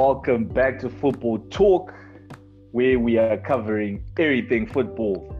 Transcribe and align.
Welcome 0.00 0.46
back 0.46 0.78
to 0.78 0.88
Football 0.88 1.40
Talk, 1.50 1.92
where 2.72 2.98
we 2.98 3.18
are 3.18 3.36
covering 3.36 4.02
everything 4.18 4.66
football 4.66 5.36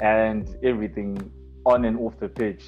and 0.00 0.46
everything 0.62 1.28
on 1.64 1.84
and 1.86 1.98
off 1.98 2.16
the 2.20 2.28
pitch. 2.28 2.62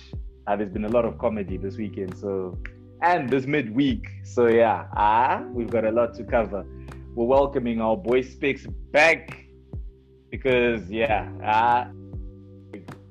Uh, 0.48 0.56
there's 0.56 0.72
been 0.72 0.84
a 0.84 0.88
lot 0.88 1.04
of 1.04 1.16
comedy 1.16 1.56
this 1.56 1.76
weekend, 1.76 2.18
so 2.18 2.58
and 3.02 3.30
this 3.30 3.46
midweek. 3.46 4.08
So 4.24 4.48
yeah, 4.48 4.88
ah, 4.96 5.44
we've 5.52 5.70
got 5.70 5.84
a 5.84 5.92
lot 5.92 6.12
to 6.14 6.24
cover. 6.24 6.66
We're 7.14 7.26
welcoming 7.26 7.80
our 7.80 7.96
boy 7.96 8.22
Specs 8.22 8.66
back 8.90 9.46
because 10.32 10.90
yeah, 10.90 11.30
ah, 11.44 11.86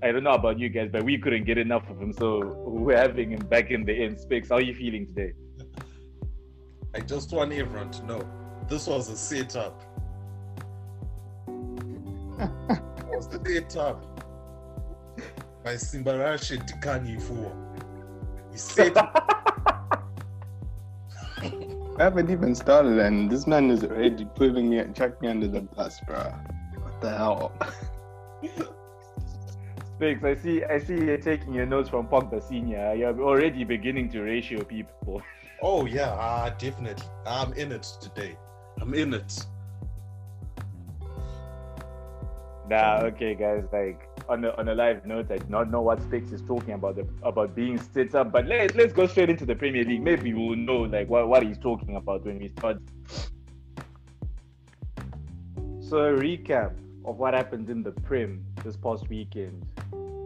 I 0.04 0.12
don't 0.12 0.26
know 0.26 0.32
about 0.32 0.60
you 0.60 0.68
guys, 0.68 0.90
but 0.92 1.04
we 1.04 1.18
couldn't 1.18 1.46
get 1.46 1.58
enough 1.58 1.90
of 1.90 2.02
him, 2.02 2.12
so 2.12 2.40
we're 2.68 2.98
having 2.98 3.32
him 3.32 3.48
back 3.48 3.72
in 3.72 3.86
the 3.86 3.94
end. 3.94 4.20
Specs, 4.20 4.50
how 4.50 4.56
are 4.56 4.62
you 4.62 4.76
feeling 4.76 5.08
today? 5.08 5.32
I 6.98 7.00
just 7.02 7.32
want 7.32 7.54
everyone 7.54 7.92
to 7.92 8.06
know 8.08 8.28
this 8.68 8.88
was 8.88 9.08
a 9.10 9.16
setup. 9.16 9.84
it 11.48 13.06
was 13.06 13.28
a 13.28 13.40
setup 13.46 14.04
by 15.64 15.76
Simbarashe 15.76 16.58
Dikani 16.68 17.22
Fuo. 17.22 17.52
He 18.52 18.58
set 18.58 18.98
I 22.00 22.04
haven't 22.04 22.32
even 22.32 22.56
started, 22.56 22.98
and 22.98 23.30
this 23.30 23.46
man 23.46 23.70
is 23.70 23.84
already 23.84 24.26
putting 24.34 24.72
me, 24.72 24.84
chuck 24.96 25.22
me 25.22 25.28
under 25.28 25.48
the 25.48 25.62
bus, 25.62 26.02
bro. 26.08 26.34
What 26.82 27.00
the 27.00 27.12
hell? 27.16 27.52
Specs, 29.98 30.24
I 30.24 30.34
see 30.34 30.64
I 30.64 30.80
see 30.80 30.96
you're 30.96 31.20
taking 31.20 31.54
your 31.54 31.68
notes 31.68 31.90
from 31.90 32.08
Pogba 32.08 32.42
Senior. 32.42 32.96
You're 32.96 33.22
already 33.22 33.64
beginning 33.64 34.10
to 34.14 34.22
ratio 34.24 34.64
people. 34.64 35.22
Oh 35.62 35.86
yeah, 35.86 36.12
ah, 36.12 36.50
definitely. 36.58 37.08
I'm 37.26 37.54
in 37.54 37.72
it 37.72 37.84
today. 38.00 38.38
I'm 38.80 38.94
in 38.94 39.14
it. 39.14 39.46
Nah, 42.70 43.00
okay, 43.06 43.34
guys. 43.34 43.64
Like 43.72 44.08
on 44.30 44.46
a, 44.46 44.52
on 44.52 44.68
a 44.70 44.76
live 44.76 45.06
note, 45.06 45.32
I 45.32 45.38
do 45.38 45.46
not 45.50 45.72
know 45.72 45.82
what 45.82 46.02
Specs 46.04 46.32
is 46.32 46.42
talking 46.42 46.74
about 46.74 46.96
the, 46.96 47.08
about 47.24 47.56
being 47.56 47.80
set 47.80 48.14
up, 48.14 48.32
but 48.32 48.46
let's 48.46 48.76
let's 48.76 48.94
go 48.94 49.08
straight 49.08 49.30
into 49.30 49.46
the 49.46 49.56
Premier 49.56 49.84
League. 49.84 50.04
Maybe 50.04 50.34
we'll 50.34 50.56
know 50.56 50.82
like 50.82 51.10
what, 51.10 51.28
what 51.28 51.44
he's 51.44 51.58
talking 51.58 51.96
about 51.96 52.26
when 52.26 52.38
we 52.40 52.50
start. 52.50 52.78
So 55.80 55.98
a 55.98 56.14
recap 56.14 56.74
of 57.06 57.18
what 57.18 57.34
happened 57.34 57.70
in 57.70 57.82
the 57.82 57.92
Prem 57.92 58.44
this 58.64 58.76
past 58.76 59.10
weekend. 59.10 59.66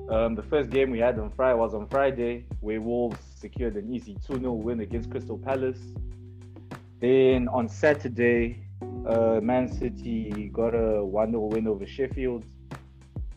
Um, 0.09 0.35
the 0.35 0.43
first 0.43 0.71
game 0.71 0.89
we 0.89 0.99
had 0.99 1.17
on 1.19 1.29
Friday 1.29 1.57
was 1.57 1.73
on 1.73 1.87
Friday, 1.87 2.45
where 2.59 2.81
Wolves 2.81 3.30
secured 3.41 3.75
an 3.75 3.93
easy 3.93 4.15
2-0 4.29 4.55
win 4.55 4.79
against 4.81 5.09
Crystal 5.09 5.37
Palace. 5.37 5.79
Then 7.01 7.47
on 7.47 7.67
Saturday, 7.67 8.63
uh, 9.07 9.39
Man 9.41 9.67
City 9.67 10.51
got 10.53 10.75
a 10.75 11.01
1-0 11.01 11.49
win 11.51 11.67
over 11.67 11.85
Sheffield. 11.85 12.45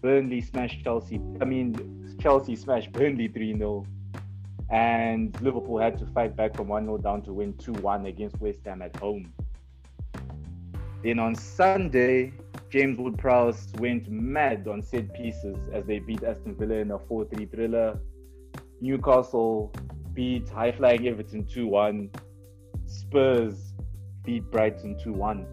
Burnley 0.03 0.43
smashed 0.43 0.85
Chelsea. 0.85 1.19
I 1.41 1.47
mean, 1.47 2.17
Chelsea 2.21 2.55
smashed 2.55 2.93
Burnley 2.93 3.29
3-0. 3.31 3.87
And 4.71 5.41
Liverpool 5.41 5.79
had 5.79 5.99
to 5.99 6.07
fight 6.07 6.37
back 6.37 6.55
from 6.55 6.69
1-0 6.69 7.03
down 7.03 7.23
to 7.23 7.33
win 7.33 7.55
2-1 7.55 8.07
against 8.07 8.39
West 8.41 8.61
Ham 8.67 8.83
at 8.83 8.95
home. 8.97 9.33
Then 11.03 11.19
on 11.19 11.35
Sunday, 11.35 12.33
James 12.71 12.99
Ward-Prowse 12.99 13.73
went 13.79 14.09
mad 14.11 14.67
on 14.69 14.83
set 14.83 15.15
pieces 15.15 15.57
as 15.73 15.87
they 15.87 15.99
beat 15.99 16.23
Aston 16.23 16.55
Villa 16.57 16.75
in 16.75 16.91
a 16.91 16.99
4-3 16.99 17.51
thriller. 17.51 17.99
Newcastle 18.81 19.73
beat 20.15 20.49
high-flying 20.49 21.07
Everton 21.07 21.45
2-1. 21.45 22.09
Spurs 22.87 23.75
beat 24.25 24.51
Brighton 24.51 24.97
2-1. 24.97 25.47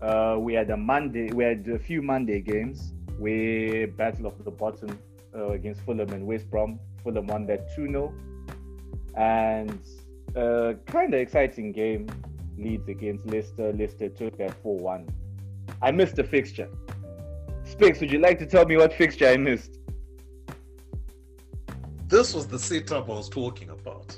Uh, 0.00 0.38
we 0.38 0.54
had 0.54 0.70
a 0.70 0.76
Monday, 0.76 1.30
we 1.32 1.44
had 1.44 1.66
a 1.68 1.78
few 1.78 2.02
Monday 2.02 2.40
games 2.40 2.94
where 3.18 3.86
battle 3.88 4.26
of 4.26 4.44
the 4.44 4.50
bottom 4.50 4.98
uh, 5.34 5.48
against 5.48 5.80
Fulham 5.82 6.10
and 6.12 6.26
West 6.26 6.50
Brom. 6.50 6.78
Fulham 7.02 7.26
won 7.26 7.46
that 7.46 7.68
2-0. 7.76 8.12
And 9.16 9.80
uh, 10.36 10.74
kind 10.86 11.12
of 11.14 11.20
exciting 11.20 11.72
game. 11.72 12.08
Leeds 12.56 12.88
against 12.88 13.26
Leicester. 13.26 13.72
Leicester 13.72 14.08
took 14.08 14.36
that 14.38 14.54
4 14.62 14.76
1. 14.78 15.08
I 15.82 15.90
missed 15.90 16.18
a 16.18 16.24
fixture. 16.24 16.68
Specs, 17.64 18.00
would 18.00 18.10
you 18.10 18.18
like 18.18 18.38
to 18.38 18.46
tell 18.46 18.64
me 18.64 18.76
what 18.76 18.92
fixture 18.92 19.28
I 19.28 19.36
missed? 19.36 19.77
This 22.08 22.32
was 22.32 22.46
the 22.46 22.58
setup 22.58 23.10
I 23.10 23.12
was 23.12 23.28
talking 23.28 23.68
about. 23.68 24.16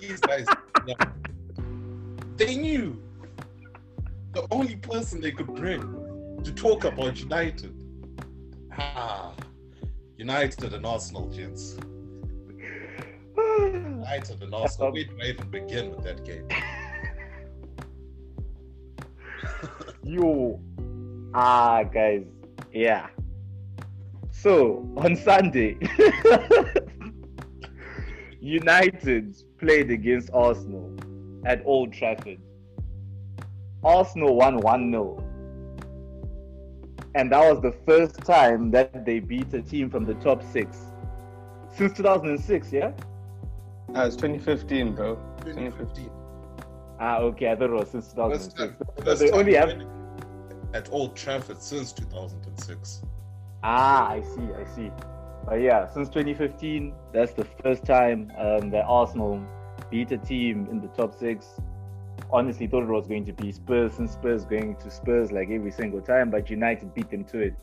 These 0.00 0.18
guys, 0.18 0.44
they 2.36 2.56
knew 2.56 3.00
the 4.32 4.44
only 4.50 4.74
person 4.74 5.20
they 5.20 5.30
could 5.30 5.54
bring 5.54 5.80
to 6.42 6.52
talk 6.52 6.82
about 6.82 7.20
United. 7.20 7.74
Ah, 8.76 9.34
United 10.16 10.74
and 10.74 10.84
Arsenal, 10.84 11.28
gents. 11.30 11.76
United 13.36 14.42
and 14.42 14.52
Arsenal. 14.52 14.92
Where 14.92 15.04
do 15.04 15.16
I 15.22 15.26
even 15.26 15.50
begin 15.50 15.90
with 15.92 16.02
that 16.02 16.24
game? 16.24 16.48
Yo, 20.02 20.60
ah, 21.34 21.84
guys, 21.84 22.24
yeah. 22.72 23.06
So 24.40 24.88
on 24.96 25.16
Sunday, 25.16 25.76
United 28.40 29.36
played 29.58 29.90
against 29.90 30.30
Arsenal 30.32 30.94
at 31.44 31.62
Old 31.64 31.92
Trafford. 31.92 32.38
Arsenal 33.82 34.36
won 34.36 34.58
1 34.60 34.90
0. 34.92 35.24
And 37.14 37.32
that 37.32 37.40
was 37.52 37.60
the 37.62 37.72
first 37.84 38.18
time 38.18 38.70
that 38.70 39.04
they 39.04 39.18
beat 39.18 39.52
a 39.54 39.62
team 39.62 39.90
from 39.90 40.04
the 40.04 40.14
top 40.14 40.42
six 40.52 40.78
since 41.72 41.96
2006, 41.96 42.72
yeah? 42.72 42.92
Uh, 43.96 44.06
it's 44.06 44.14
2015, 44.16 44.94
bro. 44.94 45.16
2015. 45.44 46.10
Ah, 47.00 47.18
okay. 47.18 47.50
I 47.50 47.56
thought 47.56 47.70
it 47.70 47.72
was 47.72 47.90
since 47.90 48.12
First 48.12 48.54
2006. 48.54 48.54
time, 48.54 48.76
So 48.98 49.04
first 49.04 49.20
they 49.20 49.30
time 49.30 49.38
only 49.40 49.54
have. 49.54 49.82
at 50.74 50.88
Old 50.92 51.16
Trafford 51.16 51.60
since 51.60 51.92
2006. 51.92 53.02
Ah, 53.62 54.10
I 54.10 54.22
see, 54.22 54.48
I 54.54 54.64
see. 54.64 54.90
But 55.44 55.56
yeah, 55.56 55.86
since 55.86 56.08
2015, 56.08 56.94
that's 57.12 57.32
the 57.32 57.44
first 57.62 57.84
time 57.84 58.30
um, 58.38 58.70
that 58.70 58.84
Arsenal 58.86 59.42
beat 59.90 60.12
a 60.12 60.18
team 60.18 60.68
in 60.70 60.80
the 60.80 60.88
top 60.88 61.14
six. 61.14 61.60
Honestly, 62.30 62.66
thought 62.66 62.82
it 62.82 62.88
was 62.88 63.06
going 63.06 63.24
to 63.24 63.32
be 63.32 63.50
Spurs 63.52 63.98
and 63.98 64.08
Spurs 64.08 64.44
going 64.44 64.76
to 64.76 64.90
Spurs 64.90 65.32
like 65.32 65.48
every 65.50 65.70
single 65.70 66.00
time, 66.00 66.30
but 66.30 66.50
United 66.50 66.94
beat 66.94 67.10
them 67.10 67.24
to 67.24 67.38
it. 67.38 67.54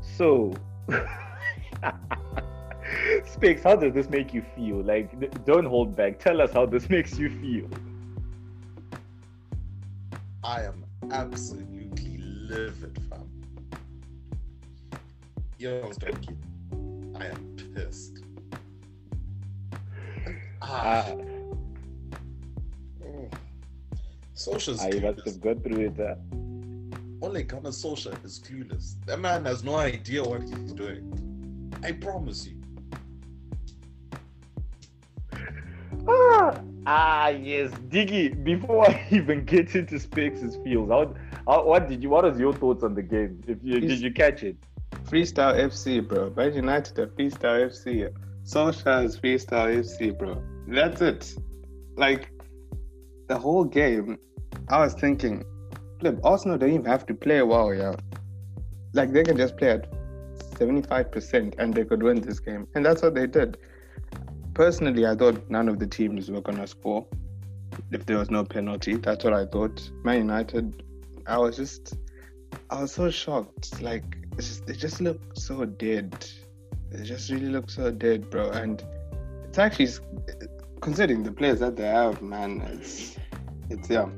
So, 0.00 0.52
Specs, 3.24 3.62
how 3.62 3.76
does 3.76 3.92
this 3.92 4.08
make 4.08 4.32
you 4.32 4.42
feel? 4.54 4.82
Like, 4.82 5.44
don't 5.44 5.64
hold 5.64 5.96
back. 5.96 6.18
Tell 6.18 6.40
us 6.40 6.52
how 6.52 6.66
this 6.66 6.88
makes 6.96 7.18
you 7.18 7.28
feel. 7.28 7.68
I 10.44 10.62
am 10.62 10.84
absolutely 11.10 11.81
livid, 12.52 12.98
fam. 13.08 13.28
Yo, 15.58 15.92
Donkey. 15.92 16.36
I 17.14 17.26
am 17.26 17.56
pissed. 17.74 18.22
Ah. 20.60 21.06
Mm. 23.00 23.32
Solskjaer's 24.34 24.80
I 24.80 24.90
must 24.90 25.18
clueless. 25.18 25.24
have 25.26 25.40
gone 25.40 25.60
through 25.60 25.86
it. 25.86 26.00
Uh, 26.00 26.14
Ole 27.24 27.42
Gunnar 27.42 27.70
Solskjaer 27.70 28.24
is 28.24 28.40
clueless. 28.40 28.94
That 29.06 29.20
man 29.20 29.44
has 29.44 29.62
no 29.64 29.76
idea 29.76 30.22
what 30.22 30.42
he's 30.42 30.72
doing. 30.72 31.72
I 31.82 31.92
promise 31.92 32.46
you. 32.46 32.56
Ah, 36.08 36.60
ah, 36.86 37.28
yes, 37.28 37.70
Diggy. 37.88 38.42
Before 38.42 38.88
I 38.88 39.06
even 39.10 39.44
get 39.44 39.74
into 39.74 39.98
Specs' 40.00 40.56
feels, 40.64 40.88
how, 40.90 41.14
how, 41.46 41.64
what 41.64 41.88
did 41.88 42.02
you? 42.02 42.10
What 42.10 42.24
was 42.24 42.38
your 42.38 42.52
thoughts 42.52 42.82
on 42.82 42.94
the 42.94 43.02
game? 43.02 43.42
If 43.46 43.58
you 43.62 43.80
did 43.80 44.00
you 44.00 44.12
catch 44.12 44.42
it? 44.42 44.56
Freestyle 45.04 45.58
FC, 45.58 46.06
bro. 46.06 46.32
Man 46.36 46.54
United 46.54 46.98
are 46.98 47.06
Freestyle 47.08 47.68
FC. 47.70 48.12
Solskjaer 48.44 49.04
is 49.04 49.18
Freestyle 49.18 49.78
FC, 49.78 50.16
bro. 50.16 50.42
That's 50.68 51.00
it. 51.00 51.34
Like, 51.96 52.30
the 53.28 53.38
whole 53.38 53.64
game, 53.64 54.18
I 54.68 54.80
was 54.80 54.94
thinking, 54.94 55.44
flip, 56.00 56.18
Arsenal 56.24 56.58
don't 56.58 56.70
even 56.70 56.84
have 56.84 57.06
to 57.06 57.14
play 57.14 57.42
well, 57.42 57.74
yeah. 57.74 57.94
Like, 58.94 59.12
they 59.12 59.22
can 59.22 59.36
just 59.36 59.56
play 59.56 59.70
at 59.70 59.90
75% 60.54 61.54
and 61.58 61.74
they 61.74 61.84
could 61.84 62.02
win 62.02 62.20
this 62.20 62.40
game. 62.40 62.66
And 62.74 62.84
that's 62.84 63.02
what 63.02 63.14
they 63.14 63.26
did. 63.26 63.58
Personally, 64.54 65.06
I 65.06 65.14
thought 65.14 65.48
none 65.50 65.68
of 65.68 65.78
the 65.78 65.86
teams 65.86 66.30
were 66.30 66.40
going 66.40 66.58
to 66.58 66.66
score 66.66 67.06
if 67.90 68.04
there 68.06 68.18
was 68.18 68.30
no 68.30 68.44
penalty. 68.44 68.96
That's 68.96 69.24
what 69.24 69.32
I 69.32 69.46
thought. 69.46 69.90
Man 70.04 70.18
United, 70.18 70.82
I 71.26 71.38
was 71.38 71.56
just, 71.56 71.96
I 72.70 72.80
was 72.82 72.92
so 72.92 73.10
shocked. 73.10 73.80
Like, 73.82 74.04
it's 74.36 74.48
just, 74.48 74.66
they 74.66 74.74
just 74.74 75.00
look 75.00 75.20
so 75.34 75.64
dead. 75.64 76.26
They 76.90 77.04
just 77.04 77.30
really 77.30 77.48
look 77.48 77.70
so 77.70 77.90
dead, 77.90 78.30
bro. 78.30 78.50
And 78.50 78.82
it's 79.44 79.58
actually 79.58 79.88
considering 80.82 81.22
the 81.22 81.32
players 81.32 81.60
that 81.60 81.76
they 81.76 81.86
have, 81.86 82.20
man. 82.20 82.60
It's 82.72 83.16
it's 83.70 83.88
yeah, 83.88 84.08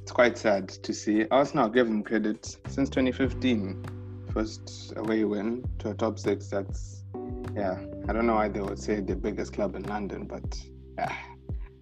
it's 0.00 0.12
quite 0.12 0.38
sad 0.38 0.68
to 0.68 0.94
see. 0.94 1.26
Arsenal 1.30 1.68
give 1.68 1.86
them 1.86 2.02
credit 2.02 2.56
since 2.68 2.88
2015, 2.88 3.84
first 4.32 4.94
away 4.96 5.24
win 5.24 5.64
to 5.80 5.90
a 5.90 5.94
top 5.94 6.18
six. 6.18 6.48
That's 6.48 7.04
yeah. 7.54 7.78
I 8.08 8.12
don't 8.12 8.26
know 8.26 8.34
why 8.34 8.48
they 8.48 8.60
would 8.60 8.78
say 8.78 9.00
the 9.00 9.16
biggest 9.16 9.52
club 9.52 9.76
in 9.76 9.82
London, 9.84 10.24
but 10.24 10.58
yeah, 10.96 11.14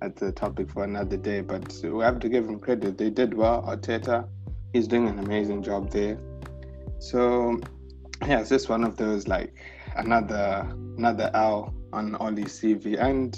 that's 0.03 0.23
a 0.23 0.33
topic 0.33 0.71
for 0.71 0.85
another 0.85 1.17
day. 1.17 1.41
But 1.41 1.73
we 1.83 2.03
have 2.03 2.19
to 2.21 2.29
give 2.29 2.47
them 2.47 2.59
credit. 2.59 2.99
They 2.99 3.11
did 3.11 3.35
well. 3.35 3.63
Arteta, 3.63 4.29
he's 4.73 4.89
doing 4.89 5.09
an 5.09 5.19
amazing 5.21 5.63
job 5.63 5.91
there. 5.91 6.19
So 6.99 7.61
yeah, 8.27 8.41
it's 8.41 8.51
just 8.51 8.69
one 8.69 8.85
of 8.85 8.97
those 8.97 9.29
like 9.29 9.55
another 9.97 10.69
another 10.97 11.31
L 11.35 11.75
on 11.93 12.17
Ollie's 12.17 12.61
CV. 12.61 13.01
And 13.01 13.37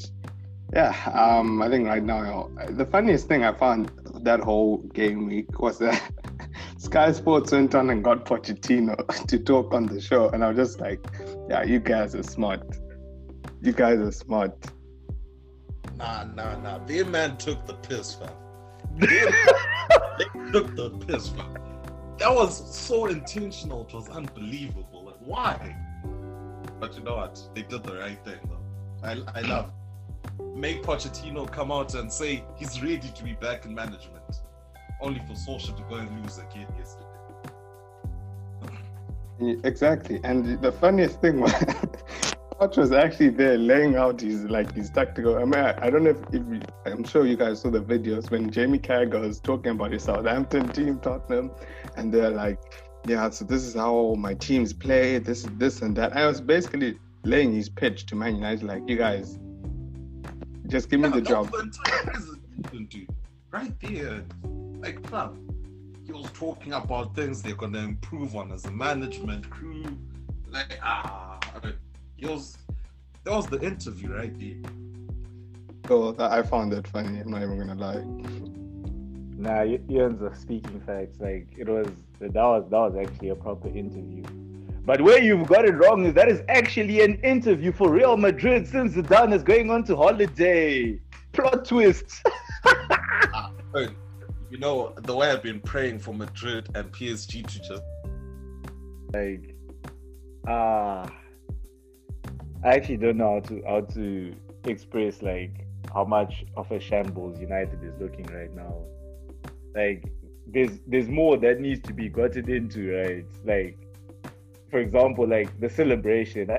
yeah, 0.72 0.94
um, 1.12 1.60
I 1.62 1.68
think 1.68 1.86
right 1.86 2.02
now 2.02 2.50
the 2.70 2.86
funniest 2.86 3.28
thing 3.28 3.44
I 3.44 3.52
found 3.52 3.92
that 4.22 4.40
whole 4.40 4.78
game 4.94 5.26
week 5.26 5.60
was 5.60 5.78
that 5.78 6.02
Sky 6.78 7.12
Sports 7.12 7.52
went 7.52 7.74
on 7.74 7.90
and 7.90 8.02
got 8.02 8.24
Pochettino 8.24 9.26
to 9.28 9.38
talk 9.38 9.74
on 9.74 9.86
the 9.86 10.00
show, 10.00 10.30
and 10.30 10.42
I 10.42 10.48
was 10.48 10.56
just 10.56 10.80
like, 10.80 11.00
"Yeah, 11.48 11.62
you 11.62 11.78
guys 11.78 12.14
are 12.14 12.22
smart. 12.22 12.62
You 13.60 13.72
guys 13.72 13.98
are 13.98 14.12
smart." 14.12 14.56
Nah, 15.96 16.24
nah, 16.24 16.56
nah. 16.58 16.78
Their 16.78 17.04
man 17.04 17.36
took 17.36 17.66
the 17.66 17.74
piss, 17.74 18.14
fam. 18.14 18.28
they 18.98 20.50
took 20.52 20.74
the 20.76 20.90
piss, 21.06 21.28
fam. 21.28 21.54
That 22.18 22.34
was 22.34 22.76
so 22.76 23.06
intentional. 23.06 23.86
It 23.86 23.94
was 23.94 24.08
unbelievable. 24.08 25.04
Like, 25.04 25.16
why? 25.20 25.76
But 26.80 26.96
you 26.96 27.02
know 27.02 27.16
what? 27.16 27.40
They 27.54 27.62
did 27.62 27.82
the 27.82 27.96
right 27.96 28.22
thing, 28.24 28.38
though. 28.48 29.06
I, 29.08 29.38
I 29.38 29.40
love. 29.42 29.70
Make 30.54 30.82
Pochettino 30.82 31.50
come 31.50 31.70
out 31.70 31.94
and 31.94 32.12
say 32.12 32.44
he's 32.56 32.82
ready 32.82 33.10
to 33.14 33.24
be 33.24 33.34
back 33.34 33.64
in 33.64 33.74
management, 33.74 34.42
only 35.00 35.20
for 35.20 35.34
Solskjaer 35.34 35.76
to 35.76 35.82
go 35.88 35.96
and 35.96 36.22
lose 36.22 36.38
again 36.38 36.66
yesterday. 36.78 37.04
Exactly, 39.64 40.20
and 40.22 40.60
the 40.62 40.70
funniest 40.70 41.20
thing 41.20 41.40
was 41.40 41.52
Poch 42.60 42.76
was 42.76 42.92
actually 42.92 43.30
there 43.30 43.58
laying 43.58 43.96
out 43.96 44.20
his 44.20 44.44
like 44.44 44.72
his 44.74 44.90
tactical. 44.90 45.36
I 45.36 45.44
mean, 45.44 45.54
I, 45.54 45.86
I 45.86 45.90
don't 45.90 46.04
know 46.04 46.10
if, 46.10 46.22
if 46.32 46.42
you, 46.48 46.60
I'm 46.86 47.04
sure 47.04 47.26
you 47.26 47.36
guys 47.36 47.60
saw 47.60 47.70
the 47.70 47.80
videos 47.80 48.30
when 48.30 48.50
Jamie 48.50 48.78
Carragher 48.78 49.20
was 49.20 49.40
talking 49.40 49.72
about 49.72 49.92
his 49.92 50.04
Southampton 50.04 50.68
team, 50.68 50.98
Tottenham, 51.00 51.50
and 51.96 52.12
they're 52.14 52.30
like, 52.30 52.58
yeah, 53.06 53.28
so 53.30 53.44
this 53.44 53.64
is 53.64 53.74
how 53.74 54.14
my 54.14 54.34
teams 54.34 54.72
play, 54.72 55.18
this, 55.18 55.46
this, 55.56 55.82
and 55.82 55.96
that. 55.96 56.16
I 56.16 56.26
was 56.26 56.40
basically 56.40 56.98
laying 57.24 57.52
his 57.52 57.68
pitch 57.68 58.06
to 58.06 58.16
Man 58.16 58.36
United, 58.36 58.62
like, 58.62 58.88
you 58.88 58.96
guys, 58.96 59.38
just 60.68 60.88
give 60.88 61.00
me 61.00 61.08
the 61.08 61.20
job. 61.20 61.52
dude. 62.88 63.08
Right 63.50 63.78
there, 63.80 64.24
like, 64.78 65.06
fam, 65.08 65.48
he 66.06 66.12
was 66.12 66.30
talking 66.32 66.72
about 66.72 67.14
things 67.14 67.42
they're 67.42 67.54
gonna 67.54 67.78
improve 67.78 68.36
on 68.36 68.52
as 68.52 68.64
a 68.64 68.70
management 68.70 69.48
crew. 69.50 69.84
Like, 70.50 70.78
ah, 70.82 71.38
he 71.62 71.72
was. 72.22 72.56
That 73.24 73.32
was 73.32 73.46
the 73.46 73.60
interview 73.60 74.12
right 74.12 74.38
there. 74.38 74.70
Oh, 75.88 76.14
I 76.18 76.42
found 76.42 76.72
that 76.72 76.86
funny. 76.88 77.20
I'm 77.20 77.30
not 77.30 77.42
even 77.42 77.58
gonna 77.58 77.74
lie. 77.74 78.02
Nah, 79.36 79.64
Ian's 79.64 80.22
a 80.22 80.34
speaking 80.34 80.80
facts. 80.86 81.20
Like 81.20 81.48
it 81.56 81.68
was 81.68 81.88
that 82.20 82.34
was 82.34 82.64
that 82.70 82.78
was 82.78 82.96
actually 82.96 83.30
a 83.30 83.34
proper 83.34 83.68
interview. 83.68 84.22
But 84.86 85.00
where 85.00 85.22
you've 85.22 85.46
got 85.46 85.64
it 85.64 85.72
wrong 85.72 86.04
is 86.04 86.14
that 86.14 86.28
is 86.28 86.42
actually 86.48 87.02
an 87.02 87.14
interview 87.20 87.72
for 87.72 87.90
Real 87.90 88.16
Madrid 88.16 88.66
since 88.66 88.94
Zidane 88.94 89.32
is 89.32 89.42
going 89.42 89.70
on 89.70 89.84
to 89.84 89.96
holiday. 89.96 91.00
Plot 91.32 91.64
twist. 91.64 92.22
ah, 92.66 93.50
you 94.50 94.58
know 94.58 94.94
the 95.02 95.14
way 95.16 95.30
I've 95.30 95.42
been 95.42 95.60
praying 95.60 95.98
for 95.98 96.14
Madrid 96.14 96.68
and 96.74 96.92
PSG 96.92 97.46
to 97.46 97.58
just 97.58 97.82
like 99.12 99.56
ah 100.46 101.02
uh, 101.02 101.10
I 102.64 102.74
actually 102.76 102.96
don't 102.96 103.18
know 103.18 103.34
how 103.34 103.40
to 103.40 103.62
how 103.66 103.80
to 103.82 104.34
express 104.64 105.22
like 105.22 105.66
how 105.92 106.04
much 106.04 106.44
of 106.56 106.70
a 106.72 106.80
shambles 106.80 107.38
United 107.38 107.84
is 107.84 107.92
looking 108.00 108.24
right 108.26 108.52
now. 108.54 108.84
Like 109.74 110.10
there's 110.46 110.80
there's 110.86 111.08
more 111.08 111.36
that 111.38 111.60
needs 111.60 111.80
to 111.82 111.92
be 111.92 112.08
gotten 112.08 112.50
into, 112.50 112.96
right? 112.96 113.24
Like 113.44 113.78
for 114.70 114.80
example, 114.80 115.28
like 115.28 115.60
the 115.60 115.68
celebration. 115.68 116.50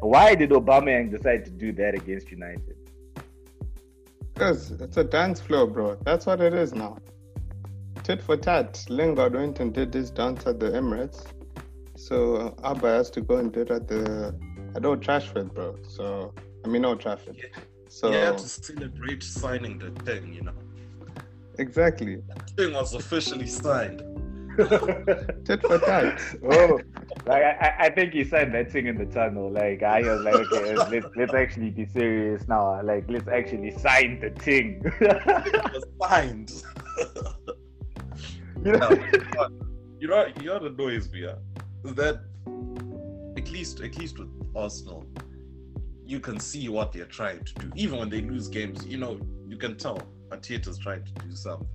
Why 0.00 0.34
did 0.34 0.50
Aubameyang 0.50 1.10
decide 1.10 1.44
to 1.46 1.50
do 1.50 1.72
that 1.72 1.94
against 1.94 2.30
United? 2.30 2.76
Because 4.34 4.70
it's 4.72 4.98
a 4.98 5.04
dance 5.04 5.40
floor, 5.40 5.66
bro. 5.66 5.96
That's 6.04 6.26
what 6.26 6.42
it 6.42 6.52
is 6.52 6.74
now. 6.74 6.98
Tit 8.02 8.22
for 8.22 8.36
tat. 8.36 8.84
Lingard 8.90 9.34
went 9.34 9.58
and 9.60 9.72
did 9.72 9.90
this 9.90 10.10
dance 10.10 10.46
at 10.46 10.60
the 10.60 10.66
Emirates. 10.66 11.24
So 11.96 12.54
Auba 12.62 12.98
has 12.98 13.10
to 13.12 13.22
go 13.22 13.36
and 13.36 13.50
do 13.50 13.62
it 13.62 13.70
at 13.70 13.88
the 13.88 14.38
at 14.76 14.84
Old 14.84 15.02
Trafford, 15.02 15.52
bro. 15.54 15.76
So 15.88 16.34
I 16.64 16.68
mean 16.68 16.84
Old 16.84 17.00
Trafford. 17.00 17.36
Yeah. 17.36 17.60
So 17.88 18.10
you 18.10 18.16
have 18.16 18.36
to 18.36 18.48
celebrate 18.48 19.22
signing 19.22 19.78
the 19.78 19.90
thing, 20.02 20.34
you 20.34 20.42
know. 20.42 20.52
Exactly. 21.58 22.16
That 22.28 22.50
thing 22.50 22.74
was 22.74 22.94
officially 22.94 23.46
signed. 23.46 24.02
Tit 25.44 25.60
for 25.62 25.78
tat. 25.78 26.20
Oh, 26.50 26.78
like 27.26 27.42
I, 27.42 27.74
I 27.78 27.90
think 27.90 28.12
he 28.14 28.24
signed 28.24 28.54
that 28.54 28.70
thing 28.70 28.86
in 28.86 28.96
the 28.96 29.06
tunnel. 29.06 29.50
Like 29.50 29.82
I 29.82 30.00
was 30.00 30.22
like, 30.22 30.34
okay, 30.34 30.76
let's 30.90 31.06
let's 31.16 31.34
actually 31.34 31.70
be 31.70 31.86
serious 31.86 32.46
now. 32.48 32.82
Like 32.82 33.04
let's 33.08 33.28
actually 33.28 33.72
sign 33.78 34.20
the 34.20 34.30
thing. 34.30 34.82
signed. 36.02 36.52
you 38.64 38.72
know, 38.72 38.90
you 40.00 40.08
know, 40.08 40.26
you 40.40 40.46
know 40.46 40.58
the 40.58 40.74
noise 40.76 41.08
we 41.12 41.24
are. 41.24 41.38
Is 41.84 41.94
that 41.94 42.20
at 43.46 43.52
least 43.52 43.80
at 43.80 43.96
least 43.96 44.18
with 44.18 44.28
Arsenal, 44.54 45.06
you 46.04 46.20
can 46.20 46.38
see 46.38 46.68
what 46.68 46.92
they're 46.92 47.04
trying 47.04 47.44
to 47.44 47.54
do. 47.54 47.70
Even 47.74 47.98
when 47.98 48.10
they 48.10 48.20
lose 48.20 48.48
games, 48.48 48.84
you 48.86 48.98
know, 48.98 49.18
you 49.48 49.56
can 49.56 49.76
tell 49.76 50.00
Arteta's 50.30 50.78
trying 50.78 51.04
to 51.04 51.12
do 51.24 51.34
something. 51.34 51.68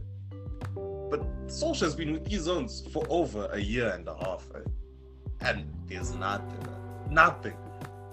But 1.10 1.22
Solskjaer's 1.48 1.96
been 1.96 2.14
with 2.14 2.26
these 2.26 2.42
zones 2.42 2.84
for 2.94 3.06
over 3.10 3.50
a 3.52 3.60
year 3.60 3.90
and 3.90 4.08
a 4.08 4.16
half, 4.16 4.48
right? 4.54 4.64
and 5.42 5.66
there's 5.88 6.14
nothing, 6.16 6.68
nothing. 7.10 7.58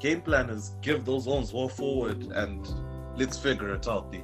Game 0.01 0.21
plan 0.21 0.51
is 0.51 0.73
give 0.81 1.05
those 1.05 1.25
zones 1.25 1.53
well 1.53 1.69
forward 1.69 2.23
and 2.33 2.69
let's 3.17 3.39
figure 3.39 3.75
it 3.75 3.87
out. 3.89 4.13
There. 4.13 4.23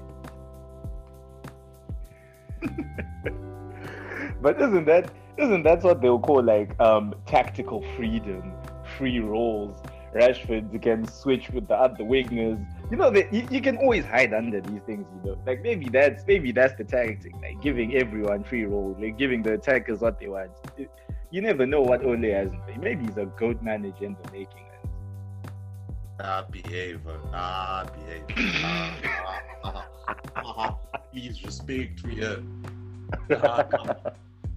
but 4.43 4.61
isn't 4.61 4.87
that 4.87 5.13
isn't 5.37 5.63
that 5.65 5.83
what 5.83 6.01
they'll 6.01 6.19
call 6.19 6.43
like 6.43 6.79
um 6.81 7.15
tactical 7.27 7.85
freedom, 7.97 8.54
free 8.95 9.21
roles? 9.21 9.77
Rashford 10.15 10.81
can 10.81 11.07
switch 11.09 11.51
with 11.51 11.67
the 11.67 11.75
other 11.75 12.05
wingers 12.05 12.65
you 12.89 12.97
know 12.97 13.11
that 13.11 13.33
you, 13.35 13.45
you, 13.51 13.61
can 13.61 13.77
always 13.79 14.05
hide 14.05 14.33
under 14.33 14.61
these 14.61 14.81
things 14.83 15.05
you 15.13 15.31
know 15.31 15.37
like 15.45 15.61
maybe 15.63 15.89
that's 15.89 16.25
maybe 16.25 16.53
that's 16.53 16.75
the 16.79 16.85
tactic 16.85 17.33
like 17.43 17.61
giving 17.61 17.97
everyone 17.97 18.45
free 18.45 18.65
roll 18.65 18.97
like 19.01 19.19
giving 19.19 19.43
the 19.43 19.55
attackers 19.55 20.01
what 20.01 20.21
they 20.21 20.29
want 20.29 20.53
you 21.33 21.41
never 21.41 21.67
know 21.67 21.81
what 21.81 22.05
Ole 22.05 22.31
has 22.31 22.53
maybe 22.81 23.07
he's 23.07 23.17
a 23.17 23.27
goat 23.27 23.61
manager 23.61 24.05
in 24.05 24.17
the 24.23 24.31
making 24.31 24.65
Ah, 26.21 26.47
behave, 26.49 27.01
ah, 27.35 27.85
behave. 27.91 28.63
Ah, 28.63 28.97
ah, 29.65 29.87
ah, 30.37 30.79
please 31.11 31.43
respect 31.45 32.07
me. 32.07 32.23
Ah, 33.33 33.65
come, 33.65 33.97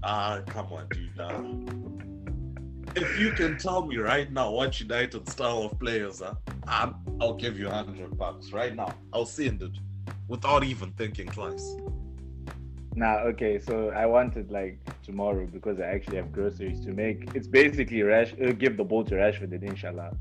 ah, 0.03 0.39
come 0.45 0.71
on, 0.71 0.87
dude. 0.89 1.17
Nah 1.17 2.06
if 2.97 3.19
you 3.19 3.31
can 3.31 3.57
tell 3.57 3.85
me 3.85 3.97
right 3.97 4.31
now 4.31 4.51
what 4.51 4.79
United 4.79 5.29
style 5.29 5.61
of 5.63 5.79
players 5.79 6.21
are, 6.21 6.35
i 6.67 6.91
will 7.19 7.35
give 7.35 7.59
you 7.59 7.67
a 7.67 7.71
hundred 7.71 8.17
bucks 8.17 8.51
right 8.51 8.75
now. 8.75 8.93
I'll 9.13 9.25
send 9.25 9.61
it 9.61 9.77
without 10.27 10.63
even 10.63 10.91
thinking 10.93 11.27
twice. 11.27 11.75
Nah, 12.95 13.17
okay. 13.31 13.59
So 13.59 13.89
I 13.91 14.07
wanted 14.07 14.51
like 14.51 14.79
tomorrow 15.03 15.45
because 15.45 15.79
I 15.79 15.83
actually 15.83 16.17
have 16.17 16.31
groceries 16.31 16.83
to 16.85 16.91
make. 16.91 17.29
It's 17.35 17.47
basically 17.47 18.01
Rash. 18.01 18.33
Uh, 18.33 18.51
give 18.51 18.75
the 18.77 18.83
ball 18.83 19.03
to 19.05 19.15
Rashford 19.15 19.51
and 19.53 19.63
inshallah. 19.63 20.11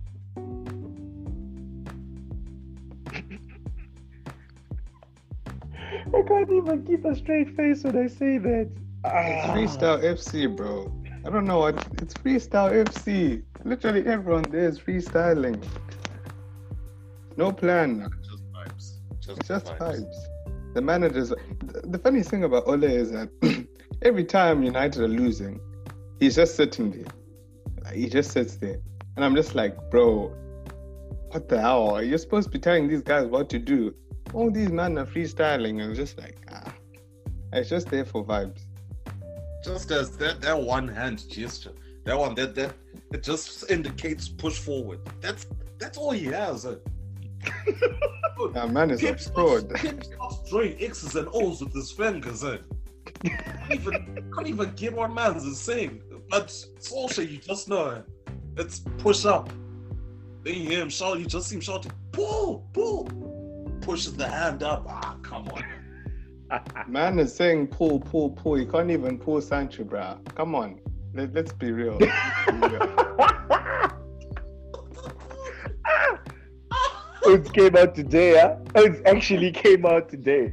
I 6.15 6.23
can't 6.29 6.51
even 6.51 6.85
keep 6.87 7.05
a 7.05 7.17
straight 7.17 7.57
face 7.57 7.83
when 7.85 7.97
I 7.97 8.07
say 8.07 8.39
that. 8.39 8.71
It's 9.05 9.47
freestyle 9.47 10.03
FC, 10.03 10.55
bro. 10.55 10.93
I 11.27 11.29
don't 11.29 11.45
know 11.45 11.59
what 11.59 11.75
it's 12.01 12.15
freestyle 12.15 12.73
FC. 12.85 13.43
Literally 13.65 14.07
everyone 14.07 14.43
there 14.43 14.69
is 14.69 14.79
freestyling. 14.79 15.61
No 17.37 17.51
plan. 17.51 18.09
Just 18.23 18.53
vibes. 18.53 18.93
Just, 19.19 19.43
just 19.45 19.67
vibes. 19.75 20.07
vibes. 20.07 20.75
The 20.75 20.83
managers. 20.83 21.33
The 21.83 21.99
funny 21.99 22.23
thing 22.23 22.45
about 22.45 22.69
Ole 22.69 22.85
is 22.85 23.11
that 23.11 23.29
every 24.03 24.23
time 24.23 24.63
United 24.63 25.03
are 25.03 25.09
losing, 25.09 25.59
he's 26.21 26.37
just 26.37 26.55
sitting 26.55 26.93
there. 26.93 27.13
Like, 27.83 27.95
he 27.95 28.09
just 28.09 28.31
sits 28.31 28.55
there, 28.55 28.79
and 29.17 29.25
I'm 29.25 29.35
just 29.35 29.57
like, 29.57 29.77
bro, 29.91 30.29
what 31.33 31.49
the 31.49 31.61
hell? 31.61 32.01
You're 32.05 32.19
supposed 32.19 32.53
to 32.53 32.53
be 32.53 32.61
telling 32.61 32.87
these 32.87 33.03
guys 33.03 33.27
what 33.27 33.51
to 33.51 33.59
do. 33.59 33.93
All 34.33 34.49
these 34.49 34.71
men 34.71 34.97
are 34.97 35.07
freestyling 35.07 35.83
and 35.83 35.93
just 35.97 36.19
like, 36.19 36.39
ah, 36.53 36.73
it's 37.53 37.69
just 37.69 37.89
there 37.89 38.05
for 38.05 38.25
vibes. 38.25 38.66
Just 39.67 39.91
as 39.91 40.17
that 40.19 40.41
that 40.43 40.59
one 40.61 40.87
hand 40.87 41.29
gesture, 41.29 41.73
that 42.05 42.17
one 42.17 42.35
that 42.37 42.55
that 42.55 42.73
it 43.13 43.23
just 43.23 43.69
indicates 43.69 44.29
push 44.29 44.59
forward. 44.59 45.01
That's 45.21 45.47
that's 45.79 45.99
all 45.99 46.13
he 46.13 46.27
has. 46.27 46.67
eh? 46.67 46.77
That 48.53 48.71
man 48.71 48.91
is 48.91 49.03
a 49.03 49.07
Pep 49.07 49.21
fraud. 49.21 49.61
starts, 49.79 49.83
Pep 49.83 50.05
drawing 50.49 50.77
X's 50.81 51.17
and 51.17 51.27
O's 51.33 51.63
with 51.63 51.73
his 51.75 51.91
fingers. 51.91 52.45
Eh? 52.45 52.59
Can't 53.25 53.73
even 53.73 54.31
can't 54.35 54.47
even 54.47 54.73
get 54.75 54.93
what 54.95 55.13
man's 55.13 55.45
is 55.45 55.59
saying. 55.59 56.03
But 56.31 56.49
Solskjaer, 56.79 57.29
you 57.31 57.39
just 57.39 57.69
know 57.69 57.89
eh? 57.91 58.01
it's 58.57 58.81
push 58.99 59.25
up. 59.25 59.49
Then 60.45 60.55
you 60.55 60.69
hear 60.69 60.83
him 60.83 60.91
shout, 60.91 61.19
you 61.19 61.27
just 61.27 61.49
see 61.49 61.57
him 61.57 61.61
shouting, 61.61 61.93
pull, 62.13 62.69
pull. 62.73 63.09
Pushes 63.81 64.17
the 64.17 64.29
hand 64.29 64.63
up. 64.63 64.85
Ah, 64.89 65.17
come 65.23 65.49
on. 65.49 65.65
Man 66.87 67.19
is 67.19 67.35
saying 67.35 67.69
pull, 67.69 68.01
pull, 68.01 68.31
pull. 68.31 68.59
You 68.59 68.67
can't 68.67 68.91
even 68.91 69.19
pull 69.19 69.41
Sancho, 69.41 69.85
bruh. 69.85 70.19
Come 70.35 70.55
on. 70.55 70.81
Let, 71.15 71.33
let's 71.35 71.53
be 71.53 71.73
real. 71.73 71.99
it 77.25 77.53
came 77.53 77.77
out 77.77 77.95
today, 77.95 78.39
huh? 78.39 78.57
It 78.75 79.07
actually 79.07 79.51
came 79.51 79.87
out 79.87 80.09
today. 80.09 80.53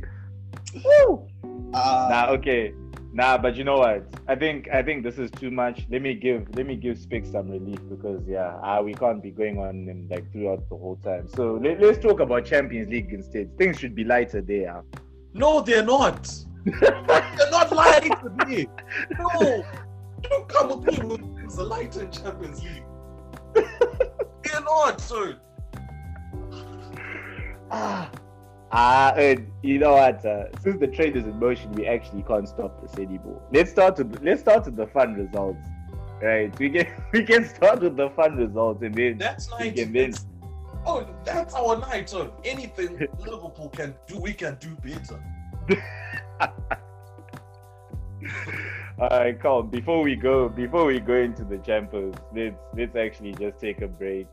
Woo! 0.84 1.28
Ah, 1.74 2.08
Nah, 2.10 2.28
okay. 2.34 2.74
Nah, 3.14 3.38
but 3.38 3.56
you 3.56 3.64
know 3.64 3.78
what? 3.78 4.08
I 4.28 4.36
think 4.36 4.70
I 4.74 4.82
think 4.82 5.04
this 5.04 5.20
is 5.20 5.30
too 5.30 5.52
much. 5.52 5.86
Let 5.92 6.02
me 6.02 6.16
give 6.16 6.48
let 6.56 6.66
me 6.66 6.76
give 6.76 6.98
Spick 6.98 7.26
some 7.28 7.52
relief 7.52 7.78
because 7.88 8.24
yeah, 8.28 8.56
uh, 8.64 8.82
we 8.82 8.96
can't 8.96 9.22
be 9.22 9.30
going 9.30 9.60
on 9.60 9.88
and 9.88 10.10
like 10.10 10.32
throughout 10.32 10.68
the 10.70 10.76
whole 10.76 10.96
time. 11.04 11.28
So 11.28 11.60
let, 11.62 11.80
let's 11.80 12.00
talk 12.00 12.22
about 12.22 12.46
Champions 12.46 12.90
League 12.90 13.14
instead. 13.14 13.56
Things 13.58 13.80
should 13.80 13.94
be 13.94 14.04
lighter 14.04 14.42
there. 14.42 14.84
No, 15.34 15.62
they're 15.62 15.84
not. 15.84 16.32
they're 16.66 17.52
not 17.52 17.72
lying 17.72 18.12
to 18.12 18.46
me. 18.46 18.68
No. 19.18 19.64
Don't 20.22 20.48
come 20.48 20.82
with 20.82 21.00
me 21.00 21.06
with 21.06 21.44
it's 21.44 21.58
a 21.58 21.64
light 21.64 21.96
in 21.98 22.10
Champions 22.12 22.64
League. 22.64 22.84
they're 23.54 24.62
not, 24.62 25.02
sir. 25.02 25.38
Ah, 27.70 28.10
ah, 28.72 29.14
and 29.16 29.52
you 29.62 29.80
know 29.80 29.94
what? 29.94 30.24
Uh, 30.26 30.46
since 30.62 30.80
the 30.80 30.88
trade 30.88 31.18
is 31.18 31.26
in 31.26 31.38
motion, 31.40 31.72
we 31.74 31.86
actually 31.88 32.24
can't 32.24 32.48
stop 32.48 32.82
this 32.82 32.98
anymore. 32.98 33.42
Let's 33.52 33.72
start 33.72 33.98
with 33.98 34.22
let's 34.24 34.42
start 34.42 34.66
with 34.66 34.76
the 34.76 34.88
fun 34.88 35.16
results. 35.16 35.68
Right, 36.22 36.58
we 36.60 36.70
can 36.70 36.88
we 37.14 37.24
can 37.24 37.46
start 37.46 37.82
with 37.82 37.98
the 37.98 38.10
fun 38.12 38.38
results 38.38 38.82
and 38.84 38.96
then 38.96 39.18
That's 39.18 39.50
we 39.60 39.72
can 39.72 39.92
then 39.92 40.14
Oh, 40.86 41.08
that's 41.24 41.54
our 41.54 41.80
night, 41.80 42.10
sir. 42.10 42.30
Anything 42.44 43.08
Liverpool 43.20 43.70
can 43.70 43.96
do, 44.08 44.20
we 44.20 44.34
can 44.34 44.58
do 44.60 44.76
better. 44.84 45.24
All 49.00 49.10
right, 49.10 49.40
come. 49.40 49.70
Before 49.70 50.04
we 50.04 50.16
go, 50.16 50.50
before 50.50 50.86
we 50.86 51.00
go 51.00 51.16
into 51.16 51.44
the 51.44 51.58
Champions, 51.60 52.16
let's 52.36 52.56
let's 52.76 52.96
actually 52.96 53.34
just 53.34 53.60
take 53.60 53.82
a 53.82 53.88
break. 53.88 54.28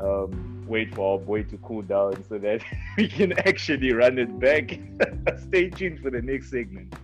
Um, 0.00 0.64
wait 0.66 0.94
for 0.94 1.12
our 1.12 1.18
boy 1.18 1.44
to 1.44 1.56
cool 1.58 1.82
down 1.82 2.22
so 2.28 2.38
that 2.38 2.62
we 2.96 3.08
can 3.08 3.32
actually 3.46 3.92
run 3.92 4.18
it 4.18 4.38
back. 4.38 4.78
Stay 5.48 5.70
tuned 5.70 6.00
for 6.00 6.10
the 6.10 6.20
next 6.20 6.50
segment. 6.50 6.94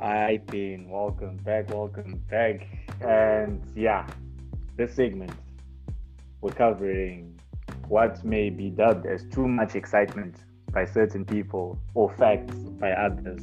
Hi, 0.00 0.40
Pin. 0.46 0.88
Welcome 0.88 1.38
back. 1.38 1.70
Welcome 1.70 2.22
back. 2.30 2.66
And 3.00 3.60
yeah, 3.74 4.06
this 4.78 4.94
segment 4.94 5.32
we're 6.40 6.52
covering 6.52 7.38
what 7.88 8.24
may 8.24 8.48
be 8.48 8.70
dubbed 8.70 9.06
as 9.06 9.24
too 9.24 9.48
much 9.48 9.74
excitement 9.74 10.36
by 10.70 10.84
certain 10.84 11.24
people 11.24 11.76
or 11.94 12.14
facts 12.14 12.54
by 12.54 12.92
others. 12.92 13.42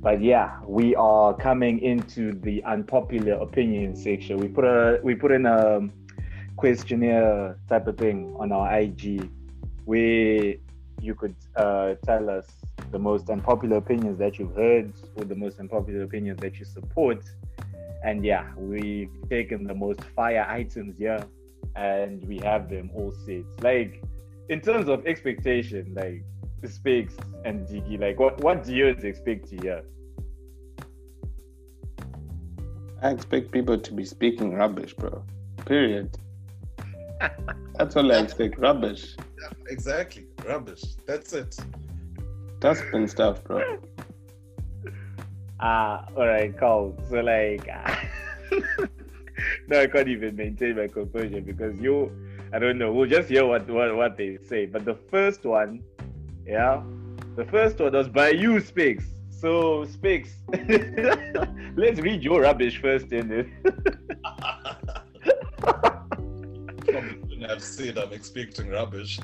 But 0.00 0.20
yeah, 0.20 0.60
we 0.66 0.94
are 0.96 1.32
coming 1.34 1.80
into 1.80 2.32
the 2.32 2.62
unpopular 2.64 3.34
opinion 3.34 3.96
section. 3.96 4.36
We 4.36 4.48
put 4.48 4.64
a 4.64 5.00
we 5.02 5.14
put 5.14 5.32
in 5.32 5.46
a 5.46 5.88
questionnaire 6.56 7.56
type 7.68 7.86
of 7.86 7.96
thing 7.96 8.36
on 8.38 8.52
our 8.52 8.78
IG 8.78 9.30
where 9.86 10.54
you 11.00 11.14
could 11.14 11.34
uh, 11.56 11.94
tell 12.04 12.28
us 12.28 12.46
the 12.90 12.98
most 12.98 13.30
unpopular 13.30 13.78
opinions 13.78 14.18
that 14.18 14.38
you've 14.38 14.54
heard 14.54 14.92
or 15.16 15.24
the 15.24 15.34
most 15.34 15.58
unpopular 15.60 16.02
opinions 16.02 16.40
that 16.40 16.58
you 16.58 16.64
support. 16.64 17.24
And 18.04 18.24
yeah, 18.24 18.50
we've 18.56 19.10
taken 19.28 19.64
the 19.64 19.74
most 19.74 20.02
fire 20.16 20.46
items 20.48 20.98
here 20.98 21.24
and 21.76 22.26
we 22.26 22.38
have 22.38 22.68
them 22.68 22.90
all 22.94 23.12
set. 23.26 23.44
Like 23.62 24.02
in 24.48 24.60
terms 24.60 24.88
of 24.88 25.06
expectation, 25.06 25.94
like 25.94 26.22
Speaks 26.68 27.16
and 27.44 27.66
Diggy, 27.68 28.00
like 28.00 28.18
what 28.18 28.40
what 28.42 28.64
do 28.64 28.74
you 28.74 28.88
expect 28.88 29.48
to 29.50 29.56
hear? 29.56 29.82
I 33.00 33.10
expect 33.10 33.52
people 33.52 33.78
to 33.78 33.92
be 33.92 34.04
speaking 34.04 34.54
rubbish, 34.54 34.92
bro. 34.94 35.22
Period. 35.66 36.16
That's 37.78 37.94
all 37.94 38.10
I 38.10 38.16
expect. 38.18 38.58
Rubbish. 38.58 39.16
Yeah, 39.40 39.50
exactly. 39.68 40.26
Rubbish. 40.44 40.82
That's 41.06 41.32
it. 41.32 41.56
Dustbin 42.58 43.06
stuff, 43.06 43.44
bro. 43.44 43.78
Ah, 45.60 46.04
all 46.16 46.26
right, 46.26 46.56
cool. 46.58 46.96
So 47.10 47.20
like, 47.20 47.66
no, 49.68 49.80
I 49.80 49.86
can't 49.88 50.08
even 50.08 50.36
maintain 50.36 50.76
my 50.76 50.86
composure 50.86 51.40
because 51.40 51.78
you, 51.80 52.12
I 52.52 52.58
don't 52.60 52.78
know. 52.78 52.92
We'll 52.92 53.08
just 53.08 53.28
hear 53.28 53.44
what 53.44 53.68
what 53.68 53.96
what 53.96 54.16
they 54.16 54.38
say. 54.48 54.66
But 54.66 54.84
the 54.84 54.94
first 54.94 55.44
one, 55.44 55.82
yeah, 56.46 56.80
the 57.36 57.44
first 57.44 57.80
one 57.80 57.92
was 57.92 58.08
by 58.08 58.30
you, 58.30 58.60
Speaks. 58.60 59.04
So 59.30 59.84
Speaks, 59.84 60.30
let's 61.76 62.00
read 62.00 62.22
your 62.22 62.42
rubbish 62.42 62.80
first, 62.80 63.12
and 63.12 63.30
then 63.30 63.52
I've 67.48 67.62
said 67.62 67.98
I'm 67.98 68.12
expecting 68.12 68.68
rubbish. 68.68 69.18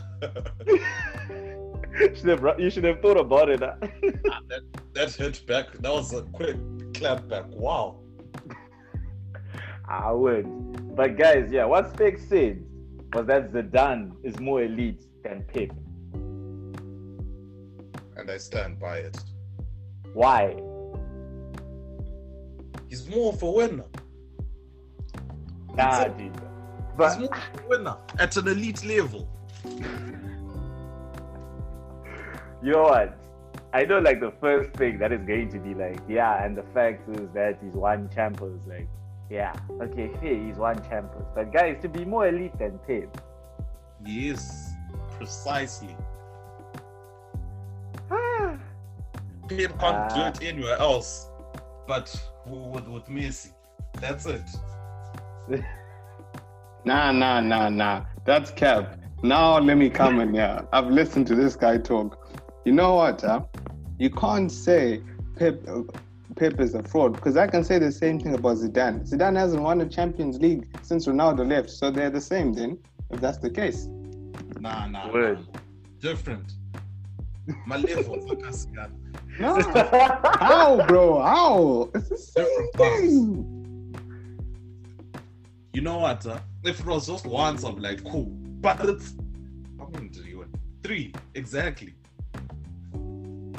should 2.14 2.28
have, 2.28 2.60
you 2.60 2.70
should 2.70 2.84
have 2.84 3.00
thought 3.00 3.16
about 3.18 3.48
it. 3.48 3.60
huh? 3.60 3.76
Ah, 4.30 4.40
that, 4.48 4.62
that 4.94 5.14
hit 5.14 5.46
back. 5.46 5.72
That 5.78 5.92
was 5.92 6.12
a 6.12 6.22
quick 6.22 6.56
clap 6.94 7.28
back. 7.28 7.44
Wow. 7.48 8.00
I 9.88 10.10
would. 10.12 10.96
But 10.96 11.16
guys, 11.16 11.50
yeah, 11.50 11.66
what 11.66 11.92
Specs 11.92 12.26
said 12.28 12.64
was 13.12 13.26
that 13.26 13.52
Zidane 13.52 14.12
is 14.24 14.38
more 14.40 14.62
elite 14.62 15.04
than 15.22 15.44
Pep. 15.52 15.70
And 18.16 18.30
I 18.30 18.38
stand 18.38 18.80
by 18.80 18.98
it. 18.98 19.18
Why? 20.14 20.56
He's 22.88 23.08
more 23.08 23.32
of 23.32 23.42
a 23.42 23.50
winner. 23.50 23.84
Nah, 25.74 26.02
it. 26.02 26.16
dude. 26.16 26.40
He's 26.98 27.18
more 27.18 27.34
of 27.34 27.60
a 27.64 27.68
winner 27.68 27.96
at 28.18 28.36
an 28.36 28.48
elite 28.48 28.84
level. 28.84 29.28
you 32.64 32.72
know 32.72 32.82
what? 32.84 33.16
I 33.72 33.84
know, 33.84 33.98
like 33.98 34.20
the 34.20 34.32
first 34.40 34.70
thing 34.72 34.98
that 34.98 35.12
is 35.12 35.24
going 35.26 35.48
to 35.50 35.58
be 35.58 35.74
like, 35.74 35.98
yeah, 36.08 36.44
and 36.44 36.56
the 36.56 36.62
fact 36.74 37.08
is 37.10 37.28
that 37.34 37.58
he's 37.62 37.74
won 37.74 38.08
champions. 38.14 38.66
Like, 38.66 38.88
yeah, 39.30 39.52
okay, 39.82 40.10
fair, 40.20 40.34
he's 40.36 40.56
one 40.56 40.76
champions. 40.88 41.26
But 41.34 41.52
guys, 41.52 41.80
to 41.82 41.88
be 41.88 42.04
more 42.04 42.26
elite 42.28 42.56
than 42.58 42.78
Pep, 42.86 43.20
Yes, 44.04 44.72
precisely. 45.16 45.96
ah, 48.10 48.56
Pep 49.48 49.78
can't 49.78 49.82
Ah. 49.82 50.08
do 50.14 50.46
it 50.46 50.48
anywhere 50.52 50.76
else, 50.78 51.28
but 51.86 52.14
with, 52.46 52.86
with 52.88 53.06
Messi. 53.06 53.52
That's 54.00 54.26
it. 54.26 54.42
Nah, 56.86 57.12
nah, 57.12 57.40
nah, 57.40 57.70
nah. 57.70 58.04
That's 58.26 58.50
cap. 58.50 58.98
Now 59.22 59.58
let 59.58 59.78
me 59.78 59.88
come 59.88 60.20
in 60.20 60.34
here. 60.34 60.66
I've 60.70 60.88
listened 60.88 61.26
to 61.28 61.34
this 61.34 61.56
guy 61.56 61.78
talk. 61.78 62.23
You 62.64 62.72
know 62.72 62.94
what? 62.94 63.20
Huh? 63.20 63.42
You 63.98 64.10
can't 64.10 64.50
say 64.50 65.02
Pep, 65.36 65.60
uh, 65.68 65.82
Pep 66.36 66.60
is 66.60 66.74
a 66.74 66.82
fraud 66.82 67.12
because 67.12 67.36
I 67.36 67.46
can 67.46 67.62
say 67.62 67.78
the 67.78 67.92
same 67.92 68.18
thing 68.18 68.34
about 68.34 68.56
Zidane. 68.56 69.08
Zidane 69.08 69.36
hasn't 69.36 69.62
won 69.62 69.80
a 69.82 69.86
Champions 69.86 70.40
League 70.40 70.66
since 70.82 71.06
Ronaldo 71.06 71.48
left, 71.48 71.70
so 71.70 71.90
they're 71.90 72.10
the 72.10 72.20
same 72.20 72.52
then, 72.52 72.78
if 73.10 73.20
that's 73.20 73.38
the 73.38 73.50
case. 73.50 73.86
Nah, 74.58 74.86
nah. 74.86 75.12
Word. 75.12 75.40
nah. 75.52 75.60
Different. 76.00 76.52
My 77.66 77.76
level, 77.76 78.14
are 78.14 78.36
Cascada. 78.36 78.90
No. 79.38 79.60
How, 80.40 80.86
bro? 80.86 81.20
How? 81.20 81.90
It's 81.94 82.08
the 82.08 82.16
same 82.16 82.44
Different 82.46 82.72
class. 82.74 83.00
thing. 83.00 83.50
You 85.74 85.82
know 85.82 85.98
what? 85.98 86.24
Uh, 86.24 86.38
if 86.62 86.80
it 86.80 86.86
was 86.86 87.06
just 87.06 87.26
once, 87.26 87.62
I'm 87.64 87.76
like, 87.76 88.02
cool. 88.04 88.26
But 88.60 88.80
it's. 88.88 89.14
How 89.78 89.88
many 89.92 90.08
do 90.08 90.22
you 90.22 90.38
want? 90.38 90.54
Three, 90.82 91.12
exactly. 91.34 91.94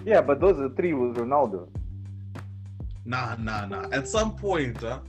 Yeah, 0.05 0.21
but 0.21 0.39
those 0.39 0.59
are 0.59 0.69
three 0.69 0.93
with 0.93 1.17
Ronaldo. 1.17 1.67
Nah, 3.05 3.35
nah, 3.35 3.65
nah. 3.65 3.87
At 3.91 4.07
some 4.07 4.35
point, 4.35 4.83
uh, 4.83 4.99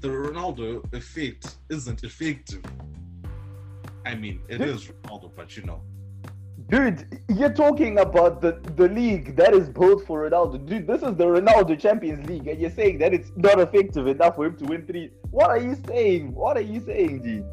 the 0.00 0.08
Ronaldo 0.08 0.92
effect 0.92 1.56
isn't 1.70 2.04
effective. 2.04 2.62
I 4.04 4.14
mean, 4.14 4.40
it 4.48 4.60
is 4.60 4.86
Ronaldo, 4.86 5.30
but 5.34 5.56
you 5.56 5.62
know, 5.62 5.80
Dude, 6.68 7.20
you're 7.28 7.52
talking 7.52 7.98
about 7.98 8.40
the, 8.40 8.52
the 8.76 8.88
league 8.88 9.36
that 9.36 9.52
is 9.52 9.68
built 9.68 10.06
for 10.06 10.28
Ronaldo. 10.28 10.64
Dude, 10.66 10.86
this 10.86 11.02
is 11.02 11.14
the 11.16 11.24
Ronaldo 11.24 11.78
Champions 11.78 12.26
League, 12.28 12.46
and 12.46 12.58
you're 12.58 12.70
saying 12.70 12.98
that 12.98 13.12
it's 13.12 13.30
not 13.36 13.60
effective 13.60 14.06
enough 14.06 14.36
for 14.36 14.46
him 14.46 14.56
to 14.56 14.64
win 14.64 14.86
three. 14.86 15.10
What 15.30 15.50
are 15.50 15.58
you 15.58 15.76
saying? 15.86 16.34
What 16.34 16.56
are 16.56 16.62
you 16.62 16.80
saying, 16.80 17.22
dude? 17.22 17.44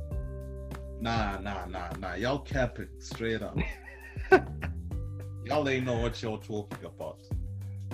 nah, 1.01 1.39
nah, 1.39 1.65
nah, 1.65 1.89
nah. 1.99 2.13
Y'all 2.13 2.39
capping 2.39 2.87
straight 2.99 3.41
up. 3.41 3.57
y'all 5.45 5.67
ain't 5.69 5.85
know 5.85 5.97
what 5.97 6.21
y'all 6.21 6.37
talking 6.37 6.85
about. 6.85 7.19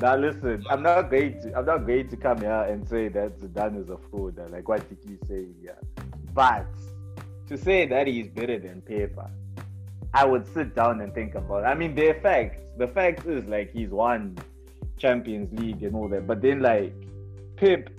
Now 0.02 0.16
listen, 0.16 0.64
I'm 0.70 0.84
not 0.84 1.10
going 1.10 1.42
to 1.42 1.58
I'm 1.58 1.66
not 1.66 1.88
going 1.88 2.08
to 2.08 2.18
come 2.18 2.40
here 2.40 2.62
and 2.70 2.88
say 2.88 3.08
that 3.10 3.40
Zidane 3.40 3.82
is 3.82 3.90
a 3.90 3.98
fraud, 4.10 4.40
like 4.52 4.68
what 4.68 4.88
Tiki 4.90 5.14
is 5.14 5.28
saying 5.28 5.56
here. 5.62 5.78
But 6.34 6.68
to 7.48 7.58
say 7.58 7.86
that 7.88 8.08
he's 8.08 8.28
better 8.28 8.60
than 8.60 8.82
Pepa, 8.82 9.32
I 10.14 10.26
would 10.26 10.46
sit 10.54 10.76
down 10.76 11.02
and 11.02 11.14
think 11.14 11.36
about. 11.36 11.64
It. 11.64 11.68
I 11.68 11.74
mean, 11.74 11.96
the 11.96 12.14
fact 12.22 12.78
The 12.78 12.88
fact 12.88 13.26
is 13.26 13.46
like 13.46 13.72
he's 13.72 13.90
won 13.90 14.38
Champions 14.98 15.52
League 15.60 15.82
and 15.84 15.96
all 15.96 16.08
that, 16.10 16.28
but 16.28 16.42
then 16.42 16.60
like 16.62 16.94
Pep 17.56 17.90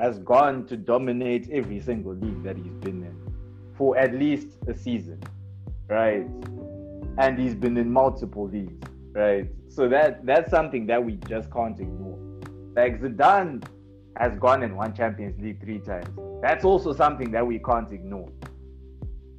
has 0.00 0.18
gone 0.18 0.66
to 0.66 0.76
dominate 0.76 1.48
every 1.50 1.80
single 1.80 2.14
league 2.14 2.42
that 2.42 2.56
he's 2.56 2.76
been 2.80 3.04
in 3.04 3.16
for 3.74 3.96
at 3.96 4.12
least 4.14 4.48
a 4.66 4.74
season, 4.74 5.20
right? 5.88 6.26
And 7.18 7.38
he's 7.38 7.54
been 7.54 7.76
in 7.76 7.90
multiple 7.92 8.48
leagues, 8.48 8.88
right? 9.12 9.48
So 9.68 9.88
that 9.88 10.24
that's 10.24 10.50
something 10.50 10.86
that 10.86 11.02
we 11.02 11.16
just 11.28 11.52
can't 11.52 11.78
ignore. 11.78 12.18
Like 12.74 13.00
Zidane 13.00 13.62
has 14.16 14.38
gone 14.38 14.62
and 14.62 14.76
won 14.76 14.94
Champions 14.94 15.40
League 15.40 15.60
three 15.60 15.78
times. 15.78 16.08
That's 16.42 16.64
also 16.64 16.92
something 16.92 17.30
that 17.32 17.46
we 17.46 17.58
can't 17.58 17.90
ignore. 17.92 18.30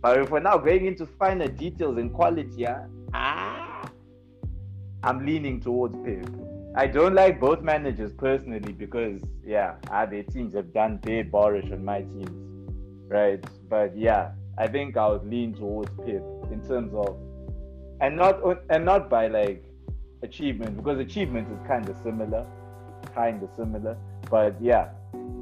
But 0.02 0.20
if 0.20 0.32
we're 0.32 0.40
now 0.40 0.58
going 0.58 0.86
into 0.86 1.06
finer 1.06 1.48
details 1.48 1.98
and 1.98 2.14
quality, 2.14 2.50
yeah, 2.58 2.86
ah, 3.14 3.90
I'm 5.04 5.26
leaning 5.26 5.62
towards 5.62 5.96
Pep. 6.04 6.30
I 6.76 6.88
don't 6.88 7.14
like 7.14 7.40
both 7.40 7.62
managers 7.62 8.12
personally 8.14 8.74
because 8.74 9.22
yeah, 9.46 9.76
ah, 9.92 10.06
their 10.06 10.24
teams 10.24 10.56
have 10.56 10.74
done 10.74 11.00
their 11.04 11.24
barish 11.24 11.72
on 11.72 11.86
my 11.86 12.02
teams, 12.02 12.68
right? 13.08 13.44
But 13.70 13.96
yeah, 13.98 14.32
I 14.58 14.68
think 14.68 14.98
I 14.98 15.08
would 15.08 15.26
lean 15.26 15.54
towards 15.54 15.90
Pep 15.98 16.24
in 16.52 16.62
terms 16.68 16.94
of, 16.94 17.18
and 18.04 18.18
not 18.18 18.40
and 18.70 18.84
not 18.86 19.10
by 19.10 19.28
like 19.28 19.64
achievement 20.22 20.76
because 20.78 21.00
achievement 21.00 21.48
is 21.52 21.68
kind 21.68 21.88
of 21.88 21.98
similar, 22.04 22.46
kind 23.16 23.42
of 23.42 23.50
similar. 23.56 23.98
But 24.30 24.56
yeah, 24.62 24.90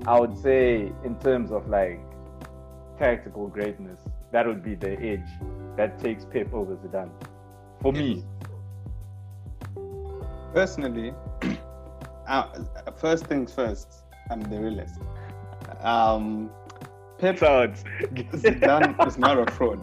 I 0.05 0.19
would 0.19 0.37
say 0.37 0.91
in 1.03 1.19
terms 1.19 1.51
of 1.51 1.67
like 1.67 1.99
tactical 2.99 3.47
greatness, 3.47 3.99
that 4.31 4.45
would 4.45 4.63
be 4.63 4.75
the 4.75 4.91
edge 4.99 5.29
that 5.75 5.99
takes 5.99 6.23
Pep 6.23 6.53
over 6.53 6.75
Zidane. 6.75 7.11
For 7.81 7.91
me, 7.91 8.23
Personally, 10.53 11.13
uh, 12.27 12.45
first 12.97 13.25
things 13.25 13.53
first, 13.53 14.03
I'm 14.29 14.41
the 14.41 14.59
realist. 14.59 14.99
Um, 15.79 16.49
Pep. 17.17 17.37
Zidane 17.37 19.07
is 19.07 19.17
not 19.17 19.39
a 19.39 19.51
fraud. 19.51 19.79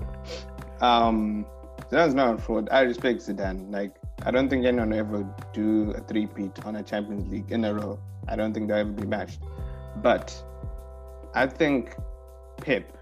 Um, 0.83 1.47
Zidane's 1.91 2.15
not 2.15 2.35
a 2.35 2.39
fraud. 2.39 2.69
I 2.71 2.83
respect 2.83 3.21
Zidane. 3.21 3.73
Like, 3.73 3.97
I 4.25 4.31
don't 4.31 4.49
think 4.51 4.67
anyone 4.67 4.91
will 4.91 4.99
ever 4.99 5.35
do 5.55 5.93
a 5.93 6.01
three-peat 6.01 6.67
on 6.67 6.77
a 6.77 6.83
Champions 6.83 7.31
League 7.31 7.51
in 7.51 7.65
a 7.65 7.73
row. 7.73 7.99
I 8.29 8.37
don't 8.37 8.53
think 8.53 8.69
they'll 8.69 8.79
ever 8.79 8.91
be 8.91 9.07
matched. 9.07 9.41
But 9.97 10.43
I 11.35 11.47
think 11.47 11.97
Pep 12.59 12.97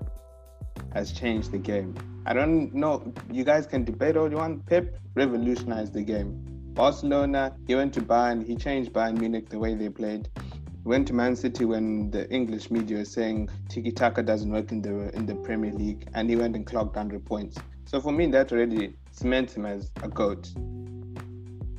has 0.93 1.11
changed 1.11 1.51
the 1.51 1.59
game. 1.59 1.97
I 2.27 2.33
don't 2.33 2.73
know. 2.75 3.13
You 3.31 3.43
guys 3.45 3.67
can 3.67 3.85
debate 3.85 4.17
all 4.17 4.31
you 4.31 4.37
want. 4.37 4.65
Pep 4.67 4.97
revolutionized 5.15 5.93
the 5.93 6.03
game. 6.03 6.43
Barcelona, 6.75 7.57
he 7.67 7.75
went 7.75 7.95
to 7.95 8.03
Bayern, 8.03 8.47
he 8.47 8.55
changed 8.55 8.93
Bayern 8.93 9.19
Munich 9.19 9.49
the 9.49 9.59
way 9.59 9.75
they 9.75 9.89
played. 9.89 10.29
He 10.37 10.89
went 10.89 11.09
to 11.09 11.15
Man 11.15 11.35
City 11.35 11.65
when 11.65 12.11
the 12.11 12.31
English 12.31 12.71
media 12.71 12.99
was 12.99 13.11
saying 13.11 13.49
tiki 13.69 13.91
taka 13.91 14.23
doesn't 14.23 14.51
work 14.51 14.71
in 14.71 14.83
the 14.83 15.15
in 15.17 15.27
the 15.27 15.35
Premier 15.37 15.73
League, 15.73 16.09
and 16.15 16.29
he 16.29 16.37
went 16.37 16.55
and 16.55 16.67
clocked 16.67 16.95
100 16.95 17.25
points. 17.25 17.57
So 17.87 18.01
for 18.01 18.13
me, 18.13 18.27
that 18.27 18.53
already 18.53 18.95
cements 19.13 19.55
him 19.55 19.65
as 19.65 19.91
a 20.03 20.09
goat. 20.09 20.51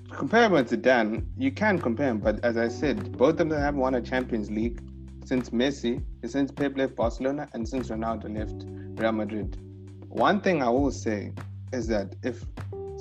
Compare 0.10 0.46
him 0.46 0.54
with 0.54 0.72
Zidane, 0.72 1.26
you 1.38 1.52
can 1.52 1.80
compare 1.80 2.10
him, 2.10 2.20
but 2.20 2.43
as 2.43 2.58
I 2.58 2.70
said, 2.70 3.17
both 3.17 3.39
of 3.39 3.50
them 3.50 3.52
have 3.52 3.76
won 3.76 3.96
a 3.96 4.02
Champions 4.02 4.50
League 4.50 4.82
since 5.26 5.50
Messi, 5.50 6.02
since 6.26 6.50
Pep 6.50 6.78
left 6.78 6.96
Barcelona, 6.96 7.50
and 7.54 7.67
since 7.67 7.89
Ronaldo 7.89 8.34
left 8.34 8.63
Real 9.00 9.12
Madrid. 9.12 9.58
One 10.08 10.39
thing 10.39 10.63
I 10.63 10.70
will 10.70 10.91
say 10.91 11.34
is 11.74 11.88
that 11.88 12.15
if 12.24 12.43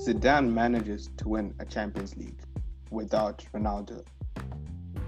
Zidane 0.05 0.53
manages 0.53 1.09
to 1.19 1.29
win 1.29 1.55
a 1.61 1.65
Champions 1.65 2.17
League 2.17 2.41
without 2.91 3.47
Ronaldo, 3.55 4.05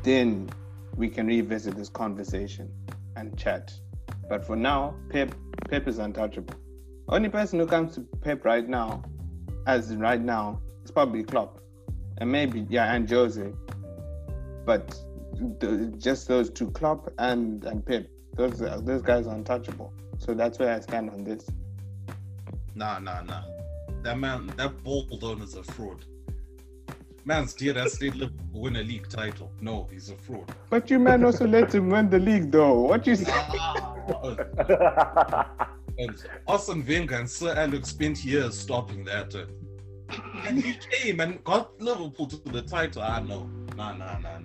then 0.05 0.49
we 0.97 1.09
can 1.09 1.27
revisit 1.27 1.77
this 1.77 1.89
conversation 1.89 2.71
and 3.17 3.37
chat. 3.37 3.75
But 4.29 4.47
for 4.47 4.55
now, 4.55 4.95
Pep 5.11 5.35
Pep 5.69 5.89
is 5.89 5.99
untouchable. 5.99 6.55
Only 7.11 7.31
person 7.31 7.59
who 7.59 7.67
comes 7.67 7.95
to 7.95 8.03
Pep 8.21 8.45
right 8.45 8.69
now, 8.69 9.03
as 9.67 9.95
right 9.97 10.21
now, 10.21 10.61
is 10.85 10.91
probably 10.91 11.23
Klopp, 11.23 11.61
and 12.19 12.31
maybe 12.31 12.67
yeah, 12.69 12.95
and 12.95 13.09
Jose. 13.09 13.51
But 14.67 14.89
the, 15.61 15.95
just 15.97 16.29
those 16.29 16.51
two, 16.51 16.71
Klopp 16.73 17.11
and 17.19 17.65
and 17.65 17.85
Pep, 17.85 18.07
those 18.35 18.59
those 18.59 19.01
guys 19.01 19.27
are 19.27 19.35
untouchable. 19.35 19.93
So 20.19 20.35
that's 20.35 20.59
where 20.59 20.75
I 20.75 20.81
stand 20.81 21.09
on 21.09 21.25
this. 21.25 21.49
Nah, 22.75 22.99
nah, 22.99 23.23
nah. 23.23 23.45
That 24.03 24.19
man, 24.19 24.53
that 24.57 24.83
ball 24.85 25.07
owner 25.23 25.45
is 25.45 25.55
a 25.55 25.63
fraud. 25.63 26.05
Man's 27.25 27.55
dear 27.55 27.73
that 27.73 27.91
state 27.91 28.17
Liverpool 28.17 28.61
win 28.61 28.77
a 28.77 28.83
league 28.83 29.09
title. 29.09 29.51
No, 29.61 29.89
he's 29.91 30.11
a 30.11 30.17
fraud. 30.17 30.53
But 30.69 30.91
you 30.91 30.99
man 30.99 31.25
also 31.25 31.47
let 31.47 31.75
him 31.75 31.89
win 31.89 32.11
the 32.11 32.19
league 32.19 32.53
though. 32.53 32.81
What 32.81 33.07
you 33.07 33.17
say? 33.17 33.33
and 35.99 36.25
Arsene 36.47 36.85
Wenger 36.87 37.17
and 37.17 37.29
Sir 37.31 37.55
Alex 37.57 37.89
spent 37.89 38.25
years 38.25 38.59
stopping 38.59 39.05
that. 39.05 39.35
uh, 39.35 39.45
and 40.47 40.63
he 40.63 40.75
came 40.91 41.21
and 41.21 41.43
got 41.45 41.79
Liverpool 41.81 42.27
to 42.27 42.37
the 42.51 42.63
title. 42.63 43.03
I 43.03 43.21
know. 43.21 43.49
Nah, 43.77 43.93
nah, 43.95 44.19
nah. 44.19 44.39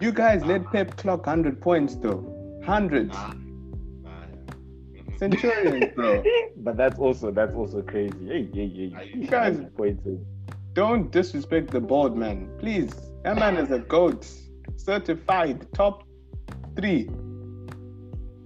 You 0.00 0.12
guys 0.12 0.44
let 0.44 0.64
Pep 0.72 0.96
clock 0.96 1.26
100 1.26 1.60
points 1.60 1.96
though. 1.96 2.16
100. 2.64 3.08
Nah. 3.08 3.32
Nah, 4.02 4.10
yeah. 4.94 5.16
Centurions, 5.18 5.92
bro. 5.96 6.22
but 6.58 6.76
that's 6.76 6.98
also 6.98 7.30
that's 7.32 7.54
also 7.54 7.82
crazy. 7.82 8.26
Hey, 8.26 8.48
hey, 8.54 8.68
hey. 8.96 9.10
You 9.14 9.26
guys 9.26 9.60
Pointed. 9.76 10.24
don't 10.74 11.10
disrespect 11.10 11.70
the 11.72 11.80
board, 11.80 12.16
man. 12.16 12.48
Please. 12.58 12.94
That 13.24 13.36
man 13.36 13.56
is 13.56 13.70
a 13.72 13.80
GOAT. 13.80 14.26
Certified 14.76 15.66
top 15.74 16.04
three. 16.76 17.10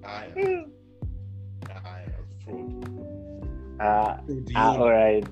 Ah, 0.05 0.25
yeah. 0.35 0.63
Fraud. 2.45 3.81
Uh, 3.81 4.17
you- 4.29 4.57
all 4.57 4.91
right. 4.91 5.27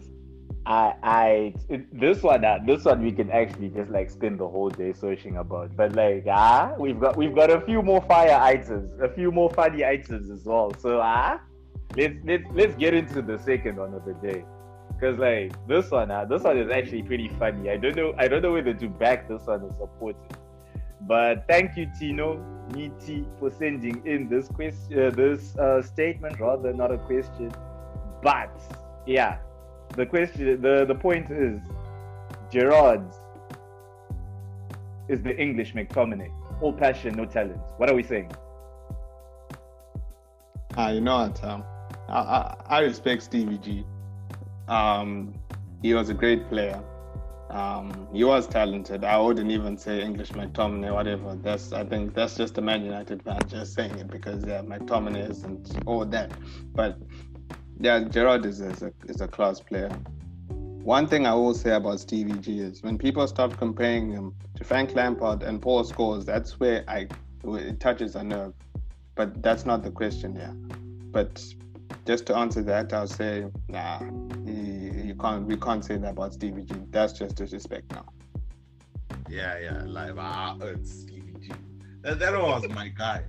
I, 0.67 0.95
I, 1.03 1.55
this 1.93 2.23
one, 2.23 2.45
uh, 2.45 2.59
this 2.67 2.85
one, 2.85 3.03
we 3.03 3.13
can 3.13 3.31
actually 3.31 3.71
just 3.71 3.91
like 3.91 4.11
spend 4.11 4.39
the 4.39 4.47
whole 4.47 4.69
day 4.69 4.93
searching 4.93 5.39
about. 5.39 5.75
But 5.75 5.97
like, 5.97 6.27
ah, 6.29 6.75
we've 6.79 7.01
got, 7.01 7.17
we've 7.17 7.35
got 7.35 7.51
a 7.51 7.61
few 7.63 7.83
more 7.83 8.03
fire 8.03 8.39
items, 8.39 9.01
a 9.01 9.09
few 9.09 9.33
more 9.33 9.51
funny 9.51 9.85
items 9.85 10.31
as 10.31 10.45
well. 10.45 10.73
So 10.79 11.01
ah, 11.03 11.41
let's 11.97 12.15
let's 12.25 12.45
let's 12.53 12.75
get 12.77 12.95
into 12.95 13.23
the 13.23 13.39
second 13.39 13.77
one 13.79 13.95
of 13.95 14.05
the 14.05 14.15
day, 14.15 14.45
because 14.95 15.19
like 15.19 15.53
this 15.67 15.91
one, 15.91 16.11
uh, 16.11 16.27
this 16.27 16.43
one 16.43 16.59
is 16.59 16.71
actually 16.71 17.03
pretty 17.03 17.29
funny. 17.39 17.71
I 17.71 17.77
don't 17.79 17.97
know, 17.97 18.15
I 18.19 18.29
don't 18.29 18.43
know 18.43 18.53
whether 18.53 18.75
to 18.75 18.89
back 18.89 19.29
this 19.29 19.47
one 19.47 19.63
or 19.63 19.75
support 19.79 20.17
it. 20.31 20.37
But 21.03 21.47
thank 21.49 21.77
you, 21.77 21.91
Tino, 21.99 22.39
Niti, 22.75 23.27
for 23.39 23.51
sending 23.51 24.07
in 24.07 24.29
this 24.29 24.49
question, 24.49 25.07
uh, 25.07 25.11
this 25.11 25.57
uh, 25.57 25.83
statement, 25.83 26.39
rather 26.39 26.73
not 26.73 26.93
a 26.93 26.99
question. 26.99 27.53
But 28.23 28.51
yeah, 29.07 29.39
the 29.97 30.07
question, 30.07 30.61
the 30.61 30.85
the 30.87 30.95
point 30.95 31.31
is, 31.31 31.61
Gerrard 32.53 33.03
is 35.09 35.23
the 35.23 35.37
English 35.37 35.75
McTominay. 35.75 36.31
All 36.61 36.73
passion, 36.73 37.17
no 37.17 37.25
talent. 37.25 37.61
What 37.79 37.91
are 37.91 37.95
we 37.95 38.03
saying? 38.03 38.31
Ah, 40.77 40.91
you 40.91 41.01
know 41.01 41.19
what? 41.19 41.43
Um, 41.43 41.65
I, 42.09 42.19
I, 42.19 42.57
I 42.69 42.81
respect 42.81 43.23
Stevie 43.23 43.59
G. 43.59 43.85
Um, 44.69 45.35
he 45.83 45.95
was 45.95 46.11
a 46.11 46.15
great 46.15 46.49
player. 46.49 46.81
Um, 47.51 48.07
he 48.13 48.23
was 48.23 48.47
talented. 48.47 49.05
I 49.05 49.19
wouldn't 49.19 49.51
even 49.51 49.77
say 49.77 50.03
English 50.03 50.31
McTominay, 50.31 50.95
whatever. 50.95 51.35
That's 51.35 51.73
I 51.73 51.85
think 51.85 52.15
that's 52.15 52.37
just 52.37 52.57
a 52.59 52.61
Man 52.61 52.85
United 52.85 53.23
fan 53.23 53.41
just 53.49 53.75
saying 53.75 53.99
it 53.99 54.09
because 54.09 54.45
yeah, 54.47 54.63
McTominay 54.63 55.29
isn't 55.29 55.69
all 55.87 56.05
that. 56.07 56.31
But 56.75 56.97
yeah, 57.81 58.05
Gerrard 58.05 58.47
is, 58.47 58.61
is 58.61 58.83
a 58.83 58.93
is 59.09 59.21
a 59.21 59.27
class 59.27 59.61
player. 59.61 59.91
One 60.85 61.07
thing 61.09 61.27
I 61.27 61.35
will 61.35 61.55
say 61.55 61.75
about 61.75 62.01
Stevie 62.01 62.39
G 62.39 62.61
is 62.61 62.83
when 62.83 62.97
people 62.97 63.27
start 63.27 63.57
comparing 63.59 64.11
him 64.11 64.35
to 64.57 64.65
Frank 64.65 64.95
Lampard 64.95 65.43
and 65.43 65.61
Paul 65.61 65.85
Scholes, 65.85 66.25
that's 66.25 66.61
where 66.61 66.85
I 66.89 67.09
it 67.45 67.81
touches 67.81 68.15
a 68.15 68.23
nerve. 68.23 68.55
but 69.17 69.43
that's 69.43 69.67
not 69.67 69.83
the 69.83 69.91
question 69.91 70.35
here. 70.35 70.55
But 71.11 71.45
just 72.07 72.27
to 72.27 72.37
answer 72.37 72.63
that, 72.63 72.93
I'll 72.93 73.07
say, 73.07 73.47
nah, 73.69 74.01
can't. 75.21 75.47
We 75.47 75.57
can't 75.57 75.85
say 75.85 75.97
that 75.97 76.11
about 76.11 76.35
Stevie 76.35 76.63
G. 76.63 76.75
That's 76.91 77.13
just 77.13 77.37
disrespect 77.37 77.93
now. 77.93 78.07
Yeah, 79.29 79.59
yeah, 79.59 79.83
like 79.87 80.15
ah, 80.19 80.57
it's 80.61 80.91
Stevie 81.03 81.35
G. 81.41 81.53
That, 82.03 82.19
that 82.19 82.41
was 82.41 82.69
my 82.71 82.89
guy. 82.89 83.25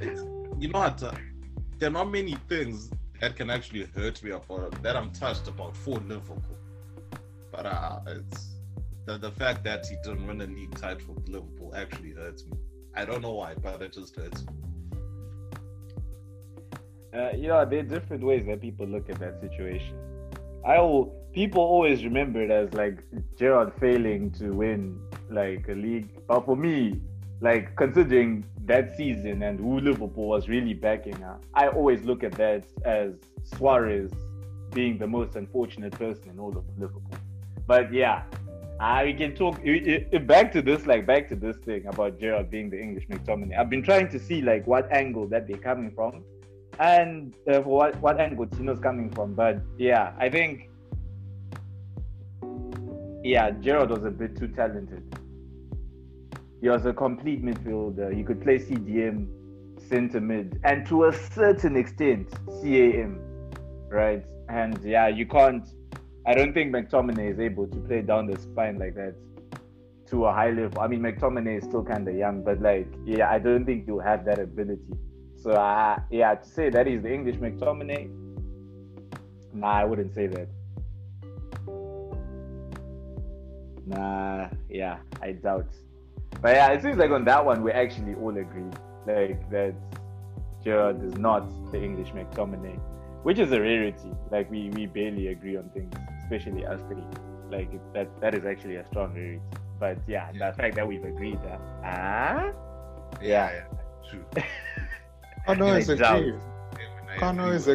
It's, 0.00 0.22
you 0.58 0.68
know 0.68 0.80
what? 0.80 1.02
Uh, 1.02 1.12
there 1.78 1.88
are 1.88 1.92
not 1.92 2.10
many 2.10 2.36
things 2.48 2.90
that 3.20 3.36
can 3.36 3.50
actually 3.50 3.86
hurt 3.94 4.22
me 4.22 4.32
about 4.32 4.82
that 4.82 4.96
I'm 4.96 5.10
touched 5.10 5.48
about 5.48 5.76
for 5.76 5.98
Liverpool. 5.98 6.42
But 7.50 7.66
uh, 7.66 8.00
it's 8.06 8.56
the, 9.06 9.18
the 9.18 9.30
fact 9.30 9.64
that 9.64 9.86
he 9.86 9.96
didn't 10.02 10.26
win 10.26 10.40
a 10.40 10.46
league 10.46 10.74
title 10.76 11.14
with 11.14 11.28
Liverpool 11.28 11.72
actually 11.74 12.12
hurts 12.12 12.44
me. 12.46 12.58
I 12.94 13.04
don't 13.04 13.22
know 13.22 13.32
why, 13.32 13.54
but 13.54 13.80
it 13.80 13.92
just 13.92 14.16
hurts 14.16 14.44
me. 14.44 14.52
Uh, 17.14 17.30
you 17.36 17.48
know, 17.48 17.64
there 17.64 17.80
are 17.80 17.82
different 17.82 18.22
ways 18.22 18.46
that 18.46 18.60
people 18.60 18.86
look 18.86 19.10
at 19.10 19.18
that 19.18 19.40
situation. 19.40 19.96
I 20.64 20.76
people 21.32 21.62
always 21.62 22.04
remember 22.04 22.42
it 22.42 22.50
as 22.50 22.72
like 22.74 23.02
Gerrard 23.36 23.72
failing 23.80 24.30
to 24.32 24.50
win 24.50 25.00
like 25.30 25.68
a 25.68 25.72
league. 25.74 26.08
But 26.28 26.44
for 26.44 26.56
me, 26.56 27.00
like 27.40 27.74
considering 27.76 28.44
that 28.66 28.96
season 28.96 29.42
and 29.42 29.58
who 29.58 29.80
Liverpool 29.80 30.28
was 30.28 30.48
really 30.48 30.74
backing, 30.74 31.22
uh, 31.22 31.38
I 31.54 31.68
always 31.68 32.02
look 32.02 32.22
at 32.22 32.32
that 32.32 32.64
as 32.84 33.14
Suarez 33.42 34.12
being 34.72 34.98
the 34.98 35.06
most 35.06 35.36
unfortunate 35.36 35.92
person 35.92 36.30
in 36.30 36.38
all 36.38 36.56
of 36.56 36.64
Liverpool. 36.78 37.18
But 37.66 37.92
yeah, 37.92 38.22
uh, 38.78 39.02
we 39.04 39.14
can 39.14 39.34
talk 39.34 39.60
back 40.26 40.52
to 40.52 40.62
this, 40.62 40.86
like 40.86 41.06
back 41.06 41.28
to 41.28 41.36
this 41.36 41.56
thing 41.58 41.86
about 41.86 42.20
Gerrard 42.20 42.50
being 42.50 42.70
the 42.70 42.80
English 42.80 43.06
McTominay. 43.08 43.58
I've 43.58 43.70
been 43.70 43.82
trying 43.82 44.08
to 44.10 44.18
see 44.18 44.42
like 44.42 44.66
what 44.66 44.90
angle 44.92 45.26
that 45.28 45.48
they're 45.48 45.58
coming 45.58 45.90
from, 45.90 46.24
and 46.78 47.34
uh, 47.52 47.60
what 47.60 48.00
what 48.00 48.20
angle 48.20 48.46
Tino's 48.46 48.80
coming 48.80 49.10
from. 49.10 49.34
But 49.34 49.60
yeah, 49.78 50.12
I 50.18 50.28
think 50.28 50.70
yeah, 53.24 53.50
Gerrard 53.50 53.90
was 53.90 54.04
a 54.04 54.10
bit 54.10 54.36
too 54.36 54.48
talented. 54.48 55.02
He 56.60 56.68
was 56.68 56.86
a 56.86 56.92
complete 56.92 57.44
midfielder. 57.44 58.14
He 58.14 58.22
could 58.22 58.40
play 58.40 58.58
CDM, 58.58 59.26
centre 59.88 60.20
mid, 60.20 60.60
and 60.64 60.86
to 60.86 61.04
a 61.04 61.12
certain 61.12 61.76
extent 61.76 62.32
CAM, 62.62 63.20
right? 63.88 64.24
And 64.48 64.78
yeah, 64.84 65.08
you 65.08 65.26
can't. 65.26 65.66
I 66.26 66.34
don't 66.34 66.52
think 66.52 66.72
McTominay 66.72 67.32
is 67.32 67.40
able 67.40 67.66
to 67.66 67.78
play 67.80 68.00
down 68.02 68.26
the 68.26 68.38
spine 68.38 68.78
like 68.78 68.94
that 68.94 69.14
to 70.10 70.26
a 70.26 70.32
high 70.32 70.50
level. 70.50 70.80
I 70.80 70.86
mean, 70.86 71.00
McTominay 71.00 71.58
is 71.58 71.64
still 71.64 71.82
kind 71.82 72.06
of 72.06 72.14
young, 72.14 72.44
but 72.44 72.60
like, 72.60 72.86
yeah, 73.04 73.30
I 73.30 73.38
don't 73.38 73.64
think 73.64 73.86
he'll 73.86 73.98
have 73.98 74.24
that 74.26 74.38
ability. 74.38 74.82
So, 75.42 75.50
uh, 75.50 75.98
yeah, 76.08 76.36
to 76.36 76.48
say 76.48 76.70
that 76.70 76.86
he's 76.86 77.02
the 77.02 77.12
English 77.12 77.36
McTominay, 77.36 78.08
nah, 79.52 79.72
I 79.72 79.84
wouldn't 79.84 80.14
say 80.14 80.28
that. 80.28 80.48
Nah, 83.84 84.48
yeah, 84.70 84.98
I 85.20 85.32
doubt. 85.32 85.66
But 86.40 86.54
yeah, 86.54 86.70
it 86.70 86.82
seems 86.82 86.96
like 86.96 87.10
on 87.10 87.24
that 87.24 87.44
one 87.44 87.62
we 87.62 87.72
actually 87.72 88.14
all 88.14 88.36
agree, 88.36 88.70
like 89.06 89.50
that 89.50 89.74
Gerrard 90.62 91.02
is 91.02 91.18
not 91.18 91.50
the 91.72 91.82
English 91.82 92.10
McTominay, 92.10 92.78
which 93.24 93.40
is 93.40 93.50
a 93.50 93.60
rarity. 93.60 94.12
Like 94.30 94.48
we 94.48 94.70
we 94.70 94.86
barely 94.86 95.28
agree 95.28 95.56
on 95.56 95.68
things, 95.70 95.92
especially 96.22 96.64
us 96.64 96.80
three. 96.88 97.02
Like 97.50 97.70
that 97.94 98.08
that 98.20 98.34
is 98.34 98.44
actually 98.44 98.76
a 98.76 98.86
strong 98.86 99.12
rarity. 99.12 99.40
But 99.80 99.98
yeah, 100.06 100.30
yeah. 100.32 100.50
the 100.50 100.56
fact 100.56 100.76
that 100.76 100.86
we've 100.86 101.04
agreed 101.04 101.40
that 101.42 101.60
ah, 101.84 102.52
yeah, 103.20 103.50
yeah, 103.52 103.64
true. 104.08 104.24
Can't 105.46 105.60
always 105.60 105.88
agree. 105.88 106.34
Can't 107.18 107.40
always 107.40 107.66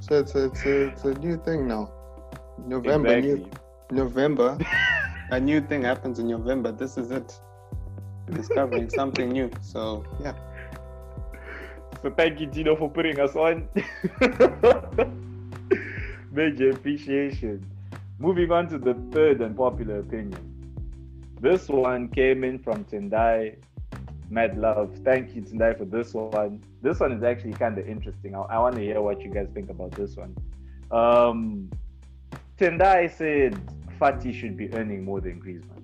so 0.00 0.18
it's 0.18 0.34
a, 0.34 0.44
it's 0.44 0.64
a, 0.64 0.88
it's 0.88 1.04
a 1.04 1.14
new 1.14 1.36
thing 1.38 1.66
now. 1.66 1.90
November, 2.66 3.16
exactly. 3.16 3.34
new, 3.34 3.50
November. 3.90 4.58
a 5.30 5.40
new 5.40 5.60
thing 5.60 5.82
happens 5.82 6.18
in 6.18 6.28
November. 6.28 6.72
This 6.72 6.96
is 6.96 7.10
it. 7.10 7.38
Discovering 8.30 8.88
something 8.90 9.30
new. 9.30 9.50
So 9.60 10.04
yeah. 10.20 10.34
So 12.02 12.10
thank 12.10 12.40
you, 12.40 12.46
Gino, 12.46 12.76
for 12.76 12.90
putting 12.90 13.20
us 13.20 13.36
on. 13.36 13.68
Major 16.32 16.70
appreciation. 16.70 17.64
Moving 18.18 18.50
on 18.52 18.68
to 18.68 18.78
the 18.78 18.94
third 19.12 19.40
and 19.40 19.56
popular 19.56 20.00
opinion. 20.00 20.48
This 21.40 21.68
one 21.68 22.08
came 22.08 22.44
in 22.44 22.58
from 22.58 22.84
Tendai 22.84 23.56
Mad 24.32 24.56
Love. 24.56 24.98
Thank 25.04 25.34
you, 25.34 25.42
Tendai, 25.42 25.76
for 25.76 25.84
this 25.84 26.14
one. 26.14 26.64
This 26.80 27.00
one 27.00 27.12
is 27.12 27.22
actually 27.22 27.52
kind 27.52 27.78
of 27.78 27.86
interesting. 27.86 28.34
I, 28.34 28.40
I 28.40 28.58
want 28.58 28.76
to 28.76 28.80
hear 28.80 29.02
what 29.02 29.20
you 29.20 29.30
guys 29.30 29.48
think 29.52 29.68
about 29.68 29.90
this 29.92 30.16
one. 30.16 30.34
Um, 30.90 31.70
Tendai 32.58 33.14
said 33.14 33.60
Fati 34.00 34.32
should 34.32 34.56
be 34.56 34.72
earning 34.72 35.04
more 35.04 35.20
than 35.20 35.38
Griezmann. 35.38 35.82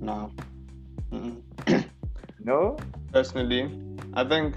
No. 0.00 0.30
no? 2.38 2.76
Personally, 3.12 3.68
I 4.14 4.24
think 4.24 4.54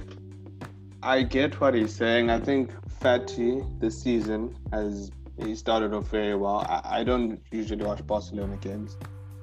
I 1.01 1.23
get 1.23 1.59
what 1.59 1.73
he's 1.73 1.95
saying. 1.95 2.29
I 2.29 2.39
think 2.39 2.71
Fati 3.01 3.79
this 3.79 3.99
season 3.99 4.55
has 4.71 5.11
he 5.43 5.55
started 5.55 5.93
off 5.93 6.09
very 6.09 6.35
well. 6.35 6.59
I, 6.69 6.99
I 6.99 7.03
don't 7.03 7.41
usually 7.51 7.83
watch 7.83 8.05
Barcelona 8.05 8.57
games, 8.57 8.97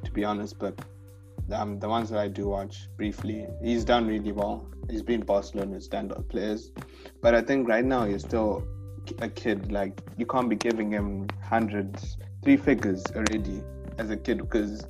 to 0.09 0.15
be 0.15 0.25
honest, 0.25 0.59
but 0.59 0.75
um, 1.53 1.79
the 1.79 1.89
ones 1.89 2.09
that 2.11 2.19
I 2.19 2.29
do 2.29 2.49
watch 2.49 2.89
briefly, 2.97 3.47
he's 3.63 3.85
done 3.85 4.07
really 4.07 4.33
well. 4.33 4.67
He's 4.89 5.03
been 5.03 5.21
Barcelona's 5.21 5.87
standout 5.87 6.29
players, 6.29 6.73
but 7.21 7.35
I 7.35 7.43
think 7.43 7.69
right 7.69 7.85
now 7.85 8.07
he's 8.07 8.23
still 8.23 8.67
a 9.21 9.29
kid. 9.29 9.71
Like 9.71 10.01
you 10.17 10.25
can't 10.25 10.49
be 10.49 10.57
giving 10.57 10.91
him 10.91 11.29
hundreds, 11.43 12.17
three 12.43 12.57
figures 12.57 13.05
already 13.15 13.63
as 13.99 14.09
a 14.09 14.17
kid 14.17 14.39
because 14.39 14.87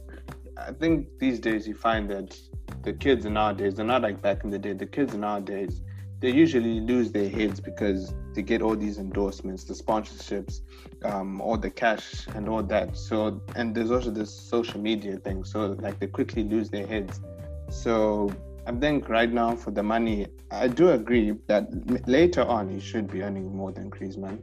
I 0.57 0.73
think 0.73 1.09
these 1.19 1.41
days 1.41 1.67
you 1.67 1.75
find 1.75 2.09
that 2.11 2.39
the 2.83 2.93
kids 2.93 3.25
nowadays 3.25 3.75
they're 3.75 3.85
not 3.85 4.03
like 4.03 4.23
back 4.23 4.45
in 4.45 4.51
the 4.51 4.59
day. 4.59 4.73
The 4.73 4.87
kids 4.87 5.15
nowadays 5.15 5.83
they 6.21 6.31
usually 6.31 6.81
lose 6.81 7.13
their 7.13 7.29
heads 7.29 7.61
because 7.61 8.15
they 8.35 8.43
get 8.43 8.61
all 8.61 8.75
these 8.75 8.99
endorsements, 8.99 9.65
the 9.65 9.75
sponsorships, 9.75 10.61
um, 11.05 11.41
all 11.41 11.57
the 11.57 11.71
cash 11.71 12.27
and 12.35 12.49
all 12.49 12.63
that. 12.63 12.97
So 12.97 13.41
and 13.55 13.75
there's 13.75 13.91
also 13.91 14.11
this 14.11 14.33
social 14.33 14.81
media 14.81 15.17
thing. 15.19 15.45
So 15.45 15.77
like 15.81 16.01
they 16.01 16.09
quickly 16.09 16.45
lose 16.45 16.71
their 16.71 16.87
heads. 16.87 17.21
So 17.71 18.31
I 18.67 18.73
think 18.73 19.09
right 19.09 19.33
now 19.33 19.55
for 19.57 19.71
the 19.71 19.83
money, 19.83 20.27
I 20.51 20.69
do 20.69 20.91
agree 20.91 21.35
that 21.47 21.69
later 22.09 22.43
on 22.43 22.69
he 22.69 22.81
should 22.81 23.11
be 23.11 23.23
earning 23.23 23.55
more 23.55 23.73
than 23.73 23.91
Griezmann. 23.91 24.41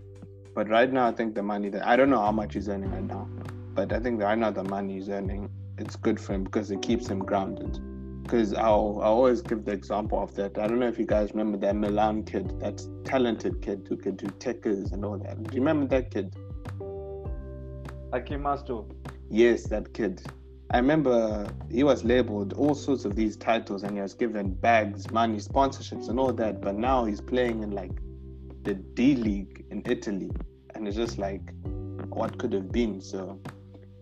But 0.56 0.70
right 0.70 0.92
now, 0.92 1.08
I 1.08 1.12
think 1.12 1.36
the 1.36 1.44
money 1.44 1.68
that 1.70 1.86
I 1.86 1.98
don't 1.98 2.10
know 2.10 2.22
how 2.22 2.32
much 2.32 2.54
he's 2.54 2.70
earning 2.70 2.90
right 2.90 3.04
now, 3.04 3.28
but 3.74 3.92
I 3.92 4.00
think 4.00 4.22
right 4.22 4.38
now 4.38 4.52
the 4.52 4.64
money 4.64 4.94
he's 4.94 5.10
earning, 5.10 5.50
it's 5.78 5.98
good 5.98 6.18
for 6.20 6.34
him 6.34 6.46
because 6.46 6.72
it 6.72 6.82
keeps 6.82 7.08
him 7.08 7.20
grounded. 7.20 7.78
Because 8.26 8.56
I'll, 8.56 9.02
i 9.04 9.06
always 9.06 9.44
give 9.44 9.66
the 9.66 9.72
example 9.72 10.20
of 10.20 10.34
that. 10.34 10.58
I 10.58 10.66
don't 10.66 10.80
know 10.80 10.88
if 10.88 10.98
you 10.98 11.06
guys 11.06 11.30
remember 11.30 11.60
that 11.60 11.76
Milan 11.76 12.24
kid, 12.24 12.60
that 12.60 12.82
talented 13.04 13.62
kid 13.62 13.86
who 13.88 13.98
could 13.98 14.18
do 14.18 14.28
tickers 14.40 14.94
and 14.94 15.06
all 15.06 15.20
that. 15.20 15.44
Do 15.44 15.56
you 15.56 15.62
remember 15.62 15.86
that 15.90 16.10
kid? 16.10 16.36
Hachim 18.12 18.42
Mastour. 18.42 18.86
Yes, 19.30 19.68
that 19.68 19.94
kid. 19.94 20.24
I 20.72 20.78
remember 20.78 21.48
he 21.70 21.84
was 21.84 22.04
labeled 22.04 22.54
all 22.54 22.74
sorts 22.74 23.06
of 23.06 23.16
these 23.16 23.38
titles 23.38 23.84
and 23.84 23.96
he 23.96 24.02
was 24.02 24.16
given 24.16 24.56
bags, 24.56 25.12
money, 25.12 25.38
sponsorships, 25.38 26.10
and 26.10 26.20
all 26.20 26.34
that. 26.34 26.62
But 26.62 26.78
now 26.78 27.06
he's 27.06 27.22
playing 27.22 27.62
in 27.62 27.72
like 27.72 27.92
the 28.64 28.74
D 28.74 29.16
League 29.16 29.66
in 29.70 29.84
Italy. 29.86 30.32
And 30.74 30.88
it's 30.88 30.98
just 30.98 31.20
like, 31.20 31.54
what 32.10 32.40
could 32.40 32.54
have 32.54 32.72
been? 32.72 33.02
So, 33.02 33.40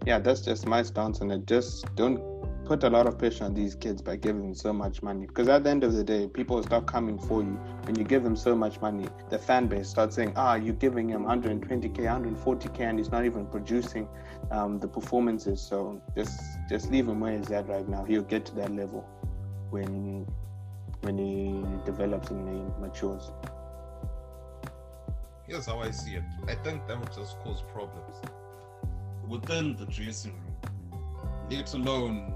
yeah, 0.05 0.19
that's 0.19 0.39
just 0.39 0.65
my 0.65 0.81
stance 0.81 1.19
on 1.19 1.29
it. 1.29 1.45
Just 1.45 1.93
don't 1.95 2.21
put 2.65 2.84
a 2.84 2.89
lot 2.89 3.08
of 3.08 3.17
pressure 3.17 3.43
on 3.43 3.54
these 3.54 3.76
kids 3.76 4.02
by 4.02 4.15
giving 4.15 4.41
them 4.41 4.56
so 4.56 4.73
much 4.73 5.02
money. 5.02 5.26
Because 5.28 5.47
at 5.49 5.63
the 5.63 5.69
end 5.69 5.84
of 5.84 5.93
the 5.93 6.04
day, 6.04 6.28
people 6.28 6.62
start 6.63 6.86
coming 6.86 7.17
for 7.19 7.41
you. 7.41 7.60
When 7.84 7.95
you 7.95 8.04
give 8.04 8.23
them 8.23 8.36
so 8.36 8.56
much 8.56 8.80
money, 8.82 9.08
the 9.30 9.38
fan 9.38 9.67
base 9.67 9.89
starts 9.89 10.15
saying, 10.15 10.34
ah, 10.36 10.56
you're 10.56 10.76
giving 10.76 11.10
him 11.10 11.26
120k, 11.26 11.95
140k, 11.97 12.80
and 12.82 12.97
he's 12.99 13.12
not 13.12 13.26
even 13.26 13.45
producing 13.47 14.08
um, 14.52 14.80
the 14.80 14.88
performances. 14.88 15.62
So 15.62 16.02
just 16.15 16.39
just 16.69 16.91
leave 16.91 17.08
him 17.08 17.19
where 17.19 17.38
he's 17.38 17.52
at 17.52 17.67
right 17.67 17.88
now. 17.88 18.04
He'll 18.04 18.23
get 18.23 18.45
to 18.47 18.56
that 18.56 18.71
level 18.76 19.02
when 19.69 20.26
when 21.02 21.17
he 21.17 21.63
develops 21.86 22.30
and 22.30 22.47
he 22.47 22.82
matures. 22.82 23.32
Here's 25.47 25.65
how 25.65 25.80
I 25.80 25.91
see 25.91 26.15
it. 26.15 26.23
I 26.47 26.56
think 26.56 26.88
that 26.88 26.97
would 26.97 27.13
just 27.13 27.38
cause 27.39 27.62
problems 27.73 28.15
within 29.28 29.76
the 29.76 29.86
dressing 29.86 30.34
room, 30.34 30.71
let 31.49 31.73
alone 31.73 32.32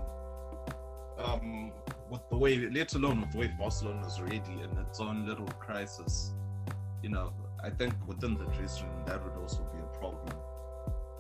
um, 1.20 1.72
with 2.10 2.22
the 2.30 2.38
way, 2.38 2.58
let 2.70 2.94
alone 2.96 3.22
with 3.22 3.32
the 3.32 3.38
way 3.40 3.54
Barcelona 3.60 4.06
is 4.08 4.18
already 4.20 4.62
in 4.62 4.78
its 4.78 5.00
own 5.00 5.28
little 5.28 5.48
crisis. 5.60 6.34
You 7.04 7.10
know, 7.10 7.34
I 7.64 7.70
think 7.70 7.94
within 8.08 8.36
the 8.38 8.46
dressing 8.46 8.88
room 8.88 9.04
that 9.06 9.24
would 9.24 9.42
also 9.42 9.68
be 9.74 9.80
a 9.80 10.00
problem, 10.00 10.34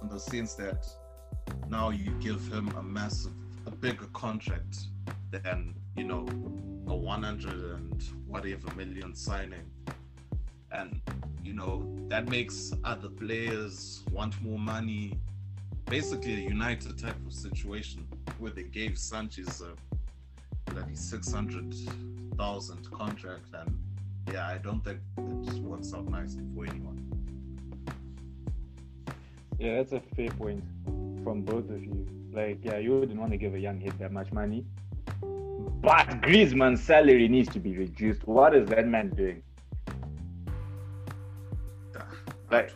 in 0.01 0.09
the 0.09 0.19
sense 0.19 0.53
that 0.55 0.87
now 1.69 1.89
you 1.89 2.11
give 2.19 2.47
him 2.51 2.69
a 2.77 2.83
massive 2.83 3.33
a 3.65 3.71
bigger 3.71 4.05
contract 4.13 4.77
than 5.31 5.75
you 5.97 6.05
know 6.05 6.25
a 6.87 6.95
100 6.95 7.53
and 7.75 8.03
whatever 8.27 8.73
million 8.75 9.13
signing, 9.13 9.69
and 10.71 11.01
you 11.43 11.53
know 11.53 11.85
that 12.07 12.29
makes 12.29 12.73
other 12.83 13.09
players 13.09 14.03
want 14.11 14.41
more 14.41 14.59
money. 14.59 15.19
Basically, 15.89 16.45
a 16.45 16.49
United 16.49 16.97
type 16.97 17.15
of 17.25 17.33
situation 17.33 18.05
where 18.39 18.51
they 18.51 18.63
gave 18.63 18.97
Sanchez 18.97 19.61
a 19.61 19.73
bloody 20.71 20.95
600,000 20.95 22.91
contract, 22.91 23.45
and 23.53 23.79
yeah, 24.31 24.47
I 24.47 24.57
don't 24.57 24.83
think 24.83 24.99
it 25.17 25.63
works 25.63 25.93
out 25.93 26.09
nicely 26.09 26.43
for 26.53 26.65
anyone. 26.65 27.03
Yeah, 29.57 29.77
that's 29.77 29.93
a 29.93 30.01
fair 30.15 30.29
point 30.31 30.61
from 31.23 31.43
both 31.43 31.69
of 31.69 31.81
you. 31.81 32.05
Like, 32.33 32.59
yeah, 32.63 32.77
you 32.77 32.99
wouldn't 32.99 33.17
want 33.19 33.31
to 33.31 33.37
give 33.37 33.55
a 33.55 33.59
young 33.59 33.79
kid 33.79 33.93
that 33.99 34.11
much 34.11 34.31
money. 34.33 34.65
But 35.21 36.21
Griezmann's 36.21 36.83
salary 36.83 37.29
needs 37.29 37.49
to 37.53 37.59
be 37.59 37.77
reduced. 37.77 38.27
What 38.27 38.53
is 38.53 38.67
that 38.69 38.87
man 38.87 39.09
doing? 39.09 39.41
Ah, 41.95 42.07
like, 42.51 42.73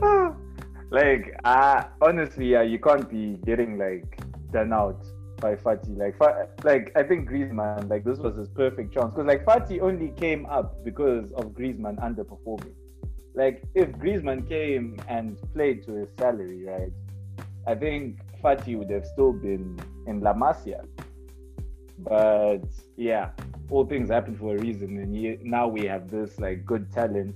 like, 0.90 1.38
uh, 1.44 1.84
honestly, 2.00 2.46
yeah, 2.46 2.62
you 2.62 2.78
can't 2.78 3.08
be 3.08 3.38
getting 3.44 3.78
like 3.78 4.20
done 4.52 4.72
out 4.72 5.04
by 5.40 5.54
Fati. 5.54 5.96
Like, 5.96 6.16
like 6.64 6.92
I 6.96 7.02
think 7.02 7.28
Griezmann, 7.28 7.88
like 7.88 8.04
this 8.04 8.18
was 8.18 8.36
his 8.36 8.48
perfect 8.48 8.92
chance 8.94 9.12
because 9.12 9.26
like 9.26 9.44
Fati 9.44 9.80
only 9.80 10.08
came 10.16 10.46
up 10.46 10.84
because 10.84 11.30
of 11.32 11.52
Griezmann 11.52 11.96
underperforming. 11.98 12.74
Like, 13.34 13.62
if 13.74 13.88
Griezmann 13.90 14.48
came 14.48 14.96
and 15.08 15.38
played 15.54 15.84
to 15.84 15.92
his 15.92 16.08
salary, 16.18 16.64
right? 16.64 16.92
I 17.66 17.74
think 17.74 18.18
Fati 18.42 18.76
would 18.76 18.90
have 18.90 19.06
still 19.06 19.32
been 19.32 19.78
in 20.06 20.20
La 20.20 20.32
Masia. 20.32 20.84
But 21.98 22.64
yeah, 22.96 23.30
all 23.70 23.84
things 23.84 24.10
happen 24.10 24.36
for 24.36 24.56
a 24.56 24.58
reason, 24.58 24.98
and 24.98 25.44
now 25.44 25.68
we 25.68 25.84
have 25.84 26.10
this 26.10 26.38
like 26.38 26.64
good 26.64 26.90
talent. 26.92 27.34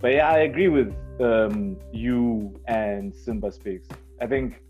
But 0.00 0.12
yeah, 0.12 0.30
I 0.30 0.38
agree 0.40 0.68
with 0.68 0.94
um, 1.20 1.76
you 1.92 2.58
and 2.66 3.14
Simba 3.14 3.52
Speaks. 3.52 3.86
I 4.20 4.26
think 4.26 4.62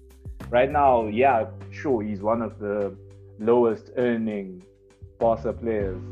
right 0.50 0.70
now, 0.70 1.06
yeah, 1.06 1.46
sure, 1.70 2.02
he's 2.02 2.20
one 2.20 2.42
of 2.42 2.58
the 2.58 2.96
lowest 3.38 3.90
earning 3.96 4.64
Barca 5.20 5.52
players. 5.52 6.02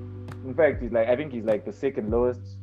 In 0.45 0.55
fact, 0.55 0.83
he's 0.83 0.93
like 0.93 1.09
I 1.09 1.17
think 1.17 1.33
he's 1.33 1.45
like 1.45 1.65
the 1.65 1.73
second 1.73 2.11
lowest 2.11 2.59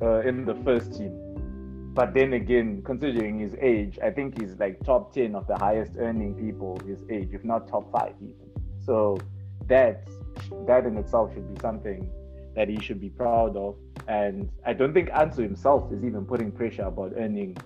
uh, 0.00 0.20
in 0.20 0.44
the 0.44 0.54
first 0.64 0.94
team. 0.94 1.92
But 1.92 2.14
then 2.14 2.34
again, 2.34 2.82
considering 2.84 3.40
his 3.40 3.54
age, 3.60 3.98
I 4.02 4.10
think 4.10 4.38
he's 4.38 4.54
like 4.58 4.84
top 4.84 5.14
10 5.14 5.34
of 5.34 5.46
the 5.46 5.56
highest 5.56 5.92
earning 5.98 6.34
people 6.34 6.78
his 6.86 7.02
age, 7.10 7.30
if 7.32 7.42
not 7.42 7.66
top 7.68 7.90
five 7.90 8.14
even. 8.20 8.50
So 8.84 9.18
that 9.66 10.06
that 10.66 10.84
in 10.84 10.96
itself 10.98 11.32
should 11.34 11.52
be 11.52 11.60
something 11.60 12.08
that 12.56 12.68
he 12.68 12.80
should 12.80 13.00
be 13.00 13.10
proud 13.10 13.56
of. 13.56 13.76
And 14.08 14.50
I 14.64 14.72
don't 14.72 14.92
think 14.92 15.10
Ansu 15.10 15.38
himself 15.38 15.92
is 15.92 16.02
even 16.02 16.24
putting 16.24 16.50
pressure 16.50 16.84
about 16.84 17.12
earning, 17.16 17.56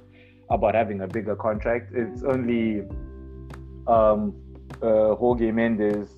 about 0.50 0.74
having 0.74 1.00
a 1.00 1.07
bigger 1.07 1.37
contract. 1.37 1.92
It's 1.94 2.22
only 2.24 2.83
um, 3.87 4.35
uh, 4.83 5.14
Jorge 5.14 5.53
Mendes 5.53 6.09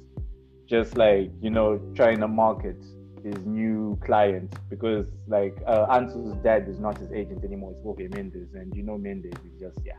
just 0.67 0.97
like, 0.97 1.31
you 1.41 1.51
know, 1.51 1.81
trying 1.95 2.19
to 2.21 2.29
market 2.29 2.83
his 3.23 3.45
new 3.47 3.99
client 4.05 4.53
because 4.69 5.07
like 5.29 5.57
uh, 5.67 5.87
Ansu's 5.87 6.35
dad 6.43 6.67
is 6.69 6.81
not 6.81 6.99
his 6.99 7.13
agent 7.13 7.45
anymore. 7.45 7.73
It's 7.73 7.83
Jorge 7.83 8.09
Mendes, 8.09 8.55
and 8.55 8.75
you 8.75 8.83
know 8.83 8.99
Mendes 8.99 9.35
is 9.45 9.61
just 9.61 9.79
yeah, 9.87 9.93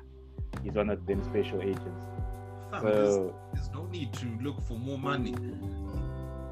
he's 0.62 0.74
one 0.74 0.90
of 0.90 1.06
them 1.06 1.24
special 1.24 1.62
agents. 1.62 2.04
So, 2.72 2.82
there's, 2.82 3.34
there's, 3.54 3.74
no 3.74 3.86
need 3.86 4.12
to 4.14 4.26
look 4.42 4.60
for 4.62 4.74
more 4.74 4.98
money. 4.98 5.36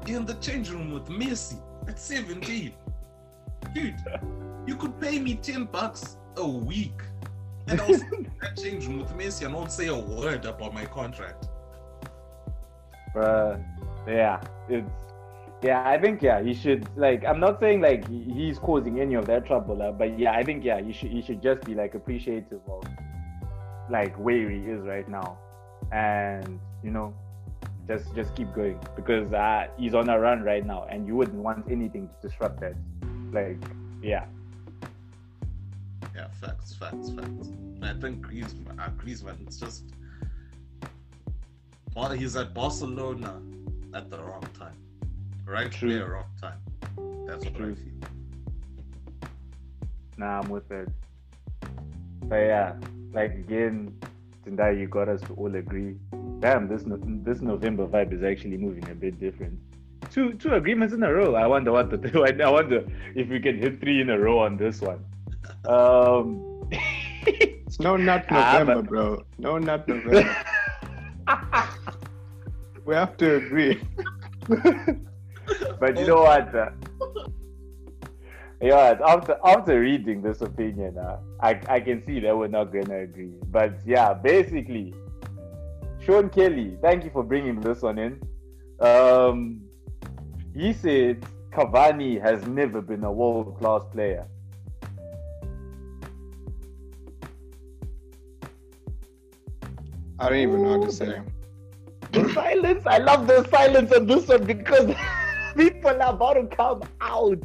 In 0.06 0.24
the 0.24 0.34
change 0.40 0.70
room 0.70 0.92
with 0.92 1.08
Messi 1.08 1.60
at 1.88 1.98
17, 1.98 2.72
dude, 3.74 3.94
you 4.66 4.76
could 4.76 4.98
pay 5.00 5.18
me 5.18 5.34
10 5.34 5.64
bucks 5.66 6.16
a 6.36 6.46
week, 6.46 7.00
and 7.68 7.80
I'll 7.80 7.88
that 8.40 8.56
change 8.56 8.86
room 8.86 9.00
with 9.00 9.12
Messi 9.16 9.44
and 9.44 9.54
won't 9.54 9.72
say 9.72 9.88
a 9.88 9.96
word 9.96 10.44
about 10.44 10.74
my 10.74 10.84
contract. 10.84 11.48
Bruh, 13.14 13.62
yeah, 14.06 14.40
it's 14.68 14.90
yeah, 15.62 15.88
I 15.88 15.96
think 15.96 16.22
yeah, 16.22 16.42
he 16.42 16.54
should 16.54 16.88
like. 16.96 17.24
I'm 17.24 17.38
not 17.38 17.60
saying 17.60 17.80
like 17.80 18.08
he's 18.08 18.58
causing 18.58 19.00
any 19.00 19.14
of 19.14 19.26
that 19.26 19.46
trouble, 19.46 19.80
uh, 19.80 19.92
but 19.92 20.18
yeah, 20.18 20.32
I 20.32 20.42
think 20.42 20.64
yeah, 20.64 20.80
he 20.80 20.92
should 20.92 21.10
he 21.10 21.22
should 21.22 21.40
just 21.40 21.62
be 21.62 21.74
like 21.74 21.94
appreciative 21.94 22.60
of 22.68 22.82
like 23.88 24.16
where 24.16 24.50
he 24.50 24.58
is 24.58 24.80
right 24.82 25.08
now, 25.08 25.38
and 25.92 26.58
you 26.82 26.90
know, 26.90 27.14
just 27.86 28.14
just 28.14 28.34
keep 28.34 28.52
going 28.54 28.78
because 28.96 29.32
uh, 29.32 29.66
he's 29.76 29.94
on 29.94 30.08
a 30.08 30.18
run 30.18 30.42
right 30.42 30.64
now, 30.64 30.86
and 30.90 31.06
you 31.06 31.16
wouldn't 31.16 31.42
want 31.42 31.70
anything 31.70 32.08
to 32.08 32.28
disrupt 32.28 32.60
that. 32.60 32.74
Like, 33.32 33.58
yeah. 34.02 34.26
Yeah, 36.14 36.28
facts, 36.40 36.74
facts, 36.74 37.10
facts. 37.10 37.48
I 37.82 37.94
think 37.94 38.24
Griezmann, 38.24 38.78
uh, 38.78 38.90
Griezmann, 38.90 39.40
it's 39.46 39.58
just 39.58 39.84
well, 41.94 42.10
he's 42.10 42.36
at 42.36 42.54
Barcelona 42.54 43.40
at 43.94 44.08
the 44.10 44.22
wrong 44.22 44.46
time 44.58 44.76
right 45.46 45.70
True. 45.70 45.90
player, 45.90 46.12
wrong 46.12 46.24
time. 46.40 46.58
That's 47.26 47.44
what 47.44 47.54
True. 47.54 47.72
I 47.72 47.74
feel. 47.74 49.28
Nah, 50.16 50.40
I'm 50.40 50.48
with 50.48 50.70
it. 50.70 50.88
But 52.24 52.36
yeah, 52.36 52.74
like 53.12 53.32
again, 53.32 53.94
Tendai, 54.46 54.78
you 54.78 54.88
got 54.88 55.08
us 55.08 55.20
to 55.22 55.34
all 55.34 55.54
agree. 55.54 55.96
Damn, 56.42 56.68
this 56.68 56.84
no- 56.84 57.00
this 57.24 57.40
November 57.40 57.86
vibe 57.86 58.12
is 58.12 58.22
actually 58.22 58.58
moving 58.58 58.88
a 58.90 58.94
bit 58.94 59.18
different. 59.18 59.58
Two 60.10 60.34
two 60.34 60.54
agreements 60.54 60.92
in 60.92 61.02
a 61.02 61.12
row. 61.12 61.34
I 61.34 61.46
wonder 61.46 61.72
what 61.72 61.88
to 61.90 61.96
do. 61.96 62.24
I 62.26 62.50
wonder 62.50 62.84
if 63.14 63.28
we 63.28 63.40
can 63.40 63.58
hit 63.58 63.80
three 63.80 64.00
in 64.02 64.10
a 64.10 64.18
row 64.18 64.38
on 64.40 64.56
this 64.56 64.80
one. 64.80 65.04
Um, 65.66 66.68
it's 66.70 67.80
no 67.86 67.96
not 67.96 68.26
ah, 68.30 68.58
November, 68.58 68.82
but... 68.82 68.88
bro. 68.90 69.24
No 69.38 69.58
not 69.58 69.88
November. 69.88 70.36
we 72.84 72.94
have 72.94 73.16
to 73.16 73.36
agree 73.36 73.80
but 75.78 75.98
you 75.98 76.06
know 76.06 76.22
what? 76.22 76.54
Uh, 76.54 76.70
yeah, 78.60 78.96
after 79.04 79.36
after 79.44 79.80
reading 79.80 80.22
this 80.22 80.40
opinion, 80.40 80.98
uh, 80.98 81.18
I 81.40 81.60
I 81.68 81.80
can 81.80 82.04
see 82.06 82.20
that 82.20 82.36
we're 82.36 82.48
not 82.48 82.72
gonna 82.72 83.00
agree. 83.00 83.34
But 83.50 83.74
yeah, 83.84 84.14
basically, 84.14 84.94
Sean 86.04 86.28
Kelly, 86.30 86.76
thank 86.82 87.04
you 87.04 87.10
for 87.10 87.22
bringing 87.22 87.60
this 87.60 87.80
one 87.82 87.96
in. 87.96 88.20
Um, 88.80 89.60
he 90.52 90.72
said 90.72 91.24
Cavani 91.52 92.20
has 92.20 92.44
never 92.46 92.80
been 92.80 93.04
a 93.04 93.12
world 93.12 93.56
class 93.58 93.82
player. 93.92 94.26
I 100.18 100.28
don't 100.28 100.38
even 100.38 100.62
know 100.64 100.78
what 100.78 100.88
to 100.88 100.92
say. 100.92 101.20
The 102.10 102.28
silence. 102.32 102.84
I 102.84 102.98
love 102.98 103.28
the 103.28 103.46
silence 103.48 103.92
on 103.92 104.06
this 104.06 104.26
one 104.26 104.44
because 104.44 104.94
people 105.56 105.90
are 106.02 106.14
about 106.14 106.34
to 106.34 106.46
come 106.46 106.82
out. 107.00 107.42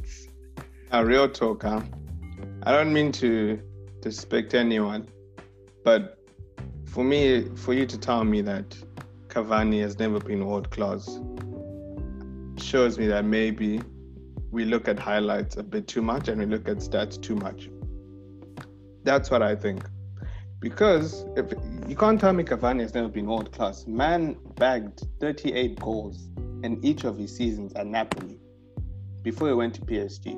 A 0.91 1.06
real 1.06 1.30
talk, 1.30 1.62
huh? 1.62 1.82
I 2.63 2.72
don't 2.72 2.91
mean 2.91 3.12
to 3.13 3.60
disrespect 4.02 4.56
anyone, 4.56 5.08
but 5.84 6.17
for 6.88 7.04
me, 7.04 7.50
for 7.56 7.73
you 7.73 7.86
to 7.86 7.97
tell 7.97 8.23
me 8.23 8.41
that 8.41 8.76
Cavani 9.28 9.82
has 9.82 10.00
never 10.00 10.19
been 10.19 10.45
world 10.45 10.71
class 10.71 11.19
shows 12.58 12.97
me 12.97 13.06
that 13.08 13.23
maybe 13.23 13.82
we 14.52 14.65
look 14.65 14.88
at 14.88 14.97
highlights 14.97 15.58
a 15.58 15.63
bit 15.63 15.88
too 15.88 16.02
much 16.02 16.28
and 16.28 16.39
we 16.39 16.45
look 16.45 16.67
at 16.67 16.78
stats 16.78 17.21
too 17.21 17.36
much. 17.36 17.69
That's 19.04 19.30
what 19.30 19.41
I 19.41 19.56
think. 19.56 19.84
Because 20.60 21.26
if 21.36 21.54
you 21.88 21.95
can't 21.95 22.19
tell 22.19 22.34
me 22.34 22.43
Cavani 22.43 22.82
has 22.82 22.93
never 22.95 23.10
been 23.10 23.28
world 23.28 23.52
class. 23.52 23.86
Man 23.86 24.38
bagged 24.56 25.04
38 25.19 25.80
goals 25.80 26.30
in 26.63 26.84
each 26.84 27.04
of 27.04 27.17
his 27.17 27.36
seasons 27.36 27.73
at 27.73 27.86
Napoli 27.86 28.39
before 29.21 29.50
he 29.50 29.54
went 29.54 29.76
to 29.76 29.82
PSG. 29.82 30.34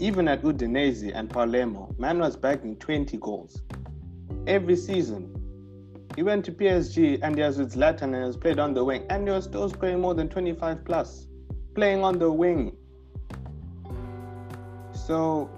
Even 0.00 0.26
at 0.26 0.42
Udinese 0.42 1.12
and 1.14 1.30
Palermo, 1.30 1.94
man 1.98 2.18
was 2.18 2.34
bagging 2.36 2.76
20 2.76 3.16
goals 3.18 3.62
every 4.46 4.76
season. 4.76 5.36
He 6.16 6.22
went 6.22 6.44
to 6.46 6.52
PSG 6.52 7.20
and 7.22 7.36
he 7.36 7.42
was 7.42 7.58
with 7.58 7.74
Zlatan 7.74 8.02
and 8.02 8.16
he 8.16 8.22
was 8.22 8.36
played 8.36 8.58
on 8.58 8.74
the 8.74 8.84
wing 8.84 9.04
and 9.10 9.26
he 9.26 9.32
was 9.32 9.44
still 9.44 9.68
scoring 9.68 10.00
more 10.00 10.14
than 10.14 10.28
25 10.28 10.84
plus, 10.84 11.28
playing 11.74 12.02
on 12.02 12.18
the 12.18 12.30
wing. 12.30 12.76
So 14.92 15.50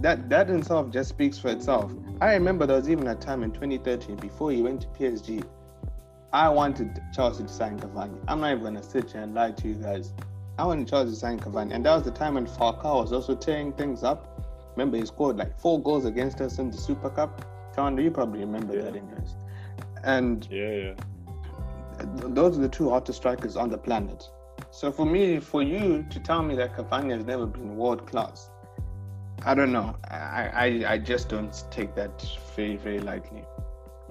that 0.00 0.28
that 0.28 0.50
in 0.50 0.60
itself 0.60 0.90
just 0.90 1.08
speaks 1.08 1.38
for 1.38 1.48
itself. 1.48 1.92
I 2.20 2.34
remember 2.34 2.66
there 2.66 2.76
was 2.76 2.88
even 2.88 3.06
a 3.06 3.14
time 3.14 3.42
in 3.42 3.52
2013 3.52 4.16
before 4.16 4.50
he 4.50 4.62
went 4.62 4.80
to 4.82 4.88
PSG 4.88 5.44
I 6.32 6.50
wanted 6.50 7.02
Chelsea 7.14 7.44
to 7.44 7.48
sign 7.48 7.80
Cavani. 7.80 8.18
I'm 8.28 8.40
not 8.40 8.50
even 8.52 8.62
gonna 8.62 8.82
sit 8.82 9.12
here 9.12 9.22
and 9.22 9.34
lie 9.34 9.52
to 9.52 9.68
you 9.68 9.74
guys. 9.74 10.12
I 10.58 10.66
wanted 10.66 10.86
Chelsea 10.86 11.12
to 11.12 11.16
sign 11.16 11.40
Cavani, 11.40 11.72
and 11.72 11.86
that 11.86 11.94
was 11.94 12.02
the 12.02 12.10
time 12.10 12.34
when 12.34 12.46
Falcao 12.46 13.00
was 13.00 13.14
also 13.14 13.34
tearing 13.34 13.72
things 13.72 14.02
up. 14.04 14.44
Remember, 14.76 14.98
he 14.98 15.06
scored 15.06 15.38
like 15.38 15.58
four 15.58 15.82
goals 15.82 16.04
against 16.04 16.42
us 16.42 16.58
in 16.58 16.70
the 16.70 16.76
Super 16.76 17.08
Cup. 17.08 17.46
John, 17.78 17.96
you 17.96 18.10
probably 18.10 18.40
remember 18.40 18.74
yeah. 18.74 18.82
that, 18.82 18.96
anyways? 18.96 19.36
And 20.02 20.48
Yeah, 20.50 20.70
yeah. 20.70 20.94
those 22.38 22.58
are 22.58 22.60
the 22.60 22.68
two 22.68 22.90
hottest 22.90 23.18
strikers 23.18 23.56
on 23.56 23.70
the 23.70 23.78
planet. 23.78 24.28
So 24.72 24.90
for 24.90 25.06
me, 25.06 25.38
for 25.38 25.62
you 25.62 26.04
to 26.10 26.18
tell 26.18 26.42
me 26.42 26.56
that 26.56 26.76
Cavani 26.76 27.12
has 27.12 27.24
never 27.24 27.46
been 27.46 27.76
world 27.76 28.04
class, 28.04 28.50
I 29.44 29.54
don't 29.54 29.70
know. 29.70 29.94
I, 30.10 30.42
I 30.64 30.92
I 30.94 30.98
just 30.98 31.28
don't 31.28 31.54
take 31.70 31.94
that 31.94 32.26
very 32.56 32.74
very 32.86 32.98
lightly. 32.98 33.44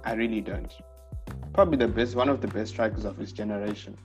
I 0.05 0.13
really 0.13 0.39
don't. 0.39 0.73
Probably 1.51 1.77
the 1.77 1.89
best, 1.89 2.15
one 2.15 2.29
of 2.29 2.39
the 2.39 2.47
best 2.47 2.71
strikers 2.71 3.03
of 3.03 3.17
his 3.17 3.33
generation, 3.33 3.97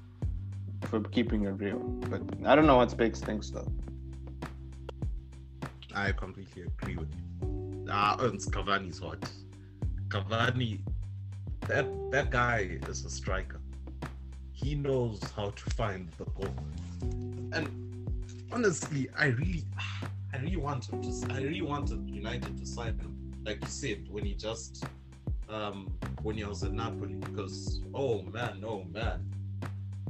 for 0.89 0.99
keeping 1.03 1.45
it 1.45 1.55
real. 1.67 1.79
But 2.11 2.23
I 2.45 2.57
don't 2.57 2.67
know 2.67 2.79
what 2.79 2.91
Specs 2.91 3.21
thinks 3.21 3.51
though. 3.51 3.71
I 5.95 6.11
completely 6.11 6.63
agree 6.63 6.97
with 6.97 7.15
you. 7.15 7.87
Ah, 7.89 8.17
Ernst 8.21 8.51
Cavani's 8.51 8.99
hot. 8.99 9.23
Cavani, 10.13 10.79
that 11.69 11.87
that 12.11 12.31
guy 12.31 12.79
is 12.87 13.07
a 13.07 13.09
striker. 13.09 13.61
He 14.53 14.75
knows 14.75 15.23
how 15.35 15.49
to 15.51 15.71
find 15.71 16.07
the 16.19 16.27
goal. 16.27 16.55
And 17.53 17.67
honestly, 18.53 19.09
I 19.19 19.27
really, 19.29 19.65
I 20.35 20.37
really 20.43 20.59
want 20.59 20.91
him 20.91 21.01
to. 21.01 21.35
I 21.35 21.39
really 21.39 21.63
wanted 21.63 22.07
United 22.11 22.59
to 22.59 22.67
sign 22.67 22.99
him, 22.99 23.17
like 23.47 23.63
you 23.63 23.69
said, 23.69 24.07
when 24.11 24.27
he 24.27 24.35
just, 24.35 24.85
um, 25.49 25.91
when 26.23 26.37
he 26.37 26.45
was 26.45 26.63
at 26.63 26.73
Napoli, 26.73 27.15
because 27.15 27.81
oh 27.95 28.21
man, 28.21 28.63
oh 28.67 28.85
man, 28.93 29.25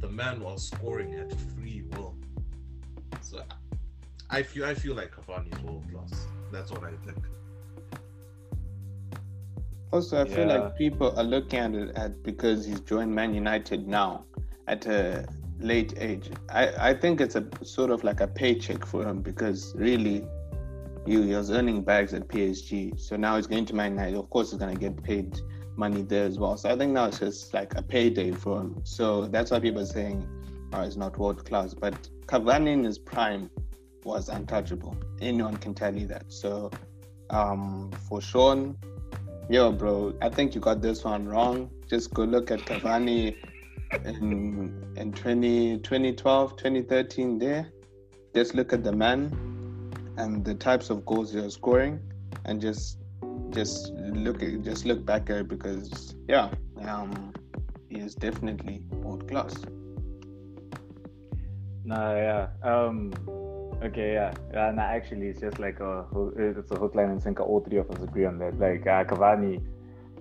the 0.01 0.09
man 0.09 0.41
was 0.41 0.67
scoring 0.67 1.15
at 1.15 1.33
free 1.55 1.85
will. 1.93 2.17
So 3.21 3.41
I 4.31 4.43
feel 4.43 4.65
I 4.65 4.75
feel 4.75 4.97
like 4.97 5.13
Cavani 5.13 5.57
is 5.57 5.63
world 5.63 5.85
class. 5.93 6.27
That's 6.51 6.73
what 6.73 6.83
I 6.83 6.91
think. 7.07 7.25
Also, 9.93 10.23
I 10.23 10.25
feel 10.25 10.47
like 10.47 10.77
people 10.77 11.19
are 11.19 11.25
looking 11.25 11.59
at 11.59 11.75
it 11.75 11.97
at 11.97 12.23
because 12.23 12.65
he's 12.65 12.81
joined 12.81 13.15
Man 13.15 13.35
United 13.35 13.87
now 13.87 14.25
at 14.67 14.87
a 14.87 15.27
late 15.61 15.95
age. 15.99 16.31
I, 16.49 16.91
I 16.91 16.95
think 16.95 17.21
it's 17.21 17.37
a 17.37 17.47
sort 17.63 17.91
of 17.91 18.03
like 18.03 18.21
a 18.21 18.27
paycheck 18.27 18.87
for 18.87 19.07
him 19.07 19.21
because 19.21 19.75
really 19.77 20.25
he, 21.07 21.23
he 21.27 21.35
was 21.35 21.51
earning 21.51 21.83
bags 21.83 22.15
at 22.15 22.27
PSG. 22.29 22.99
So 22.99 23.17
now 23.17 23.37
he's 23.37 23.47
going 23.47 23.67
to 23.67 23.75
Man 23.75 23.93
United. 23.93 24.17
Of 24.17 24.31
course, 24.31 24.51
he's 24.51 24.59
going 24.59 24.75
to 24.75 24.81
get 24.81 25.03
paid 25.03 25.39
money 25.77 26.03
there 26.03 26.25
as 26.25 26.39
well. 26.39 26.57
So 26.57 26.71
I 26.71 26.77
think 26.77 26.93
now 26.93 27.07
it's 27.07 27.19
just 27.19 27.53
like 27.53 27.75
a 27.77 27.83
payday 27.83 28.33
for 28.33 28.61
him. 28.61 28.81
So 28.85 29.27
that's 29.27 29.51
why 29.51 29.61
people 29.61 29.83
are 29.83 29.87
saying, 29.87 30.27
oh, 30.73 30.83
it's 30.83 30.97
not 30.97 31.19
world 31.19 31.45
class. 31.45 31.75
But 31.75 32.09
Cavani 32.27 32.73
in 32.73 32.85
his 32.85 32.99
prime 32.99 33.51
was 34.05 34.31
untouchable. 34.31 34.97
Anyone 35.21 35.59
can 35.59 35.75
tell 35.75 35.95
you 35.95 36.07
that. 36.07 36.33
So 36.33 36.71
um, 37.31 37.91
for 38.09 38.21
Sean, 38.21 38.77
Yo, 39.49 39.73
bro, 39.73 40.15
I 40.23 40.29
think 40.29 40.55
you 40.55 40.61
got 40.61 40.81
this 40.81 41.05
one 41.05 41.27
wrong. 41.27 41.71
Just 41.89 42.15
go 42.15 42.25
look 42.25 42.51
at 42.51 42.61
Cavani 42.61 43.37
in 44.05 44.95
in 44.97 45.13
20, 45.13 45.79
2012, 45.79 46.57
2013 46.57 47.39
there. 47.39 47.71
Just 48.35 48.55
look 48.55 48.73
at 48.73 48.83
the 48.83 48.93
man 48.93 49.31
and 50.17 50.45
the 50.45 50.55
types 50.55 50.91
of 50.91 51.05
goals 51.05 51.35
was 51.35 51.55
scoring 51.55 52.01
and 52.45 52.61
just 52.61 52.99
just 53.51 53.93
look 53.95 54.43
at 54.43 54.63
just 54.63 54.85
look 54.85 55.05
back 55.05 55.29
at 55.29 55.39
it 55.39 55.49
because 55.49 56.15
yeah, 56.29 56.49
um 56.83 57.33
he 57.89 57.99
is 57.99 58.15
definitely 58.15 58.83
world 58.91 59.29
class. 59.29 59.55
Nah, 61.85 62.15
yeah. 62.15 62.49
Um, 62.63 63.13
okay, 63.87 64.15
yeah. 64.15 64.33
Nah, 64.73 64.83
actually, 64.83 65.29
it's 65.29 65.41
just 65.41 65.59
like 65.59 65.81
a 65.81 66.07
it's 66.37 66.71
a 66.71 66.77
hook, 66.77 66.95
line, 66.95 67.11
and 67.11 67.23
sinker. 67.23 67.43
All 67.43 67.61
three 67.61 67.79
of 67.79 67.91
us 67.91 68.03
agree 68.03 68.25
on 68.25 68.39
that. 68.39 68.59
Like 68.59 68.87
uh, 68.87 69.05
Cavani 69.05 69.63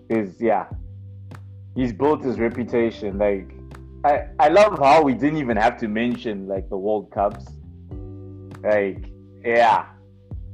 is, 0.09 0.35
yeah, 0.39 0.67
he's 1.75 1.93
built 1.93 2.23
his 2.23 2.39
reputation. 2.39 3.17
Like 3.17 3.51
I, 4.03 4.27
I 4.39 4.47
love 4.47 4.79
how 4.79 5.03
we 5.03 5.13
didn't 5.13 5.37
even 5.37 5.57
have 5.57 5.77
to 5.79 5.87
mention 5.87 6.47
like 6.47 6.69
the 6.69 6.77
World 6.77 7.11
Cups. 7.11 7.45
Like, 8.63 9.11
yeah, 9.43 9.87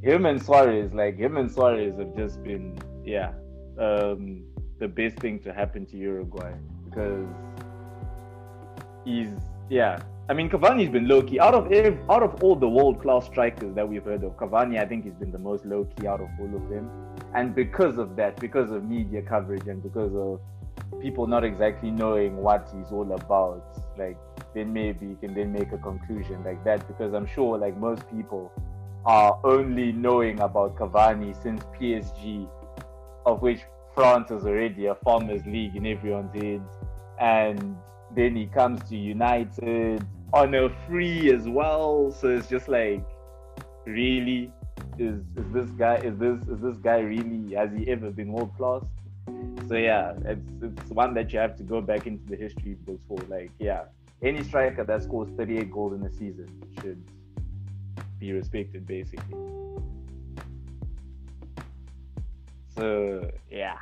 him 0.02 0.26
and 0.26 0.42
Suarez, 0.42 0.94
like 0.94 1.18
him 1.18 1.38
and 1.38 1.52
Suarez 1.52 1.98
have 1.98 2.16
just 2.16 2.44
been, 2.44 2.78
yeah, 3.06 3.32
um, 3.80 4.44
the 4.80 4.88
best 4.88 5.18
thing 5.18 5.40
to 5.40 5.54
happen 5.54 5.86
to 5.88 5.98
Uruguay 5.98 6.54
because 6.86 7.28
he's, 9.06 9.30
yeah. 9.70 10.02
I 10.30 10.34
mean, 10.34 10.50
Cavani's 10.50 10.90
been 10.90 11.08
low 11.08 11.22
key 11.22 11.40
out 11.40 11.54
of 11.54 11.72
out 12.10 12.22
of 12.22 12.44
all 12.44 12.58
the 12.58 12.68
world 12.68 13.02
class 13.02 13.26
strikers 13.26 13.74
that 13.76 13.88
we've 13.88 14.04
heard 14.04 14.26
of. 14.26 14.36
Cavani, 14.36 14.78
I 14.78 14.86
think, 14.86 15.06
he's 15.06 15.14
been 15.14 15.32
the 15.32 15.40
most 15.40 15.66
low 15.66 15.86
key 15.86 16.06
out 16.06 16.20
of 16.20 16.28
all 16.38 16.54
of 16.54 16.68
them, 16.70 16.92
and 17.34 17.56
because 17.56 17.98
of 17.98 18.18
that, 18.18 18.38
because 18.42 18.70
of 18.72 18.84
media 18.84 19.22
coverage, 19.22 19.68
and 19.68 19.82
because 19.82 20.14
of 20.14 20.42
people 21.02 21.28
not 21.28 21.46
exactly 21.46 21.92
knowing 21.92 22.36
what 22.36 22.70
he's 22.76 22.92
all 22.92 23.10
about, 23.14 23.64
like 23.98 24.18
then 24.54 24.74
maybe 24.74 25.06
you 25.06 25.16
can 25.16 25.34
then 25.34 25.54
make 25.54 25.72
a 25.72 25.78
conclusion 25.78 26.44
like 26.44 26.62
that. 26.66 26.86
Because 26.90 27.14
I'm 27.14 27.26
sure, 27.26 27.58
like 27.58 27.78
most 27.78 28.04
people, 28.12 28.52
are 29.06 29.40
only 29.46 29.94
knowing 29.94 30.42
about 30.42 30.76
Cavani 30.76 31.42
since 31.42 31.64
PSG, 31.80 32.50
of 33.26 33.42
which 33.42 33.62
France 33.96 34.30
is 34.32 34.46
already 34.46 34.88
a 34.88 34.96
farmers 34.96 35.46
league 35.46 35.78
in 35.78 35.86
everyone's 35.86 36.34
heads, 36.34 36.70
and 37.18 37.78
then 38.14 38.36
he 38.36 38.48
comes 38.48 38.82
to 38.90 38.98
United 38.98 40.06
on 40.34 40.54
a 40.54 40.70
free 40.88 41.32
as 41.32 41.48
well. 41.48 42.12
So 42.12 42.30
it's 42.30 42.48
just 42.48 42.68
like, 42.68 43.04
really, 43.86 44.52
is 44.98 45.20
is 45.36 45.46
this 45.54 45.70
guy 45.72 45.96
is 45.98 46.18
this 46.18 46.42
is 46.48 46.60
this 46.62 46.78
guy 46.78 47.00
really 47.00 47.56
has 47.56 47.70
he 47.76 47.90
ever 47.90 48.12
been 48.12 48.32
world 48.32 48.56
class? 48.58 48.84
So 49.68 49.76
yeah, 49.76 50.14
it's 50.26 50.50
it's 50.62 50.92
one 50.92 51.14
that 51.16 51.34
you 51.34 51.40
have 51.40 51.56
to 51.58 51.64
go 51.64 51.82
back 51.82 52.08
into 52.08 52.26
the 52.30 52.36
history 52.36 52.76
books 52.86 53.04
for. 53.08 53.18
Like 53.30 53.52
yeah, 53.60 53.84
any 54.22 54.44
striker 54.44 54.84
that 54.84 55.04
scores 55.04 55.30
38 55.38 55.72
goals 55.72 55.94
in 55.94 56.06
a 56.06 56.12
season 56.12 56.50
should 56.82 57.04
be 58.20 58.32
respected 58.32 58.88
basically. 58.88 59.36
So 62.76 63.30
yeah. 63.52 63.78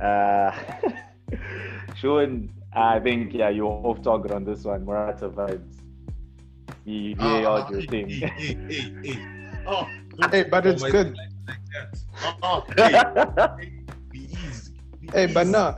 Uh 0.00 0.56
Sean, 1.96 2.50
I 2.72 3.00
think 3.00 3.32
yeah, 3.32 3.48
you're 3.48 3.66
off 3.66 4.02
target 4.02 4.32
on 4.32 4.44
this 4.44 4.64
one. 4.64 4.84
Morata 4.84 5.28
vibes. 5.28 5.76
The 6.84 7.14
Ah, 7.18 7.40
VAR 7.42 7.58
ah, 7.60 7.70
your 7.70 7.80
hey, 7.80 7.86
thing. 7.86 8.08
hey, 8.08 8.28
hey, 8.36 8.56
hey, 8.68 8.92
hey. 9.02 9.18
Oh, 9.66 9.88
Hey, 10.30 10.44
but 10.44 10.66
oh 10.66 10.70
it's 10.70 10.82
my 10.82 10.90
good. 10.90 11.16
Like. 11.16 11.58
Oh, 12.24 12.34
oh, 12.42 12.64
hey, 12.76 12.92
hey, 13.60 13.72
be 14.12 14.20
easy. 14.20 14.72
Be 15.00 15.08
Hey, 15.12 15.26
but 15.26 15.46
no, 15.46 15.76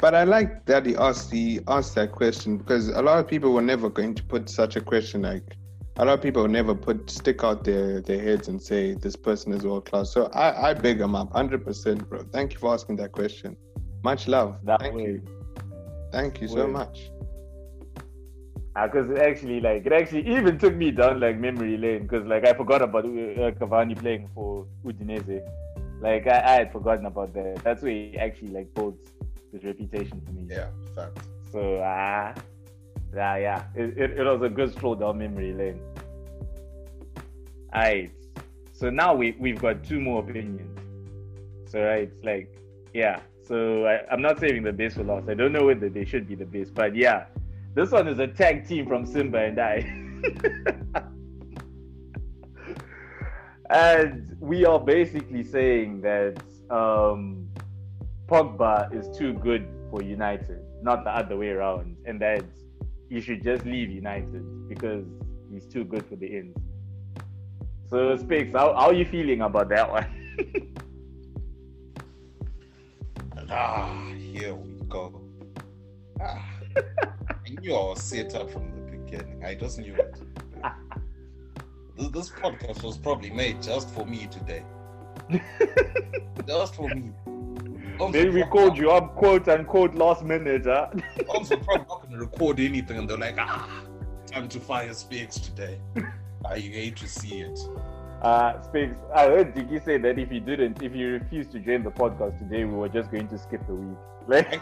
but 0.00 0.14
I 0.14 0.24
like 0.24 0.66
that 0.66 0.84
he 0.86 0.96
asked 0.96 1.30
he 1.30 1.60
asked 1.68 1.94
that 1.94 2.12
question 2.12 2.58
because 2.58 2.88
a 2.88 3.00
lot 3.02 3.18
of 3.18 3.28
people 3.28 3.52
were 3.52 3.62
never 3.62 3.88
going 3.88 4.14
to 4.14 4.22
put 4.24 4.48
such 4.48 4.76
a 4.76 4.80
question. 4.80 5.22
Like 5.22 5.56
a 5.98 6.04
lot 6.04 6.14
of 6.14 6.22
people 6.22 6.42
will 6.42 6.48
never 6.50 6.74
put 6.74 7.08
stick 7.10 7.44
out 7.44 7.64
their 7.64 8.00
their 8.00 8.20
heads 8.20 8.48
and 8.48 8.60
say 8.60 8.94
this 8.94 9.16
person 9.16 9.52
is 9.52 9.64
world 9.64 9.86
class. 9.86 10.12
So 10.12 10.26
I 10.34 10.70
I 10.70 10.74
big 10.74 11.00
him 11.00 11.14
up, 11.14 11.32
hundred 11.32 11.64
percent, 11.64 12.08
bro. 12.08 12.20
Thank 12.32 12.52
you 12.54 12.58
for 12.58 12.72
asking 12.74 12.96
that 12.96 13.12
question. 13.12 13.56
Much 14.02 14.28
love. 14.28 14.56
that 14.64 14.80
Thank 14.80 14.94
way. 14.94 15.04
you. 15.04 15.35
Thank 16.16 16.40
you 16.40 16.48
so 16.48 16.66
much. 16.66 17.10
because 18.84 19.10
it 19.10 19.18
actually 19.18 19.60
like 19.60 19.84
it 19.88 19.92
actually 19.92 20.24
even 20.36 20.58
took 20.58 20.74
me 20.74 20.90
down 20.90 21.20
like 21.20 21.38
memory 21.38 21.76
lane 21.76 22.02
because 22.02 22.26
like 22.26 22.46
I 22.46 22.54
forgot 22.54 22.80
about 22.86 23.04
uh, 23.04 23.50
Cavani 23.60 23.98
playing 23.98 24.30
for 24.34 24.66
Udinese. 24.84 25.40
Like 26.00 26.26
I, 26.26 26.38
I 26.52 26.54
had 26.60 26.72
forgotten 26.72 27.06
about 27.12 27.34
that. 27.34 27.62
That's 27.64 27.82
where 27.82 27.92
he 27.92 28.16
actually 28.18 28.52
like 28.58 28.72
built 28.74 28.98
his 29.52 29.62
reputation 29.64 30.22
for 30.24 30.32
me. 30.32 30.46
Yeah, 30.48 30.68
fact. 30.94 31.18
So 31.52 31.82
ah, 31.84 32.34
yeah, 33.14 33.36
yeah, 33.36 33.64
it, 33.74 33.98
it, 33.98 34.10
it 34.20 34.24
was 34.24 34.42
a 34.42 34.48
good 34.48 34.72
stroll 34.72 34.94
down 34.94 35.18
memory 35.18 35.52
lane. 35.52 35.80
Alright, 37.74 38.10
so 38.72 38.88
now 38.88 39.14
we 39.14 39.36
we've 39.38 39.60
got 39.60 39.84
two 39.84 40.00
more 40.00 40.20
opinions. 40.22 40.78
So 41.70 41.82
right, 41.82 42.10
it's 42.10 42.24
like 42.24 42.54
yeah. 42.94 43.20
So 43.46 43.86
I, 43.86 44.04
I'm 44.10 44.20
not 44.20 44.40
saving 44.40 44.64
the 44.64 44.72
best 44.72 44.96
for 44.96 45.04
last. 45.04 45.28
I 45.28 45.34
don't 45.34 45.52
know 45.52 45.66
whether 45.66 45.88
they 45.88 46.04
should 46.04 46.26
be 46.26 46.34
the 46.34 46.44
best, 46.44 46.74
but 46.74 46.96
yeah, 46.96 47.26
this 47.74 47.92
one 47.92 48.08
is 48.08 48.18
a 48.18 48.26
tag 48.26 48.66
team 48.66 48.86
from 48.86 49.06
Simba 49.06 49.38
and 49.38 49.60
I. 49.60 49.76
and 53.70 54.36
we 54.40 54.64
are 54.64 54.80
basically 54.80 55.44
saying 55.44 56.00
that 56.00 56.36
um, 56.70 57.48
Pogba 58.26 58.92
is 58.92 59.16
too 59.16 59.34
good 59.34 59.68
for 59.90 60.02
United, 60.02 60.60
not 60.82 61.04
the 61.04 61.10
other 61.10 61.36
way 61.36 61.50
around, 61.50 61.96
and 62.04 62.20
that 62.20 62.44
he 63.08 63.20
should 63.20 63.44
just 63.44 63.64
leave 63.64 63.90
United 63.90 64.68
because 64.68 65.04
he's 65.52 65.66
too 65.66 65.84
good 65.84 66.04
for 66.06 66.16
the 66.16 66.36
ends. 66.36 66.58
So, 67.88 68.16
Specs, 68.16 68.52
how, 68.52 68.74
how 68.74 68.88
are 68.88 68.92
you 68.92 69.04
feeling 69.04 69.42
about 69.42 69.68
that 69.68 69.88
one? 69.88 70.72
Ah, 73.50 74.12
here 74.16 74.54
we 74.54 74.80
go. 74.88 75.20
Ah, 76.20 76.44
I 76.76 77.50
knew 77.60 77.74
I 77.74 77.84
was 77.90 78.02
set 78.02 78.34
up 78.34 78.50
from 78.50 78.70
the 78.74 78.90
beginning. 78.96 79.44
I 79.44 79.54
just 79.54 79.78
knew 79.78 79.94
it. 79.94 80.20
This, 81.96 82.08
this 82.08 82.28
podcast 82.30 82.82
was 82.82 82.98
probably 82.98 83.30
made 83.30 83.62
just 83.62 83.88
for 83.88 84.04
me 84.04 84.26
today. 84.30 84.62
just 86.46 86.74
for 86.74 86.88
me. 86.90 87.10
Also, 87.98 88.12
Maybe 88.12 88.28
we 88.28 88.42
probably- 88.42 88.42
called 88.50 88.76
you 88.78 88.90
up, 88.90 89.14
quote 89.16 89.48
unquote, 89.48 89.94
last 89.94 90.22
minute, 90.22 90.66
huh? 90.66 90.90
Also, 91.30 91.56
probably 91.56 91.86
not 91.88 92.02
going 92.02 92.10
to 92.12 92.18
record 92.18 92.60
anything, 92.60 92.98
and 92.98 93.08
they're 93.08 93.16
like, 93.16 93.36
ah, 93.38 93.66
time 94.26 94.46
to 94.50 94.60
fire 94.60 94.92
Speaks 94.92 95.38
today. 95.38 95.80
I 96.44 96.58
hate 96.58 96.96
to 96.96 97.08
see 97.08 97.40
it. 97.40 97.58
Uh, 98.22 98.60
Speaks, 98.62 98.96
I 99.14 99.26
heard 99.26 99.54
Diggy 99.54 99.84
say 99.84 99.98
that 99.98 100.18
if 100.18 100.32
you 100.32 100.40
didn't, 100.40 100.82
if 100.82 100.94
you 100.94 101.12
refused 101.12 101.52
to 101.52 101.58
join 101.58 101.82
the 101.82 101.90
podcast 101.90 102.38
today, 102.38 102.64
we 102.64 102.74
were 102.74 102.88
just 102.88 103.10
going 103.10 103.28
to 103.28 103.38
skip 103.38 103.66
the 103.66 103.74
week. 103.74 103.98
Like, 104.26 104.60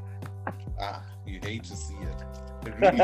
ah, 0.80 1.02
you 1.26 1.38
hate 1.42 1.64
to 1.64 1.76
see 1.76 1.94
it. 1.94 2.66
It 2.66 2.74
really, 2.80 3.00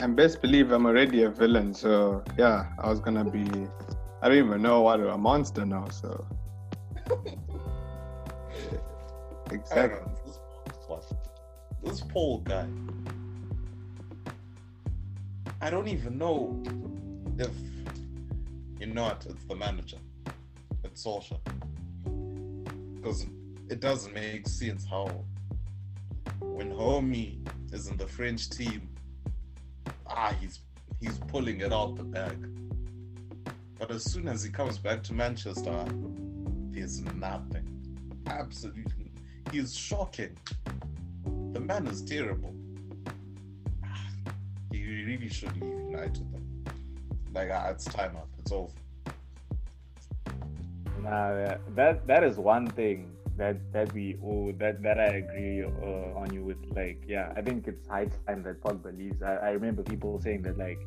And 0.00 0.14
best 0.16 0.40
believe 0.40 0.70
I'm 0.70 0.86
already 0.86 1.24
a 1.24 1.30
villain, 1.30 1.74
so 1.74 2.22
yeah, 2.38 2.66
I 2.78 2.88
was 2.88 3.00
gonna 3.00 3.24
be. 3.24 3.44
I 4.22 4.28
don't 4.28 4.38
even 4.38 4.62
know 4.62 4.82
what 4.82 5.00
a 5.00 5.18
monster 5.18 5.66
now, 5.66 5.88
so. 5.88 6.26
Exactly. 9.52 10.12
this, 10.24 10.40
what? 10.88 11.04
this 11.82 12.00
Paul 12.00 12.38
guy. 12.38 12.66
I 15.60 15.70
don't 15.70 15.86
even 15.86 16.18
know 16.18 16.62
if 17.38 17.50
you 18.78 18.86
know 18.86 19.04
what, 19.04 19.24
it's 19.28 19.44
the 19.44 19.54
manager. 19.54 19.98
It's 20.84 21.04
Solskjaer. 21.04 21.40
Because 22.94 23.26
it 23.68 23.80
doesn't 23.80 24.14
make 24.14 24.46
sense 24.48 24.86
how 24.88 25.24
when 26.40 26.70
Homie 26.72 27.38
is 27.72 27.88
in 27.88 27.96
the 27.96 28.06
French 28.06 28.50
team, 28.50 28.88
ah, 30.06 30.34
he's 30.40 30.60
he's 31.00 31.18
pulling 31.28 31.60
it 31.60 31.72
out 31.72 31.96
the 31.96 32.04
bag. 32.04 32.48
But 33.78 33.90
as 33.90 34.04
soon 34.04 34.28
as 34.28 34.42
he 34.42 34.50
comes 34.50 34.78
back 34.78 35.02
to 35.04 35.12
Manchester, 35.12 35.84
there's 36.70 37.00
nothing. 37.14 37.66
Absolutely. 38.26 39.12
He's 39.52 39.76
shocking. 39.76 40.36
The 41.52 41.60
man 41.60 41.86
is 41.86 42.02
terrible. 42.02 42.54
Ah, 43.84 44.08
He 44.72 45.04
really 45.04 45.28
should 45.28 45.54
leave 45.60 45.78
United. 45.90 46.26
Like, 47.34 47.50
ah, 47.52 47.68
it's 47.68 47.84
time 47.84 48.16
up. 48.16 48.28
It's 48.46 48.52
over. 48.52 48.70
Nah, 51.02 51.56
that 51.74 52.06
that 52.06 52.22
is 52.22 52.36
one 52.38 52.68
thing 52.68 53.10
that 53.36 53.56
that 53.72 53.92
we 53.92 54.16
oh 54.24 54.52
that 54.52 54.84
that 54.84 55.00
I 55.00 55.06
agree 55.22 55.64
uh, 55.64 56.20
on 56.20 56.32
you 56.32 56.44
with. 56.44 56.58
Like, 56.70 57.02
yeah, 57.08 57.32
I 57.36 57.42
think 57.42 57.66
it's 57.66 57.88
high 57.88 58.06
time 58.28 58.44
that 58.44 58.62
Pogba 58.62 58.96
leaves. 58.96 59.20
I, 59.20 59.34
I 59.34 59.50
remember 59.50 59.82
people 59.82 60.20
saying 60.20 60.42
that 60.42 60.58
like 60.58 60.78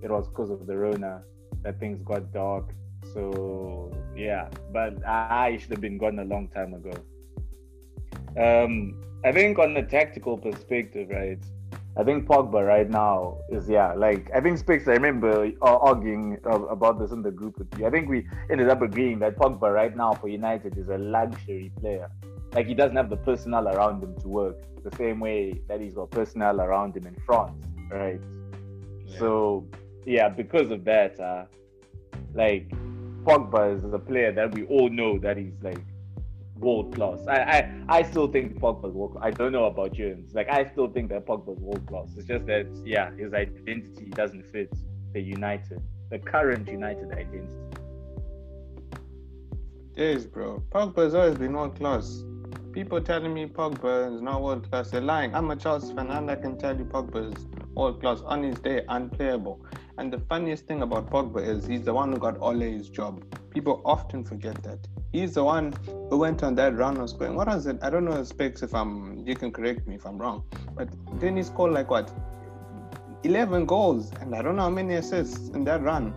it 0.00 0.10
was 0.10 0.26
because 0.26 0.48
of 0.48 0.66
the 0.66 0.74
Rona 0.74 1.22
that 1.62 1.78
things 1.78 2.00
got 2.02 2.32
dark. 2.32 2.72
So 3.12 3.94
yeah, 4.16 4.48
but 4.72 5.06
I, 5.06 5.48
I 5.48 5.56
should 5.58 5.72
have 5.72 5.82
been 5.82 5.98
gone 5.98 6.18
a 6.18 6.24
long 6.24 6.48
time 6.48 6.72
ago. 6.72 6.94
Um, 8.40 9.02
I 9.22 9.32
think 9.32 9.58
on 9.58 9.74
the 9.74 9.82
tactical 9.82 10.38
perspective, 10.38 11.10
right? 11.10 11.44
I 11.94 12.04
think 12.04 12.26
Pogba 12.26 12.66
right 12.66 12.88
now 12.88 13.38
is 13.50 13.68
yeah, 13.68 13.92
like 13.92 14.30
I 14.34 14.40
think 14.40 14.58
Spix. 14.58 14.88
I 14.88 14.92
remember 14.92 15.52
uh, 15.60 15.76
arguing 15.76 16.38
uh, 16.46 16.62
about 16.64 16.98
this 16.98 17.10
in 17.10 17.20
the 17.22 17.30
group 17.30 17.58
with 17.58 17.68
you. 17.78 17.86
I 17.86 17.90
think 17.90 18.08
we 18.08 18.26
ended 18.50 18.70
up 18.70 18.80
agreeing 18.80 19.18
that 19.18 19.36
Pogba 19.36 19.72
right 19.72 19.94
now 19.94 20.14
for 20.14 20.28
United 20.28 20.78
is 20.78 20.88
a 20.88 20.96
luxury 20.96 21.70
player. 21.78 22.10
Like 22.54 22.66
he 22.66 22.74
doesn't 22.74 22.96
have 22.96 23.10
the 23.10 23.18
personnel 23.18 23.68
around 23.68 24.02
him 24.02 24.14
to 24.20 24.28
work 24.28 24.56
the 24.82 24.96
same 24.96 25.20
way 25.20 25.60
that 25.68 25.80
he's 25.80 25.94
got 25.94 26.10
personnel 26.10 26.60
around 26.62 26.96
him 26.96 27.06
in 27.06 27.16
France, 27.26 27.62
right? 27.90 28.20
Yeah. 29.06 29.18
So 29.18 29.66
yeah, 30.06 30.30
because 30.30 30.70
of 30.70 30.84
that, 30.84 31.20
uh, 31.20 31.44
like 32.34 32.70
Pogba 33.24 33.76
is 33.76 33.84
a 33.92 33.98
player 33.98 34.32
that 34.32 34.54
we 34.54 34.64
all 34.64 34.88
know 34.88 35.18
that 35.18 35.36
he's 35.36 35.52
like 35.62 35.84
world 36.62 36.94
class. 36.94 37.20
I, 37.28 37.36
I 37.36 37.98
I 37.98 38.02
still 38.02 38.28
think 38.28 38.58
Pogba's 38.58 38.94
world. 38.94 39.18
I 39.20 39.30
don't 39.30 39.52
know 39.52 39.64
about 39.64 39.92
Jones. 39.92 40.34
Like 40.34 40.48
I 40.48 40.70
still 40.72 40.88
think 40.88 41.10
that 41.10 41.26
Pogba's 41.26 41.60
world 41.60 41.86
class. 41.86 42.08
It's 42.16 42.26
just 42.26 42.46
that 42.46 42.66
yeah, 42.84 43.10
his 43.16 43.34
identity 43.34 44.06
doesn't 44.10 44.46
fit 44.50 44.72
the 45.12 45.20
United, 45.20 45.82
the 46.10 46.18
current 46.18 46.68
United 46.68 47.12
identity. 47.12 47.72
Yes, 49.94 50.24
bro. 50.24 50.62
Pogba's 50.70 51.14
always 51.14 51.36
been 51.36 51.52
world 51.52 51.76
class. 51.76 52.24
People 52.72 53.02
telling 53.02 53.34
me 53.34 53.44
Pogba 53.46 54.14
is 54.14 54.22
not 54.22 54.40
world 54.40 54.70
class, 54.70 54.90
they're 54.90 55.02
lying. 55.02 55.34
I'm 55.34 55.50
a 55.50 55.56
Chelsea 55.56 55.94
fan 55.94 56.10
and 56.10 56.30
I 56.30 56.36
can 56.36 56.56
tell 56.56 56.74
you 56.74 56.86
Pogba 56.86 57.30
is 57.30 57.46
world 57.74 58.00
class 58.00 58.22
on 58.24 58.42
his 58.42 58.58
day, 58.58 58.82
unplayable. 58.88 59.60
And 59.98 60.10
the 60.10 60.20
funniest 60.20 60.66
thing 60.66 60.80
about 60.80 61.10
Pogba 61.10 61.46
is 61.46 61.66
he's 61.66 61.82
the 61.82 61.92
one 61.92 62.10
who 62.10 62.18
got 62.18 62.40
Ole's 62.40 62.88
job. 62.88 63.22
People 63.52 63.82
often 63.84 64.24
forget 64.24 64.62
that. 64.62 64.78
He's 65.12 65.34
the 65.34 65.44
one 65.44 65.74
who 66.08 66.16
went 66.16 66.42
on 66.42 66.54
that 66.54 66.74
run 66.74 66.96
of 66.96 67.10
scoring. 67.10 67.34
What 67.34 67.48
was 67.48 67.66
it? 67.66 67.78
I 67.82 67.90
don't 67.90 68.06
know 68.06 68.16
the 68.16 68.24
specs 68.24 68.62
if 68.62 68.74
I'm 68.74 69.26
you 69.26 69.34
can 69.34 69.52
correct 69.52 69.86
me 69.86 69.96
if 69.96 70.06
I'm 70.06 70.16
wrong. 70.16 70.44
But 70.74 70.88
then 71.20 71.36
he 71.36 71.42
scored 71.42 71.72
like 71.72 71.90
what? 71.90 72.10
11 73.24 73.66
goals 73.66 74.10
and 74.20 74.34
I 74.34 74.42
don't 74.42 74.56
know 74.56 74.62
how 74.62 74.70
many 74.70 74.94
assists 74.94 75.50
in 75.50 75.64
that 75.64 75.82
run. 75.82 76.14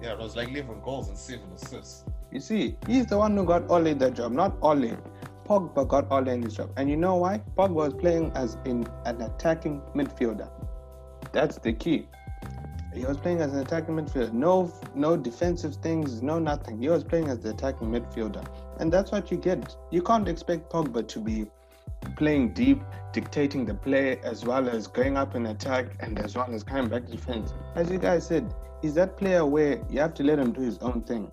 Yeah, 0.00 0.12
it 0.12 0.18
was 0.18 0.36
like 0.36 0.48
11 0.48 0.80
goals 0.82 1.08
and 1.08 1.18
7 1.18 1.40
assists. 1.54 2.04
You 2.30 2.40
see, 2.40 2.76
he's 2.86 3.06
the 3.06 3.18
one 3.18 3.36
who 3.36 3.44
got 3.44 3.68
Ole 3.68 3.86
in 3.86 3.98
that 3.98 4.14
job, 4.14 4.32
not 4.32 4.56
Ole. 4.62 4.96
Pogba 5.44 5.86
got 5.86 6.10
Ole 6.10 6.28
in 6.28 6.42
his 6.42 6.56
job. 6.56 6.70
And 6.76 6.88
you 6.88 6.96
know 6.96 7.16
why? 7.16 7.42
Pogba 7.56 7.74
was 7.74 7.94
playing 7.94 8.32
as 8.34 8.56
in 8.64 8.86
an 9.04 9.20
attacking 9.20 9.82
midfielder. 9.94 10.48
That's 11.32 11.58
the 11.58 11.72
key. 11.72 12.08
He 12.94 13.04
was 13.06 13.16
playing 13.16 13.40
as 13.40 13.52
an 13.52 13.60
attacking 13.60 13.94
midfielder. 13.96 14.32
No 14.32 14.72
no 14.94 15.16
defensive 15.16 15.76
things, 15.76 16.22
no 16.22 16.38
nothing. 16.38 16.78
He 16.80 16.88
was 16.88 17.02
playing 17.02 17.28
as 17.28 17.38
the 17.40 17.50
attacking 17.50 17.90
midfielder. 17.90 18.46
And 18.78 18.92
that's 18.92 19.10
what 19.10 19.30
you 19.30 19.38
get. 19.38 19.74
You 19.90 20.02
can't 20.02 20.28
expect 20.28 20.70
Pogba 20.70 21.06
to 21.08 21.20
be 21.20 21.46
playing 22.16 22.52
deep, 22.52 22.82
dictating 23.12 23.64
the 23.64 23.74
play, 23.74 24.18
as 24.22 24.44
well 24.44 24.68
as 24.68 24.86
going 24.86 25.16
up 25.16 25.34
in 25.34 25.46
attack 25.46 25.86
and 26.00 26.18
as 26.18 26.36
well 26.36 26.52
as 26.52 26.62
coming 26.62 26.88
back 26.88 27.06
defense. 27.06 27.54
As 27.74 27.90
you 27.90 27.98
guys 27.98 28.26
said, 28.26 28.52
he's 28.82 28.94
that 28.94 29.16
player 29.16 29.46
where 29.46 29.80
you 29.88 30.00
have 30.00 30.14
to 30.14 30.22
let 30.22 30.38
him 30.38 30.52
do 30.52 30.60
his 30.60 30.78
own 30.78 31.02
thing. 31.02 31.30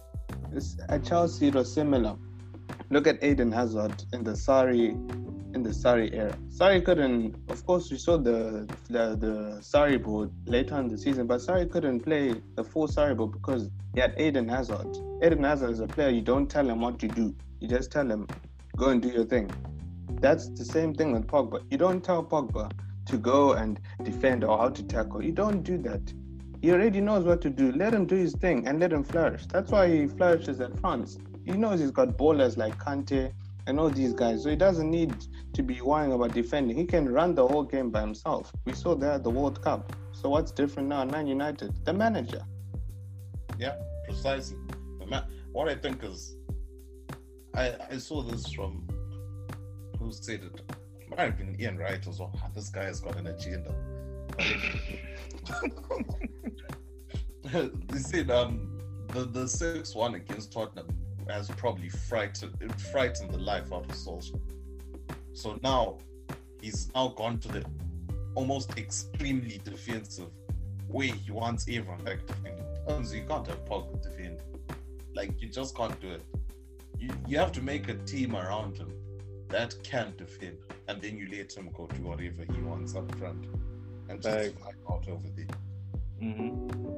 It's, 0.54 0.78
at 0.90 1.04
Chelsea, 1.04 1.48
it 1.48 1.56
was 1.56 1.72
similar. 1.74 2.16
Look 2.90 3.08
at 3.08 3.24
Eden 3.24 3.52
Hazard 3.52 4.04
in 4.14 4.24
the 4.24 4.32
Sarri, 4.32 4.96
in 5.60 5.64
the 5.64 5.72
Sarri 5.72 6.14
era. 6.14 6.36
Sarri 6.58 6.84
couldn't, 6.84 7.36
of 7.50 7.66
course, 7.66 7.92
we 7.92 7.98
saw 7.98 8.18
the 8.18 8.40
the, 8.96 9.06
the 9.26 9.34
Sarriball 9.72 10.32
later 10.46 10.80
in 10.80 10.88
the 10.88 10.98
season, 10.98 11.28
but 11.28 11.42
Sarri 11.42 11.70
couldn't 11.70 12.00
play 12.02 12.36
the 12.56 12.64
full 12.64 12.88
Sarriball 12.88 13.32
because 13.32 13.70
he 13.94 14.00
had 14.00 14.14
Eden 14.20 14.48
Hazard. 14.48 14.92
Eden 15.24 15.44
Hazard 15.44 15.72
is 15.72 15.82
a 15.82 15.88
player 15.88 16.10
you 16.10 16.22
don't 16.22 16.48
tell 16.50 16.68
him 16.70 16.80
what 16.80 16.98
to 17.00 17.08
do. 17.08 17.36
You 17.60 17.68
just 17.68 17.92
tell 17.92 18.10
him, 18.10 18.26
go 18.78 18.90
and 18.90 19.02
do 19.02 19.10
your 19.10 19.26
thing. 19.26 19.52
That's 20.22 20.48
the 20.50 20.64
same 20.64 20.94
thing 20.94 21.12
with 21.12 21.28
Pogba. 21.28 21.62
You 21.70 21.78
don't 21.78 22.02
tell 22.02 22.24
Pogba 22.24 22.72
to 23.08 23.18
go 23.18 23.54
and 23.54 23.80
defend 24.04 24.44
or 24.46 24.58
how 24.58 24.70
to 24.70 24.84
tackle. 24.84 25.22
You 25.24 25.34
don't 25.34 25.62
do 25.62 25.78
that. 25.90 26.14
He 26.62 26.72
already 26.72 27.02
knows 27.02 27.26
what 27.26 27.42
to 27.42 27.50
do. 27.50 27.72
Let 27.74 27.94
him 27.94 28.06
do 28.06 28.16
his 28.16 28.34
thing 28.34 28.66
and 28.68 28.80
let 28.80 28.94
him 28.94 29.04
flourish. 29.04 29.46
That's 29.48 29.72
why 29.72 29.90
he 29.90 30.08
flourishes 30.08 30.62
at 30.62 30.80
France. 30.80 31.18
He 31.46 31.52
knows 31.52 31.80
he's 31.80 31.92
got 31.92 32.18
bowlers 32.18 32.58
like 32.58 32.78
Kante 32.78 33.32
and 33.70 33.80
all 33.80 33.90
these 33.90 34.14
guys, 34.14 34.44
so 34.44 34.50
he 34.50 34.56
doesn't 34.56 34.90
need 34.90 35.14
to 35.60 35.64
be 35.64 35.82
worrying 35.82 36.14
about 36.14 36.34
defending. 36.34 36.78
He 36.78 36.86
can 36.86 37.10
run 37.10 37.36
the 37.36 37.46
whole 37.46 37.64
game 37.64 37.90
by 37.90 38.00
himself. 38.00 38.50
We 38.66 38.72
saw 38.72 38.96
that 38.96 39.16
at 39.16 39.24
the 39.24 39.30
World 39.30 39.62
Cup. 39.62 39.94
So 40.14 40.30
what's 40.30 40.54
different 40.54 40.88
now? 40.88 41.04
Man 41.04 41.28
United, 41.28 41.74
the 41.86 41.92
manager. 41.92 42.44
Yeah, 43.58 43.76
precisely. 44.06 44.58
Ma- 45.06 45.26
what 45.52 45.68
I 45.68 45.76
think 45.76 46.02
is, 46.02 46.38
I 47.56 47.76
I 47.92 47.98
saw 47.98 48.22
this 48.22 48.50
from 48.54 48.88
who 50.00 50.14
said 50.14 50.44
it. 50.50 50.62
Might 51.10 51.20
have 51.20 51.38
been 51.38 51.60
Ian 51.60 51.78
Wright 51.78 52.08
as 52.08 52.20
well. 52.20 52.32
Ah, 52.42 52.50
This 52.56 52.70
guy 52.70 52.86
has 52.86 53.02
got 53.02 53.18
an 53.18 53.28
agenda. 53.28 53.76
they 57.90 58.00
said 58.00 58.32
um 58.32 58.80
the 59.10 59.26
the 59.26 59.46
six 59.46 59.94
one 59.94 60.16
against 60.16 60.54
Tottenham 60.54 60.88
has 61.28 61.50
probably 61.50 61.90
frightened 61.90 62.56
it 62.62 62.80
frightened 62.80 63.32
the 63.32 63.40
life 63.40 63.74
out 63.74 63.84
of 63.90 63.96
Solskjaer. 63.98 64.40
So 65.34 65.60
now 65.64 65.98
he's 66.62 66.92
now 66.94 67.10
gone 67.10 67.40
to 67.40 67.48
the 67.48 67.66
almost 68.36 68.78
extremely 68.78 69.60
defensive 69.64 70.30
way 70.88 71.08
he 71.08 71.32
wants 71.32 71.66
everyone 71.70 72.04
back 72.04 72.26
defending. 72.26 72.66
You 73.14 73.24
can't 73.28 73.46
have 73.48 73.64
Pogba 73.66 74.02
defend. 74.02 74.40
Like 75.14 75.42
you 75.42 75.50
just 75.50 75.76
can't 75.76 76.00
do 76.02 76.12
it. 76.12 76.24
You 76.98 77.10
you 77.28 77.38
have 77.38 77.52
to 77.54 77.62
make 77.62 77.88
a 77.90 77.96
team 77.96 78.36
around 78.36 78.78
him 78.78 78.92
that 79.50 79.76
can 79.84 80.14
defend, 80.18 80.58
and 80.88 81.02
then 81.02 81.18
you 81.18 81.28
let 81.32 81.56
him 81.56 81.70
go 81.74 81.88
do 81.88 82.04
whatever 82.04 82.46
he 82.52 82.62
wants 82.62 82.96
up 82.96 83.14
front, 83.16 83.46
and 84.10 84.22
just 84.22 84.56
fly 84.56 84.72
out 84.90 85.08
over 85.08 85.28
there. 85.36 85.48
Mm-hmm. 86.22 86.90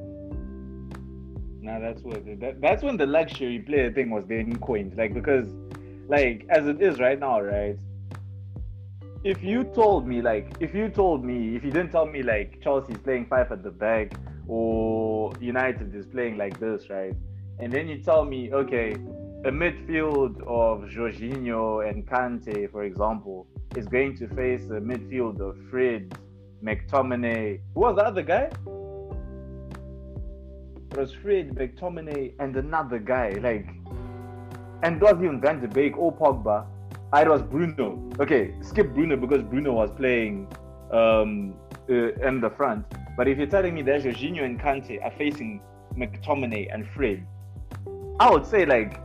Now 1.62 1.80
that's 1.80 2.02
what 2.02 2.26
that, 2.40 2.60
that's 2.62 2.84
when 2.84 2.98
the 2.98 3.06
luxury 3.06 3.60
player 3.60 3.92
thing 3.92 4.10
was 4.10 4.26
then 4.28 4.58
coined. 4.60 4.98
Like 4.98 5.14
because, 5.14 5.48
like 6.08 6.46
as 6.50 6.68
it 6.68 6.82
is 6.82 7.00
right 7.00 7.20
now, 7.20 7.40
right? 7.42 7.78
If 9.24 9.44
you 9.44 9.64
told 9.64 10.08
me, 10.08 10.20
like, 10.20 10.56
if 10.60 10.74
you 10.74 10.90
told 10.90 11.24
me, 11.24 11.56
if 11.56 11.64
you 11.64 11.70
didn't 11.70 11.92
tell 11.92 12.08
me, 12.08 12.24
like, 12.24 12.60
Chelsea's 12.60 12.98
playing 12.98 13.28
five 13.28 13.52
at 13.52 13.62
the 13.62 13.70
back 13.70 14.14
or 14.48 15.32
United 15.40 15.94
is 15.94 16.08
playing 16.08 16.38
like 16.38 16.60
this, 16.60 16.90
right? 16.90 17.14
And 17.60 17.72
then 17.72 17.88
you 17.88 18.02
tell 18.02 18.26
me, 18.26 18.52
okay, 18.52 18.94
a 19.46 19.52
midfield 19.52 20.42
of 20.42 20.90
Jorginho 20.90 21.88
and 21.88 22.08
Kante, 22.08 22.72
for 22.72 22.84
example, 22.84 23.46
is 23.76 23.88
going 23.88 24.18
to 24.18 24.28
face 24.30 24.64
a 24.72 24.82
midfield 24.82 25.40
of 25.40 25.56
Fred, 25.70 26.18
McTominay. 26.64 27.60
Who 27.76 27.80
was 27.80 27.98
the 27.98 28.04
other 28.04 28.24
guy? 28.24 28.50
It 30.90 30.98
was 30.98 31.14
Fred, 31.14 31.54
McTominay, 31.54 32.34
and 32.40 32.58
another 32.58 32.98
guy. 32.98 33.38
Like, 33.40 33.68
and 34.82 34.96
it 34.96 35.02
wasn't 35.02 35.26
even 35.26 35.40
Van 35.40 35.62
de 35.62 35.68
Beek 35.68 35.96
or 35.96 36.12
Pogba. 36.12 36.66
It 37.14 37.28
was 37.28 37.42
Bruno. 37.42 38.10
Okay, 38.20 38.54
skip 38.62 38.94
Bruno 38.94 39.18
because 39.18 39.44
Bruno 39.44 39.74
was 39.74 39.92
playing 39.92 40.48
um, 40.92 41.54
uh, 41.90 42.14
in 42.28 42.40
the 42.40 42.50
front. 42.50 42.86
But 43.18 43.28
if 43.28 43.38
you're 43.38 43.48
telling 43.48 43.76
me 43.76 43.82
that 43.84 44.04
Jorginho 44.04 44.44
and 44.44 44.60
Kante 44.60 45.04
are 45.04 45.12
facing 45.12 45.62
McTominay 45.98 46.74
and 46.74 46.88
Fred, 46.88 47.28
I 48.20 48.30
would 48.30 48.46
say 48.46 48.66
like 48.66 49.02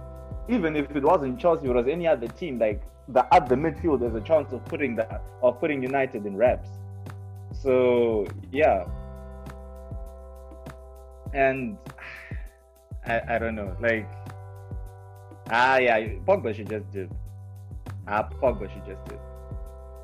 even 0.48 0.76
if 0.76 0.94
it 0.94 1.02
wasn't 1.02 1.40
Chelsea, 1.40 1.66
it 1.66 1.74
was 1.74 1.88
any 1.88 2.07
other 2.07 2.28
team, 2.28 2.61
like 2.61 2.82
the 3.09 3.26
at 3.34 3.48
the 3.48 3.57
midfield, 3.57 4.00
there's 4.00 4.14
a 4.14 4.20
chance 4.20 4.52
of 4.52 4.64
putting 4.66 4.94
that 4.96 5.22
of 5.42 5.59
putting 5.59 5.82
United 5.82 6.26
in 6.26 6.36
wraps. 6.36 6.68
So 7.52 8.26
yeah, 8.52 8.84
and 11.34 11.76
I 13.07 13.20
I 13.28 13.38
don't 13.40 13.57
know, 13.57 13.76
like 13.80 14.09
ah 15.50 15.78
yeah, 15.78 15.98
Pogba 16.24 16.54
should 16.54 16.70
just 16.70 16.88
do. 16.92 17.09
Ah, 18.09 18.28
Pogba 18.40 18.72
should 18.72 18.86
just 18.86 19.04
do. 19.07 19.18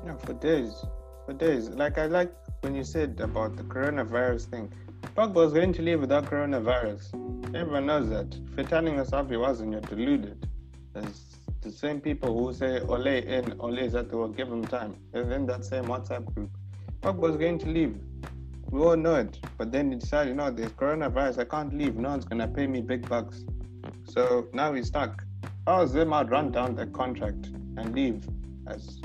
Yeah, 0.05 0.17
for 0.17 0.33
days, 0.33 0.85
for 1.25 1.31
days. 1.33 1.69
Like 1.69 1.97
I 1.97 2.07
like 2.07 2.33
when 2.59 2.75
you 2.75 2.83
said 2.83 3.21
about 3.21 3.55
the 3.55 3.63
coronavirus 3.63 4.47
thing. 4.47 4.73
Pogba 5.15 5.35
was 5.35 5.53
going 5.53 5.71
to 5.73 5.81
leave 5.81 6.01
without 6.01 6.25
coronavirus. 6.25 7.13
Everyone 7.55 7.85
knows 7.85 8.09
that. 8.09 8.35
If 8.51 8.57
you're 8.57 8.65
telling 8.65 8.99
us 8.99 9.11
he 9.29 9.37
wasn't, 9.37 9.71
you're 9.71 9.81
deluded. 9.81 10.49
There's 10.93 11.37
the 11.61 11.71
same 11.71 12.01
people 12.01 12.37
who 12.37 12.53
say 12.53 12.81
Ole 12.81 13.07
in, 13.07 13.55
Ole 13.61 13.77
is 13.77 13.95
at 13.95 14.09
the 14.09 14.17
work, 14.17 14.35
give 14.35 14.49
him 14.49 14.65
time. 14.67 14.97
They're 15.13 15.31
in 15.31 15.45
that 15.45 15.63
same 15.63 15.85
WhatsApp 15.85 16.25
group. 16.35 16.49
Pogba 17.01 17.19
was 17.19 17.37
going 17.37 17.57
to 17.59 17.69
leave. 17.69 17.95
We 18.69 18.81
all 18.81 18.97
know 18.97 19.15
it. 19.15 19.39
But 19.57 19.71
then 19.71 19.93
he 19.93 19.97
decided, 19.97 20.31
you 20.31 20.35
know, 20.35 20.51
there's 20.51 20.71
coronavirus, 20.71 21.39
I 21.39 21.45
can't 21.45 21.73
leave. 21.73 21.95
No 21.95 22.09
one's 22.09 22.25
gonna 22.25 22.49
pay 22.49 22.67
me 22.67 22.81
big 22.81 23.07
bucks. 23.07 23.45
So 24.03 24.47
now 24.51 24.73
he's 24.73 24.87
stuck. 24.87 25.23
I 25.67 25.79
was 25.79 25.93
them 25.93 26.11
out, 26.11 26.29
run 26.29 26.51
down 26.51 26.75
the 26.75 26.87
contract 26.87 27.49
and 27.77 27.93
leave 27.95 28.27
as 28.67 28.99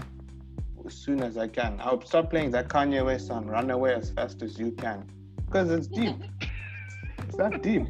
as 0.87 0.95
soon 0.95 1.23
as 1.23 1.37
I 1.37 1.49
can. 1.49 1.79
I'll 1.83 2.01
stop 2.05 2.31
playing 2.31 2.51
that 2.53 2.69
Kanye 2.69 3.05
West 3.05 3.27
song, 3.27 3.47
Run 3.47 3.71
Away 3.71 3.95
as 3.95 4.11
Fast 4.11 4.43
as 4.43 4.59
You 4.59 4.71
Can. 4.73 5.05
Because 5.45 5.71
it's 5.71 5.87
deep. 5.87 6.17
it's 7.19 7.37
that 7.37 7.63
deep. 7.63 7.87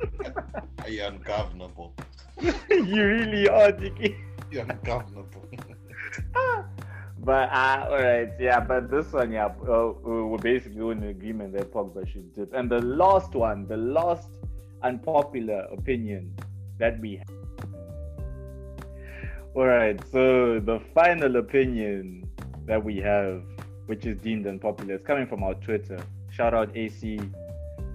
Are 0.78 0.88
you 0.88 1.04
ungovernable? 1.04 1.94
you 2.40 3.04
really 3.04 3.48
are, 3.48 3.72
Dicky. 3.72 4.16
You're 4.50 4.64
ungovernable. 4.64 5.48
But 7.28 7.52
uh, 7.52 7.88
all 7.90 8.02
right, 8.02 8.30
yeah. 8.40 8.60
But 8.60 8.90
this 8.90 9.12
one, 9.12 9.32
yeah, 9.32 9.46
uh, 9.46 9.92
we're 10.02 10.38
basically 10.38 10.80
in 10.92 11.02
agreement 11.02 11.52
that 11.52 11.72
Pogba 11.72 12.10
should 12.10 12.32
dip. 12.32 12.54
And 12.54 12.70
the 12.70 12.80
last 12.80 13.34
one, 13.34 13.66
the 13.66 13.76
last 13.76 14.30
unpopular 14.82 15.66
opinion 15.70 16.34
that 16.78 16.98
we 17.00 17.16
have. 17.16 17.37
All 19.54 19.66
right, 19.66 19.98
so 20.12 20.60
the 20.60 20.78
final 20.94 21.36
opinion 21.36 22.28
that 22.66 22.82
we 22.82 22.98
have, 22.98 23.42
which 23.86 24.06
is 24.06 24.16
deemed 24.18 24.46
unpopular, 24.46 24.94
is 24.94 25.02
coming 25.02 25.26
from 25.26 25.42
our 25.42 25.54
Twitter. 25.54 25.98
Shout 26.30 26.54
out 26.54 26.76
AC 26.76 27.18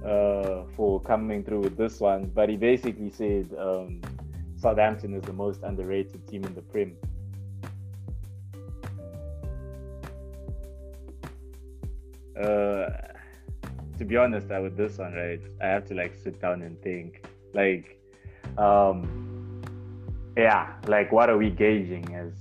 uh, 0.04 0.64
for 0.76 0.99
coming 1.01 1.43
through 1.43 1.62
with 1.62 1.78
this 1.78 1.99
one. 1.99 2.26
But 2.26 2.49
he 2.49 2.58
basically 2.58 3.10
said 3.10 3.49
um, 3.58 4.01
Southampton 4.58 5.14
is 5.14 5.24
the 5.24 5.34
most 5.34 5.62
underrated 5.64 6.28
team 6.28 6.43
in 6.43 6.54
the 6.56 6.62
Prem. 6.62 6.95
Uh, 12.36 12.89
to 13.97 14.06
be 14.06 14.18
honest, 14.18 14.51
I 14.51 14.60
with 14.60 14.76
this 14.76 14.97
one, 14.97 15.14
right? 15.14 15.39
I 15.62 15.68
have 15.68 15.86
to 15.86 15.93
like 15.93 16.16
sit 16.16 16.41
down 16.41 16.62
and 16.64 16.82
think, 16.82 17.26
like, 17.54 17.99
um, 18.58 19.32
yeah, 20.38 20.73
like 20.88 21.11
what 21.11 21.29
are 21.29 21.38
we 21.38 21.49
gauging 21.49 22.13
as 22.15 22.34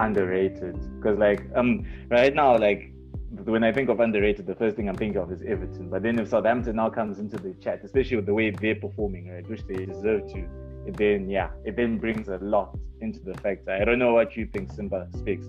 underrated? 0.00 0.76
Because 0.96 1.18
like, 1.18 1.42
um, 1.54 1.86
right 2.10 2.34
now, 2.34 2.56
like 2.56 2.92
when 3.44 3.64
I 3.64 3.72
think 3.72 3.88
of 3.88 4.00
underrated, 4.00 4.46
the 4.46 4.54
first 4.54 4.76
thing 4.76 4.88
I'm 4.88 4.96
thinking 4.96 5.20
of 5.20 5.32
is 5.32 5.42
Everton. 5.42 5.88
But 5.88 6.02
then 6.02 6.18
if 6.18 6.28
Southampton 6.28 6.76
now 6.76 6.90
comes 6.90 7.18
into 7.18 7.36
the 7.36 7.54
chat, 7.54 7.80
especially 7.82 8.16
with 8.16 8.26
the 8.26 8.34
way 8.34 8.50
they're 8.50 8.74
performing, 8.74 9.32
right, 9.32 9.48
which 9.48 9.66
they 9.66 9.86
deserve 9.86 10.28
to, 10.32 10.46
it 10.86 10.96
then 10.96 11.28
yeah, 11.28 11.50
it 11.64 11.76
then 11.76 11.98
brings 11.98 12.28
a 12.28 12.38
lot 12.38 12.76
into 13.00 13.20
the 13.20 13.34
fact. 13.34 13.68
I 13.68 13.84
don't 13.84 13.98
know 13.98 14.12
what 14.12 14.36
you 14.36 14.46
think, 14.46 14.72
Simba 14.72 15.08
speaks. 15.16 15.46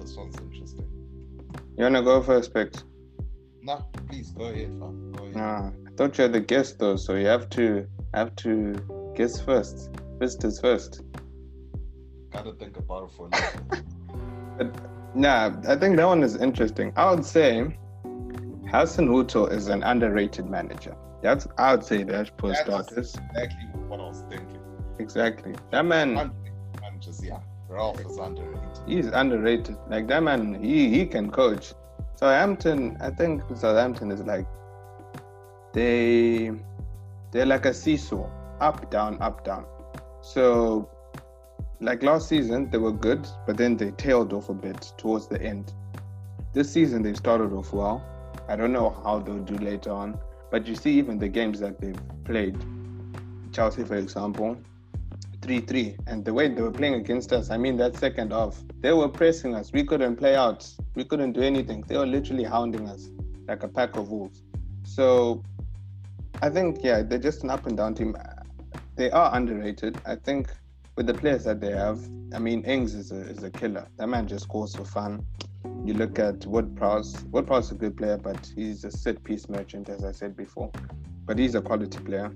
This 0.00 0.16
one's 0.16 0.36
interesting. 0.38 0.88
You 1.76 1.84
wanna 1.84 2.02
go 2.02 2.22
first, 2.22 2.52
Pix? 2.52 2.84
Nah, 3.62 3.80
please 4.08 4.30
go 4.30 4.44
ahead, 4.44 4.68
fam. 4.78 5.12
Go 5.12 5.24
ahead. 5.24 5.36
Nah, 5.36 5.70
I 5.83 5.83
thought 5.96 6.18
you're 6.18 6.28
the 6.28 6.40
guest 6.40 6.78
though, 6.78 6.96
so 6.96 7.14
you 7.14 7.26
have 7.26 7.48
to 7.50 7.86
have 8.14 8.34
to 8.36 9.12
guess 9.16 9.40
first. 9.40 9.90
Visitors 10.18 10.60
first. 10.60 11.02
Gotta 12.30 12.52
think 12.54 12.76
about 12.76 13.04
it 13.04 13.10
for 13.16 13.28
a. 14.60 14.70
Nah, 15.16 15.54
I 15.68 15.76
think 15.76 15.96
that 15.96 16.06
one 16.06 16.24
is 16.24 16.34
interesting. 16.36 16.92
I 16.96 17.08
would 17.14 17.24
say 17.24 17.78
Hasenhüttl 18.66 19.52
is 19.52 19.68
an 19.68 19.84
underrated 19.84 20.46
manager. 20.46 20.96
That's 21.22 21.46
I 21.56 21.74
would 21.76 21.84
say 21.84 22.02
that 22.02 22.32
for 22.40 22.48
That's 22.48 22.60
starters. 22.62 23.14
exactly 23.14 23.64
what 23.86 24.00
I 24.00 24.04
was 24.08 24.24
thinking. 24.28 24.58
Exactly. 24.98 25.54
That 25.70 25.84
man 25.84 26.32
managers, 26.80 27.20
yeah. 27.24 27.38
Ralph 27.68 28.00
is 28.00 28.18
underrated. 28.18 28.78
he's 28.88 29.06
underrated. 29.06 29.76
Like 29.88 30.08
that 30.08 30.22
man, 30.24 30.60
he 30.62 30.88
he 30.90 31.06
can 31.06 31.30
coach. 31.30 31.74
Southampton, 32.16 32.96
I 33.00 33.10
think 33.10 33.42
Southampton 33.56 34.10
is 34.10 34.20
like 34.22 34.46
they 35.74 36.52
they're 37.32 37.46
like 37.46 37.66
a 37.66 37.74
seesaw, 37.74 38.30
up 38.60 38.90
down, 38.90 39.20
up 39.20 39.44
down. 39.44 39.66
So 40.22 40.88
like 41.80 42.02
last 42.02 42.28
season 42.28 42.70
they 42.70 42.78
were 42.78 42.92
good, 42.92 43.26
but 43.46 43.56
then 43.56 43.76
they 43.76 43.90
tailed 43.90 44.32
off 44.32 44.48
a 44.48 44.54
bit 44.54 44.92
towards 44.96 45.28
the 45.28 45.42
end. 45.42 45.74
This 46.52 46.70
season 46.72 47.02
they 47.02 47.12
started 47.14 47.52
off 47.52 47.72
well. 47.72 48.02
I 48.48 48.56
don't 48.56 48.72
know 48.72 48.90
how 49.04 49.18
they'll 49.18 49.38
do 49.40 49.56
later 49.56 49.90
on, 49.90 50.18
but 50.50 50.66
you 50.66 50.76
see 50.76 50.92
even 50.92 51.18
the 51.18 51.28
games 51.28 51.60
that 51.60 51.80
they've 51.80 52.00
played, 52.24 52.56
Chelsea 53.52 53.84
for 53.84 53.96
example, 53.96 54.56
3-3 55.40 55.98
and 56.06 56.24
the 56.24 56.32
way 56.32 56.48
they 56.48 56.62
were 56.62 56.70
playing 56.70 56.94
against 56.94 57.30
us 57.32 57.50
i 57.50 57.56
mean 57.58 57.76
that 57.76 57.94
second 57.96 58.32
half 58.32 58.62
they 58.80 58.92
were 58.94 59.08
pressing 59.08 59.54
us 59.54 59.72
we 59.72 59.84
couldn't 59.84 60.16
play 60.16 60.34
out 60.34 60.66
we 60.94 61.04
couldn't 61.04 61.32
do 61.32 61.42
anything 61.42 61.84
they 61.86 61.98
were 61.98 62.06
literally 62.06 62.44
hounding 62.44 62.88
us 62.88 63.10
like 63.46 63.62
a 63.62 63.68
pack 63.68 63.94
of 63.96 64.08
wolves 64.08 64.42
so 64.84 65.42
i 66.44 66.48
think 66.50 66.82
yeah 66.82 67.02
they're 67.02 67.18
just 67.30 67.42
an 67.44 67.50
up 67.50 67.66
and 67.66 67.76
down 67.76 67.94
team 67.94 68.16
they 68.96 69.10
are 69.10 69.34
underrated 69.34 69.98
i 70.06 70.14
think 70.14 70.50
with 70.96 71.06
the 71.06 71.14
players 71.14 71.44
that 71.44 71.60
they 71.60 71.70
have 71.70 71.98
i 72.34 72.38
mean 72.38 72.62
Ings 72.64 72.94
is 72.94 73.12
a, 73.12 73.20
is 73.34 73.42
a 73.42 73.50
killer 73.50 73.86
that 73.96 74.08
man 74.08 74.26
just 74.26 74.44
scores 74.44 74.74
for 74.76 74.84
fun 74.84 75.24
you 75.84 75.92
look 75.92 76.18
at 76.18 76.46
Ward-Prowse. 76.46 77.24
Wood 77.30 77.46
Prowse 77.46 77.66
is 77.66 77.72
a 77.72 77.74
good 77.74 77.96
player, 77.96 78.16
but 78.16 78.50
he's 78.56 78.84
a 78.84 78.90
set 78.90 79.22
piece 79.22 79.48
merchant, 79.50 79.90
as 79.90 80.02
I 80.02 80.12
said 80.12 80.34
before. 80.34 80.70
But 81.26 81.38
he's 81.38 81.54
a 81.54 81.60
quality 81.60 81.98
player. 81.98 82.32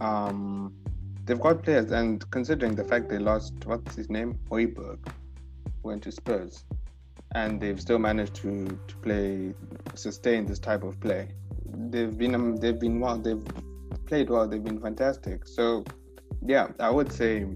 Um, 0.00 0.74
they've 1.24 1.40
got 1.40 1.62
players, 1.62 1.90
and 1.92 2.28
considering 2.30 2.74
the 2.74 2.84
fact 2.84 3.10
they 3.10 3.18
lost, 3.18 3.54
what's 3.66 3.96
his 3.96 4.08
name? 4.08 4.38
Højbjerg, 4.50 4.98
went 5.82 6.02
to 6.04 6.12
Spurs, 6.12 6.64
and 7.34 7.60
they've 7.60 7.80
still 7.80 7.98
managed 7.98 8.34
to 8.36 8.78
to 8.88 8.96
play, 8.96 9.54
sustain 9.94 10.46
this 10.46 10.58
type 10.58 10.82
of 10.82 10.98
play. 11.00 11.28
They've 11.90 12.16
been 12.16 12.34
um, 12.34 12.56
they've 12.56 12.78
been 12.78 13.00
well, 13.00 13.18
they've 13.18 13.42
played 14.06 14.30
well, 14.30 14.48
they've 14.48 14.62
been 14.62 14.80
fantastic. 14.80 15.46
So, 15.46 15.84
yeah, 16.44 16.68
I 16.80 16.90
would 16.90 17.12
say 17.12 17.46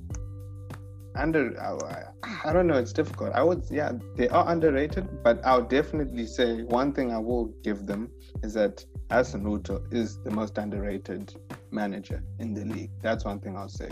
under. 1.16 1.60
I, 1.60 2.10
I 2.44 2.52
don't 2.52 2.66
know, 2.66 2.78
it's 2.78 2.92
difficult. 2.92 3.32
I 3.34 3.42
would, 3.42 3.64
yeah, 3.70 3.92
they 4.16 4.28
are 4.28 4.48
underrated, 4.48 5.22
but 5.22 5.44
I 5.44 5.56
would 5.56 5.68
definitely 5.68 6.26
say 6.26 6.62
one 6.62 6.92
thing 6.92 7.12
I 7.12 7.18
will 7.18 7.46
give 7.62 7.86
them 7.86 8.10
is 8.42 8.54
that 8.54 8.84
Hasenhüttl 9.10 9.92
is 9.92 10.18
the 10.22 10.30
most 10.30 10.56
underrated 10.56 11.34
manager 11.70 12.22
in 12.38 12.54
the 12.54 12.64
league. 12.64 12.90
That's 13.02 13.24
one 13.24 13.40
thing 13.40 13.56
I'll 13.56 13.68
say. 13.68 13.88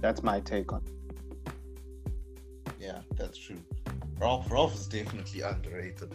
That's 0.00 0.22
my 0.22 0.40
take 0.40 0.72
on. 0.72 0.82
Yeah, 2.80 3.00
that's 3.16 3.38
true. 3.38 3.62
Ralph 4.18 4.50
Ralph 4.50 4.74
is 4.74 4.86
definitely 4.86 5.42
underrated. 5.42 6.14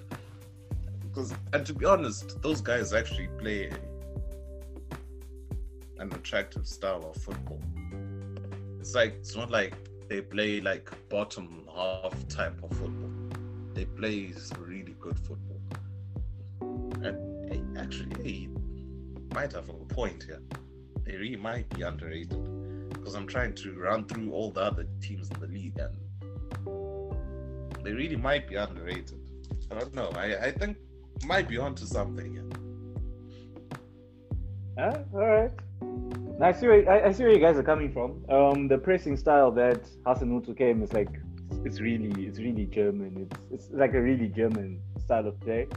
Because 1.12 1.34
and 1.52 1.66
to 1.66 1.74
be 1.74 1.86
honest, 1.86 2.42
those 2.42 2.62
guys 2.62 2.94
actually 2.94 3.28
play 3.38 3.70
an 6.00 6.12
attractive 6.14 6.66
style 6.66 7.12
of 7.14 7.22
football. 7.22 7.62
It's 8.80 8.96
like 8.96 9.16
it's 9.20 9.36
not 9.36 9.52
like 9.52 9.76
they 10.08 10.22
play 10.22 10.62
like 10.62 10.90
bottom 11.10 11.68
half 11.76 12.16
type 12.30 12.64
of 12.64 12.70
football. 12.78 13.12
They 13.74 13.86
play 13.86 14.34
really 14.58 14.96
good 15.02 15.20
football. 15.20 15.62
And 17.04 17.52
hey, 17.52 17.62
actually, 17.78 18.24
hey, 18.24 18.48
might 19.34 19.52
have 19.52 19.70
a 19.70 19.74
point 19.74 20.24
here. 20.24 20.42
They 21.04 21.18
really 21.18 21.36
might 21.36 21.70
be 21.70 21.82
underrated 21.82 22.90
because 22.90 23.16
I'm 23.16 23.28
trying 23.28 23.54
to 23.56 23.74
run 23.74 24.06
through 24.06 24.32
all 24.32 24.52
the 24.52 24.62
other 24.62 24.88
teams 25.02 25.30
in 25.30 25.40
the 25.42 25.48
league 25.48 25.78
and 25.78 25.98
they 27.84 27.92
really 27.92 28.16
might 28.16 28.48
be 28.48 28.56
underrated. 28.56 29.20
I 29.72 29.80
don't 29.80 29.94
know. 29.94 30.10
I, 30.16 30.48
I 30.48 30.52
think 30.52 30.78
might 31.26 31.48
be 31.48 31.58
onto 31.58 31.86
something. 31.86 32.52
Ah, 34.78 34.98
all 35.14 35.28
right. 35.28 35.52
I 36.42 36.52
see 36.52 36.68
where 36.68 36.90
I, 36.90 37.10
I, 37.10 37.12
see 37.12 37.24
where 37.24 37.34
you 37.34 37.40
guys 37.40 37.58
are 37.58 37.64
coming 37.64 37.92
from. 37.92 38.26
Um, 38.30 38.68
the 38.68 38.78
pressing 38.78 39.16
style 39.16 39.52
that 39.52 39.84
Hasenhüttl 40.06 40.58
came 40.58 40.82
is 40.82 40.92
like 40.92 41.10
it's 41.66 41.80
really 41.80 42.26
it's 42.26 42.40
really 42.40 42.66
German. 42.66 43.28
It's 43.30 43.42
it's 43.52 43.68
like 43.72 43.94
a 43.94 44.02
really 44.02 44.28
German 44.28 44.80
style 44.98 45.28
of 45.28 45.40
play. 45.42 45.68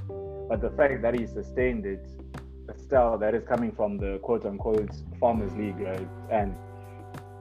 But 0.48 0.62
the 0.62 0.70
fact 0.70 1.02
that 1.02 1.18
he 1.18 1.26
sustained 1.26 1.84
it, 1.84 2.06
a 2.68 2.78
style 2.78 3.18
that 3.18 3.34
is 3.34 3.44
coming 3.44 3.72
from 3.72 3.98
the 3.98 4.18
quote 4.22 4.46
unquote 4.46 4.90
farmers 5.20 5.52
league, 5.54 5.78
right? 5.80 6.08
And 6.30 6.56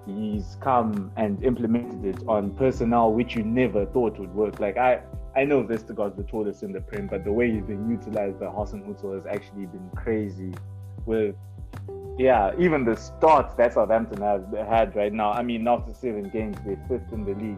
he's 0.05 0.57
come 0.59 1.11
and 1.15 1.41
implemented 1.43 2.03
it 2.03 2.27
on 2.27 2.51
personnel 2.55 3.13
which 3.13 3.35
you 3.35 3.43
never 3.43 3.85
thought 3.85 4.19
would 4.19 4.33
work. 4.33 4.59
Like 4.59 4.75
I 4.75 5.01
I 5.35 5.45
know 5.45 5.63
Vestergaard's 5.63 6.15
the 6.15 6.23
tallest 6.23 6.61
in 6.61 6.71
the 6.71 6.81
Prem, 6.81 7.07
but 7.07 7.23
the 7.23 7.31
way 7.31 7.51
he's 7.51 7.63
been 7.63 7.89
utilized 7.89 8.39
by 8.39 8.45
Hasenhüttl 8.45 9.15
has 9.15 9.25
actually 9.25 9.65
been 9.65 9.89
crazy. 9.95 10.53
With 11.05 11.35
yeah, 12.17 12.51
even 12.59 12.85
the 12.85 12.95
starts 12.95 13.55
that 13.55 13.73
Southampton 13.73 14.21
has 14.21 14.43
had 14.67 14.95
right 14.95 15.11
now. 15.11 15.31
I 15.31 15.41
mean, 15.41 15.67
after 15.67 15.93
seven 15.93 16.29
games, 16.29 16.57
they're 16.65 16.79
fifth 16.87 17.11
in 17.11 17.25
the 17.25 17.33
league. 17.33 17.57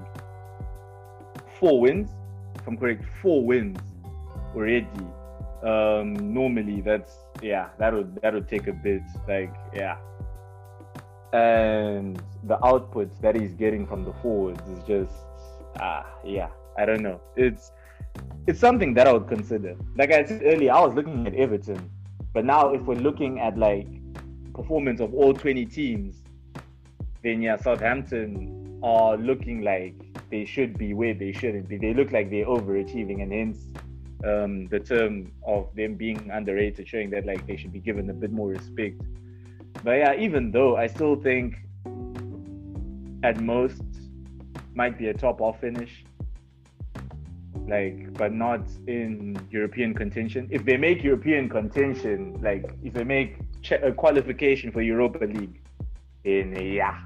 Four 1.60 1.82
wins, 1.82 2.10
if 2.56 2.66
I'm 2.66 2.78
correct, 2.78 3.04
four 3.22 3.46
wins 3.46 3.80
already. 4.56 4.88
Um, 5.62 6.34
normally, 6.34 6.80
that's 6.80 7.18
yeah, 7.42 7.70
that 7.78 7.94
would 7.94 8.16
that 8.22 8.34
would 8.34 8.48
take 8.48 8.68
a 8.68 8.74
bit. 8.74 9.02
Like 9.28 9.54
yeah, 9.74 9.98
and 11.34 12.22
the 12.44 12.64
output 12.66 13.10
that 13.22 13.36
he's 13.36 13.54
getting 13.54 13.86
from 13.86 14.06
the 14.06 14.14
forwards 14.22 14.62
is 14.70 14.82
just 14.86 15.12
ah 15.82 16.06
yeah 16.24 16.48
I 16.78 16.86
don't 16.86 17.02
know. 17.02 17.22
It's 17.36 17.72
it's 18.48 18.60
something 18.60 18.94
that 18.94 19.08
I 19.08 19.14
would 19.14 19.28
consider. 19.28 19.76
Like 19.96 20.12
I 20.12 20.24
said 20.24 20.42
earlier 20.46 20.72
I 20.72 20.86
was 20.86 20.96
looking 20.96 21.28
at 21.28 21.36
Everton 21.36 21.90
but 22.34 22.46
now 22.46 22.74
if 22.74 22.82
we're 22.82 22.96
looking 22.96 23.40
at 23.40 23.58
like 23.58 23.88
performance 24.54 25.02
of 25.02 25.14
all 25.14 25.34
20 25.34 25.66
teams 25.66 26.22
then 27.24 27.42
yeah 27.42 27.58
Southampton 27.58 28.80
are 28.84 29.18
looking 29.18 29.62
like 29.62 29.96
they 30.30 30.46
should 30.46 30.78
be 30.78 30.94
where 30.94 31.14
they 31.14 31.32
shouldn't 31.32 31.68
be. 31.68 31.78
They 31.78 31.94
look 31.94 32.12
like 32.12 32.30
they're 32.30 32.46
overachieving 32.46 33.22
and 33.22 33.32
hence 33.32 33.70
um, 34.24 34.68
the 34.68 34.80
term 34.80 35.32
of 35.46 35.74
them 35.76 35.96
being 35.96 36.30
underrated 36.32 36.88
showing 36.88 37.10
that 37.12 37.26
like 37.26 37.46
they 37.48 37.58
should 37.58 37.74
be 37.74 37.80
given 37.80 38.10
a 38.10 38.14
bit 38.14 38.32
more 38.32 38.50
respect. 38.50 39.02
But 39.84 39.98
yeah, 39.98 40.16
even 40.16 40.52
though 40.52 40.78
I 40.78 40.88
still 40.88 41.16
think 41.16 41.56
at 43.24 43.40
most 43.40 43.82
might 44.74 44.98
be 44.98 45.08
a 45.08 45.14
top 45.14 45.42
off 45.42 45.62
finish. 45.62 46.04
Like, 47.68 48.14
but 48.14 48.32
not 48.32 48.62
in 48.88 49.38
European 49.50 49.94
contention. 49.94 50.48
If 50.52 50.66
they 50.66 50.78
make 50.78 51.04
European 51.04 51.50
contention, 51.50 52.40
like 52.42 52.66
if 52.84 52.94
they 52.94 53.04
make 53.04 53.38
a 53.72 53.92
qualification 53.92 54.72
for 54.72 54.82
Europa 54.82 55.26
League, 55.26 55.62
in 56.26 56.56
yeah, 56.56 57.02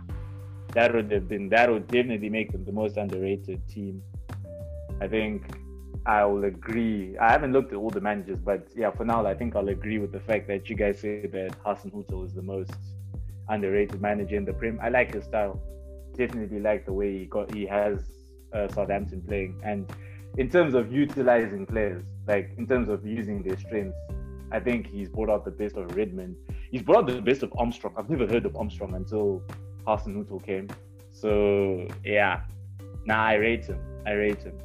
that 0.73 0.93
would 0.93 1.11
have 1.11 1.27
been 1.29 1.49
that 1.49 1.71
would 1.71 1.87
definitely 1.87 2.29
make 2.29 2.51
them 2.51 2.65
the 2.65 2.71
most 2.71 2.97
underrated 2.97 3.65
team. 3.67 4.01
I 5.01 5.07
think 5.07 5.43
I 6.05 6.25
will 6.25 6.43
agree. 6.45 7.17
I 7.17 7.31
haven't 7.31 7.53
looked 7.53 7.71
at 7.71 7.77
all 7.77 7.89
the 7.89 8.01
managers, 8.01 8.39
but 8.39 8.67
yeah, 8.75 8.91
for 8.91 9.05
now, 9.05 9.25
I 9.25 9.33
think 9.33 9.55
I'll 9.55 9.69
agree 9.69 9.99
with 9.99 10.11
the 10.11 10.19
fact 10.19 10.47
that 10.47 10.69
you 10.69 10.75
guys 10.75 10.99
say 10.99 11.25
that 11.27 11.63
Hasenhüttl 11.63 12.25
is 12.25 12.33
the 12.33 12.41
most 12.41 12.73
underrated 13.47 14.01
manager 14.01 14.35
in 14.35 14.45
the 14.45 14.53
Prem. 14.53 14.79
I 14.81 14.89
like 14.89 15.13
his 15.13 15.25
style. 15.25 15.61
Definitely 16.15 16.59
like 16.59 16.85
the 16.85 16.93
way 16.93 17.19
he 17.19 17.25
got 17.25 17.53
he 17.53 17.65
has 17.65 18.03
uh, 18.53 18.67
Southampton 18.69 19.21
playing, 19.21 19.59
and 19.63 19.89
in 20.39 20.49
terms 20.49 20.73
of 20.73 20.89
utilizing 20.89 21.65
players, 21.65 22.01
like 22.25 22.51
in 22.57 22.65
terms 22.65 22.87
of 22.87 23.05
using 23.05 23.43
their 23.43 23.57
strengths, 23.57 23.97
I 24.53 24.59
think 24.61 24.87
he's 24.87 25.09
brought 25.09 25.29
out 25.29 25.43
the 25.43 25.51
best 25.51 25.75
of 25.75 25.93
Redmond. 25.97 26.37
He's 26.71 26.81
brought 26.81 26.99
out 26.99 27.07
the 27.07 27.21
best 27.21 27.43
of 27.43 27.51
Armstrong. 27.57 27.93
I've 27.97 28.09
never 28.09 28.25
heard 28.25 28.45
of 28.45 28.55
Armstrong 28.55 28.95
until 28.95 29.43
Hasenhüttl 29.85 30.41
came. 30.41 30.69
So 31.11 31.87
yeah, 32.05 32.43
nah, 33.05 33.21
I 33.21 33.33
rate 33.35 33.65
him. 33.65 33.79
I 34.05 34.13
rate 34.13 34.41
him. 34.41 34.57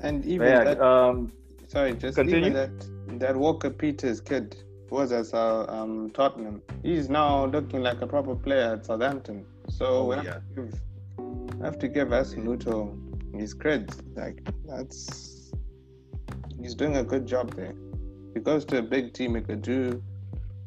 And 0.00 0.24
even 0.24 0.46
yeah, 0.46 0.62
that, 0.62 0.80
um, 0.80 1.32
sorry, 1.66 1.94
just 1.94 2.16
continue. 2.16 2.38
even 2.38 2.52
that 2.52 3.18
that 3.18 3.36
Walker 3.36 3.70
Peters 3.70 4.20
kid 4.20 4.56
was 4.88 5.10
at 5.10 5.34
uh, 5.34 5.66
um, 5.68 6.10
Tottenham. 6.10 6.62
He's 6.84 7.10
now 7.10 7.46
looking 7.46 7.82
like 7.82 8.00
a 8.02 8.06
proper 8.06 8.36
player 8.36 8.74
at 8.74 8.86
Southampton. 8.86 9.44
So 9.68 9.84
Oh, 9.86 10.04
we, 10.06 10.16
yeah. 10.16 10.34
have 10.34 10.48
to 10.54 10.62
give, 10.62 10.80
we 11.58 11.64
have 11.64 11.78
to 11.80 11.88
give 11.88 12.08
Hasenhüttl 12.08 13.07
his 13.38 13.54
credit. 13.54 13.94
Like 14.14 14.46
that's 14.66 15.52
he's 16.60 16.74
doing 16.74 16.96
a 16.96 17.04
good 17.04 17.26
job 17.26 17.54
there. 17.54 17.74
If 18.30 18.34
he 18.34 18.40
goes 18.40 18.64
to 18.66 18.78
a 18.78 18.82
big 18.82 19.14
team, 19.14 19.34
he 19.34 19.40
could 19.40 19.62
do 19.62 20.02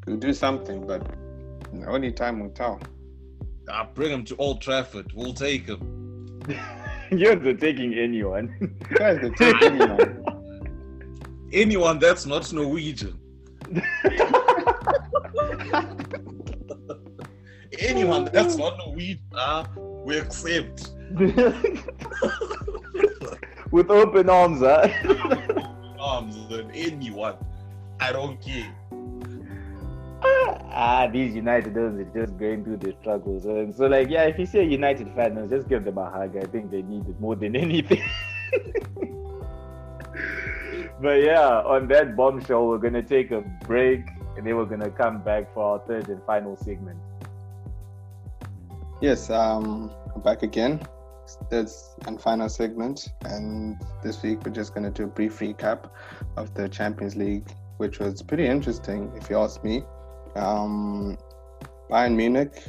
could 0.01 0.19
do 0.19 0.33
something, 0.33 0.85
but 0.85 1.05
only 1.87 2.11
time 2.11 2.39
will 2.39 2.49
tell. 2.49 2.79
Ah, 3.69 3.87
bring 3.93 4.11
him 4.11 4.25
to 4.25 4.35
Old 4.37 4.61
Trafford. 4.61 5.11
We'll 5.13 5.33
take 5.33 5.67
him. 5.67 6.41
you're 7.11 7.35
not 7.35 7.59
taking 7.59 7.93
anyone. 7.93 8.55
You 8.59 8.97
guys 8.97 9.19
could 9.19 9.35
take 9.35 9.61
anyone. 9.61 10.25
Anyone 11.53 11.99
that's 11.99 12.25
not 12.25 12.51
Norwegian. 12.53 13.19
Anyone 17.79 18.25
that's 18.25 18.57
not 18.57 18.77
Norwegian, 18.77 19.21
ah, 19.35 19.65
we 20.03 20.17
accept. 20.17 20.91
With 23.71 23.89
open 23.89 24.29
arms, 24.29 24.59
huh? 24.59 24.89
Arms 25.99 26.35
than 26.49 26.71
anyone. 26.71 27.35
I 27.99 28.11
don't 28.11 28.41
care. 28.41 28.73
ah, 30.23 31.07
these 31.11 31.35
Uniteders 31.35 31.99
are 31.99 32.11
just 32.19 32.37
going 32.37 32.63
through 32.63 32.77
the 32.77 32.95
struggles. 33.01 33.45
And 33.45 33.73
so, 33.73 33.87
like, 33.87 34.09
yeah, 34.09 34.23
if 34.23 34.39
you 34.39 34.45
see 34.45 34.59
a 34.59 34.63
United 34.63 35.13
fan, 35.15 35.47
just 35.49 35.69
give 35.69 35.83
them 35.85 35.97
a 35.97 36.09
hug. 36.09 36.35
I 36.37 36.45
think 36.45 36.71
they 36.71 36.81
need 36.81 37.07
it 37.07 37.19
more 37.19 37.35
than 37.35 37.55
anything. 37.55 38.03
but 41.01 41.21
yeah, 41.21 41.61
on 41.61 41.87
that 41.89 42.15
bombshell, 42.15 42.67
we're 42.67 42.77
going 42.77 42.93
to 42.93 43.03
take 43.03 43.31
a 43.31 43.41
break 43.65 44.01
and 44.37 44.45
then 44.45 44.55
we're 44.55 44.65
going 44.65 44.81
to 44.81 44.89
come 44.89 45.21
back 45.21 45.53
for 45.53 45.63
our 45.63 45.79
third 45.87 46.09
and 46.09 46.21
final 46.23 46.55
segment. 46.55 46.97
Yes, 49.01 49.31
um, 49.31 49.91
back 50.23 50.43
again. 50.43 50.79
That's 51.49 51.95
and 52.05 52.21
final 52.21 52.47
segment, 52.49 53.09
and 53.25 53.75
this 54.03 54.21
week 54.21 54.45
we're 54.45 54.51
just 54.51 54.75
going 54.75 54.83
to 54.83 54.91
do 54.91 55.05
a 55.05 55.07
brief 55.07 55.39
recap 55.39 55.89
of 56.37 56.53
the 56.53 56.69
Champions 56.69 57.15
League, 57.15 57.49
which 57.77 57.97
was 57.97 58.21
pretty 58.21 58.45
interesting, 58.45 59.11
if 59.15 59.27
you 59.27 59.39
ask 59.39 59.63
me. 59.63 59.81
Um, 60.35 61.17
Bayern 61.89 62.15
Munich 62.15 62.63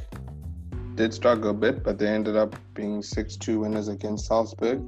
did 0.94 1.12
struggle 1.12 1.50
a 1.50 1.54
bit, 1.54 1.84
but 1.84 1.98
they 1.98 2.08
ended 2.08 2.36
up 2.36 2.56
being 2.72 3.02
6-2 3.02 3.60
winners 3.60 3.88
against 3.88 4.26
Salzburg. 4.26 4.80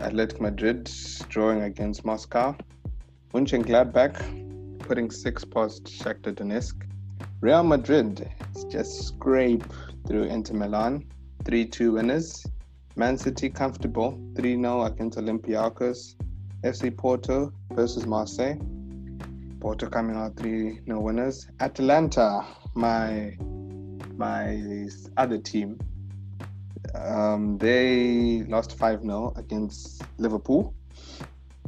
Atlético 0.00 0.40
Madrid 0.40 0.90
drawing 1.30 1.62
against 1.62 2.04
Moscow. 2.04 2.54
Mönchengladbach 3.32 4.80
putting 4.80 5.10
six 5.10 5.46
past 5.46 5.84
Shakhtar 5.84 6.34
Donetsk. 6.34 6.74
Real 7.40 7.62
Madrid 7.62 8.30
just 8.70 9.08
scrape 9.08 9.64
through 10.10 10.24
Inter 10.24 10.54
Milan, 10.54 11.06
3 11.44 11.66
2 11.66 11.92
winners. 11.92 12.44
Man 12.96 13.16
City 13.16 13.48
comfortable, 13.48 14.20
3 14.34 14.56
0 14.56 14.82
against 14.82 15.16
Olympiacos. 15.16 16.16
FC 16.64 16.94
Porto 16.94 17.52
versus 17.72 18.06
Marseille. 18.06 18.56
Porto 19.60 19.88
coming 19.88 20.16
out 20.16 20.36
3 20.36 20.80
0 20.84 21.00
winners. 21.00 21.46
Atalanta, 21.60 22.44
my 22.74 23.36
my 24.16 24.88
other 25.16 25.38
team, 25.38 25.78
um, 26.96 27.56
they 27.58 28.42
lost 28.48 28.76
5 28.76 29.02
0 29.02 29.32
against 29.36 30.02
Liverpool. 30.18 30.74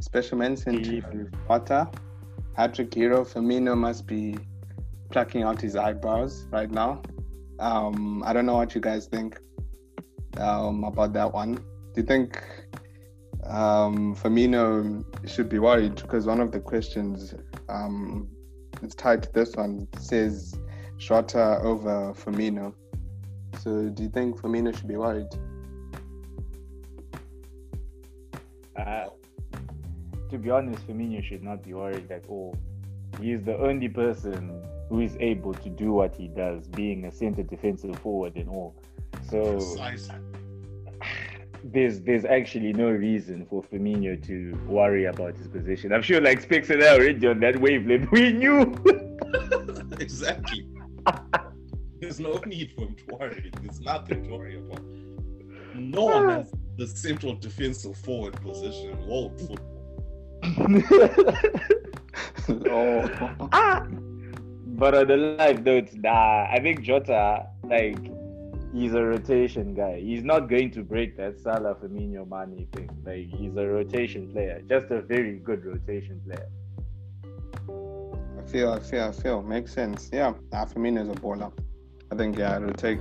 Special 0.01 0.37
mention 0.37 0.83
to 0.83 1.31
Mata. 1.47 1.89
Patrick 2.55 2.93
Hero 2.93 3.23
Firmino 3.23 3.75
must 3.77 4.05
be 4.05 4.37
plucking 5.11 5.43
out 5.43 5.61
his 5.61 5.77
eyebrows 5.77 6.45
right 6.51 6.69
now. 6.69 7.01
Um, 7.59 8.23
I 8.25 8.33
don't 8.33 8.45
know 8.45 8.55
what 8.55 8.73
you 8.75 8.81
guys 8.81 9.07
think 9.07 9.39
um, 10.37 10.83
about 10.83 11.13
that 11.13 11.31
one. 11.31 11.55
Do 11.55 12.01
you 12.01 12.03
think 12.03 12.43
um, 13.45 14.15
Firmino 14.15 15.03
should 15.27 15.49
be 15.49 15.59
worried? 15.59 15.95
Because 15.95 16.25
one 16.25 16.39
of 16.39 16.51
the 16.51 16.59
questions 16.59 17.35
um, 17.69 18.27
it's 18.81 18.95
tied 18.95 19.23
to 19.23 19.31
this 19.31 19.55
one 19.55 19.87
says 19.97 20.59
Jota 20.97 21.59
over 21.61 22.13
Firmino. 22.13 22.73
So 23.59 23.89
do 23.89 24.03
you 24.03 24.09
think 24.09 24.39
Firmino 24.39 24.75
should 24.75 24.87
be 24.87 24.97
worried? 24.97 25.27
Uh, 28.75 29.05
to 30.29 30.37
be 30.37 30.49
honest, 30.49 30.85
Firmino 30.87 31.23
should 31.23 31.43
not 31.43 31.63
be 31.63 31.73
worried 31.73 32.11
at 32.11 32.25
all. 32.27 32.57
He's 33.21 33.43
the 33.43 33.57
only 33.57 33.89
person 33.89 34.63
who 34.89 35.01
is 35.01 35.15
able 35.19 35.53
to 35.53 35.69
do 35.69 35.91
what 35.91 36.15
he 36.15 36.27
does, 36.27 36.67
being 36.67 37.05
a 37.05 37.11
center 37.11 37.43
defensive 37.43 37.97
forward 37.99 38.35
and 38.35 38.49
all. 38.49 38.75
So 39.29 39.53
Precisely. 39.53 40.15
there's 41.63 42.01
there's 42.01 42.25
actually 42.25 42.73
no 42.73 42.89
reason 42.89 43.45
for 43.49 43.63
Firmino 43.63 44.21
to 44.27 44.59
worry 44.67 45.05
about 45.05 45.37
his 45.37 45.47
position. 45.47 45.93
I'm 45.93 46.01
sure 46.01 46.21
like 46.21 46.41
Specs 46.41 46.69
and 46.69 46.83
I 46.83 46.89
already 46.95 47.25
on 47.27 47.39
that 47.39 47.59
wavelength. 47.59 48.09
We 48.11 48.33
knew. 48.33 48.73
exactly. 49.99 50.67
There's 51.99 52.19
no 52.19 52.33
need 52.45 52.73
for 52.75 52.81
him 52.81 52.95
to 52.95 53.15
worry. 53.15 53.51
There's 53.61 53.79
nothing 53.79 54.23
to 54.25 54.29
worry 54.29 54.57
about. 54.57 54.83
No 55.75 56.05
one 56.05 56.25
ah. 56.25 56.29
has 56.37 56.53
the 56.77 56.87
central 56.87 57.35
defensive 57.35 57.97
forward 57.97 58.39
position 58.41 58.91
in 58.91 59.07
world 59.07 59.39
football. 59.39 59.72
Oh. 62.69 63.49
Ah! 63.53 63.87
But 64.75 64.95
on 64.95 65.07
the 65.07 65.17
live 65.17 65.63
note, 65.63 65.93
nah, 65.93 66.47
I 66.51 66.59
think 66.61 66.81
Jota, 66.81 67.47
like, 67.63 67.97
he's 68.73 68.93
a 68.93 69.03
rotation 69.03 69.73
guy. 69.73 69.99
He's 70.01 70.23
not 70.23 70.49
going 70.49 70.71
to 70.71 70.83
break 70.83 71.15
that 71.17 71.39
Salah 71.39 71.75
Firmino 71.75 72.27
Mané 72.27 72.67
thing. 72.73 72.89
Like, 73.05 73.27
he's 73.27 73.55
a 73.55 73.65
rotation 73.65 74.31
player, 74.33 74.61
just 74.67 74.91
a 74.91 75.01
very 75.01 75.37
good 75.39 75.63
rotation 75.63 76.19
player. 76.25 76.49
I 78.37 78.45
feel, 78.51 78.73
I 78.73 78.79
feel, 78.79 79.03
I 79.03 79.11
feel. 79.11 79.41
Makes 79.41 79.73
sense. 79.73 80.09
Yeah, 80.11 80.33
nah, 80.51 80.65
Firmino 80.65 81.03
is 81.03 81.09
a 81.09 81.13
baller. 81.13 81.51
I 82.11 82.15
think, 82.15 82.37
yeah, 82.37 82.57
it'll 82.57 82.73
take 82.73 82.99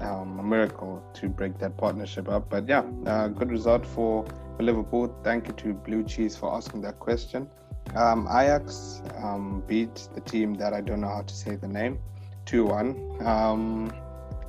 um, 0.00 0.38
a 0.38 0.42
miracle 0.42 1.02
to 1.14 1.28
break 1.28 1.58
that 1.58 1.76
partnership 1.78 2.28
up. 2.28 2.50
But 2.50 2.68
yeah, 2.68 2.84
uh, 3.06 3.28
good 3.28 3.50
result 3.50 3.86
for 3.86 4.26
Liverpool. 4.62 5.14
Thank 5.22 5.48
you 5.48 5.54
to 5.54 5.74
Blue 5.74 6.02
Cheese 6.02 6.36
for 6.36 6.54
asking 6.54 6.82
that 6.82 6.98
question. 6.98 7.48
Um, 7.94 8.26
Ajax 8.28 9.02
um, 9.16 9.62
beat 9.66 10.08
the 10.14 10.20
team 10.20 10.54
that 10.54 10.72
I 10.72 10.80
don't 10.80 11.00
know 11.00 11.08
how 11.08 11.22
to 11.22 11.34
say 11.34 11.56
the 11.56 11.68
name 11.68 11.98
2 12.46 12.64
1. 12.64 13.26
Um, 13.26 13.92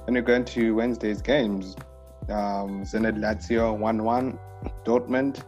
then 0.06 0.16
we 0.16 0.22
go 0.22 0.34
into 0.34 0.76
Wednesday's 0.76 1.22
games. 1.22 1.76
Um, 2.30 2.84
Zenit 2.84 3.18
Lazio 3.18 3.78
1 3.78 4.04
1. 4.04 4.40
Dortmund 4.86 5.44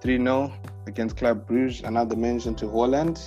3 0.00 0.18
0 0.18 0.52
against 0.86 1.16
Club 1.16 1.46
Bruges. 1.46 1.82
Another 1.82 2.16
mention 2.16 2.54
to 2.56 2.66
Haaland. 2.66 3.20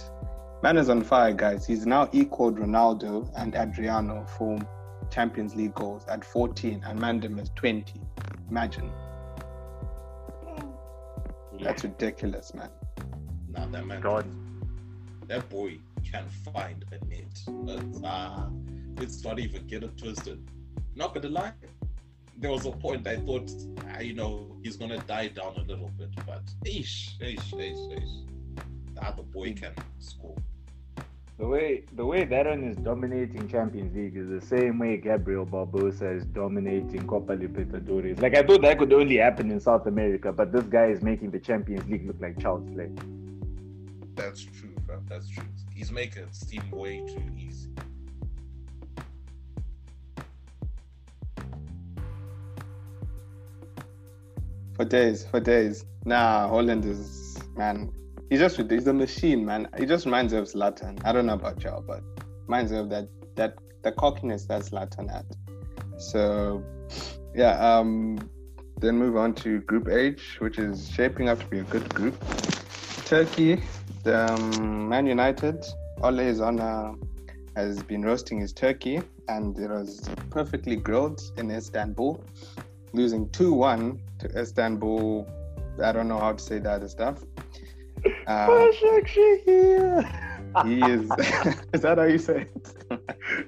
Man 0.64 0.78
is 0.78 0.90
on 0.90 1.04
fire, 1.04 1.34
guys. 1.34 1.68
He's 1.68 1.86
now 1.86 2.10
equaled 2.12 2.58
Ronaldo 2.58 3.32
and 3.38 3.56
Adriano 3.56 4.26
for 4.26 4.60
Champions 5.12 5.56
League 5.56 5.76
goals 5.76 6.06
at 6.08 6.26
14 6.26 6.84
and 6.86 7.00
Mandem 7.00 7.40
is 7.40 7.52
20. 7.56 8.02
Imagine. 8.50 8.92
That's 11.62 11.84
ridiculous, 11.84 12.54
man. 12.54 12.70
Now 13.50 13.68
that 13.68 13.86
man, 13.86 14.02
God. 14.02 14.26
that 15.28 15.50
boy 15.50 15.80
can 16.10 16.26
find 16.54 16.86
a 16.92 17.06
net. 17.06 17.26
It's, 17.48 18.00
ah, 18.04 18.50
let's 18.98 19.24
not 19.24 19.40
even 19.40 19.66
get 19.68 19.84
it 19.84 19.98
twisted. 19.98 20.40
Not 20.96 21.14
gonna 21.14 21.30
lie, 21.30 21.54
there 22.38 22.52
was 22.52 22.66
a 22.66 22.72
point 22.72 23.08
I 23.08 23.18
thought, 23.18 23.52
ah, 23.90 24.00
you 24.00 24.14
know, 24.14 24.56
he's 24.64 24.78
gonna 24.78 25.00
die 25.00 25.30
down 25.30 25.56
a 25.58 25.62
little 25.62 25.90
bit, 25.98 26.10
but 26.26 26.44
ish, 26.66 27.16
ish, 27.20 27.54
ish, 27.54 27.78
ish. 27.98 28.10
Ah, 29.02 29.12
the 29.12 29.24
boy 29.24 29.54
can 29.54 29.74
score. 30.00 30.36
The 31.38 31.48
way 31.48 31.84
the 31.94 32.04
way 32.04 32.26
Darren 32.26 32.68
is 32.68 32.76
dominating 32.78 33.48
Champions 33.48 33.96
League 33.96 34.18
is 34.18 34.28
the 34.28 34.42
same 34.42 34.80
way 34.80 34.98
Gabriel 34.98 35.46
Barbosa 35.46 36.18
is 36.18 36.26
dominating 36.26 37.06
Copa 37.06 37.38
Libertadores. 37.38 38.20
Like 38.20 38.36
I 38.36 38.42
thought 38.42 38.64
that 38.64 38.80
could 38.80 38.92
only 38.92 39.18
happen 39.18 39.52
in 39.52 39.60
South 39.60 39.86
America, 39.86 40.32
but 40.32 40.52
this 40.52 40.64
guy 40.64 40.88
is 40.88 41.04
making 41.04 41.30
the 41.30 41.40
Champions 41.40 41.88
League 41.88 42.08
look 42.08 42.16
like 42.20 42.40
child's 42.40 42.74
play. 42.74 42.90
That's 44.16 44.42
true, 44.42 44.74
bro. 44.88 45.00
That's 45.08 45.30
true. 45.30 45.44
He's 45.76 45.92
making 45.92 46.24
it 46.24 46.34
seem 46.34 46.72
way 46.72 47.06
too 47.06 47.24
easy. 47.38 47.70
For 54.74 54.86
days, 54.86 55.24
for 55.24 55.40
days. 55.40 55.86
Nah, 56.04 56.50
Haaland 56.50 56.84
is 56.84 57.38
man. 57.56 57.92
He's 58.30 58.40
just 58.40 58.58
he's 58.58 58.88
a 58.88 58.94
machine, 58.94 59.46
man. 59.46 59.70
He 59.78 59.86
just 59.86 60.06
reminds 60.06 60.34
me 60.34 60.40
of 60.40 60.46
Zlatan. 60.46 61.00
I 61.06 61.12
don't 61.12 61.26
know 61.26 61.34
about 61.34 61.64
y'all, 61.64 61.82
but 61.82 62.02
reminds 62.46 62.72
me 62.72 62.80
of 62.80 62.90
that 62.90 63.08
that 63.36 63.56
the 63.84 63.92
cockiness 63.92 64.46
that 64.46 64.64
Zlatan 64.64 65.10
had. 65.10 65.26
So 65.98 66.64
yeah, 67.34 67.54
um 67.60 68.30
then 68.80 68.98
move 68.98 69.18
on 69.18 69.34
to 69.34 69.62
Group 69.62 69.88
H, 69.88 70.38
which 70.40 70.60
is 70.60 70.90
shaping 70.90 71.30
up 71.30 71.40
to 71.40 71.46
be 71.48 71.60
a 71.60 71.64
good 71.64 71.92
group. 71.94 72.16
Turkey, 73.06 73.64
the, 74.04 74.32
um, 74.32 74.88
Man 74.88 75.08
United, 75.08 75.66
Ole 76.04 76.20
is 76.20 76.42
on 76.42 76.60
uh, 76.60 76.94
has 77.56 77.82
been 77.84 78.04
roasting 78.04 78.40
his 78.40 78.54
turkey 78.54 79.02
and 79.30 79.58
it 79.58 79.70
was 79.70 80.08
perfectly 80.30 80.76
grilled 80.76 81.22
in 81.38 81.50
Istanbul, 81.50 82.24
losing 82.94 83.28
2-1 83.30 84.00
to 84.20 84.40
Istanbul. 84.40 85.28
I 85.84 85.92
don't 85.92 86.08
know 86.08 86.20
how 86.20 86.34
to 86.34 86.44
say 86.44 86.60
that 86.60 86.88
stuff. 86.90 87.24
Başakşehir. 88.28 90.06
he 90.66 90.80
is. 90.94 91.12
is 91.74 91.82
that 91.82 91.98
how 91.98 92.06
you 92.06 92.20
say 92.20 92.42
it? 92.42 92.76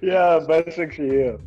yeah, 0.01 0.47
Başakşehir. 0.47 1.38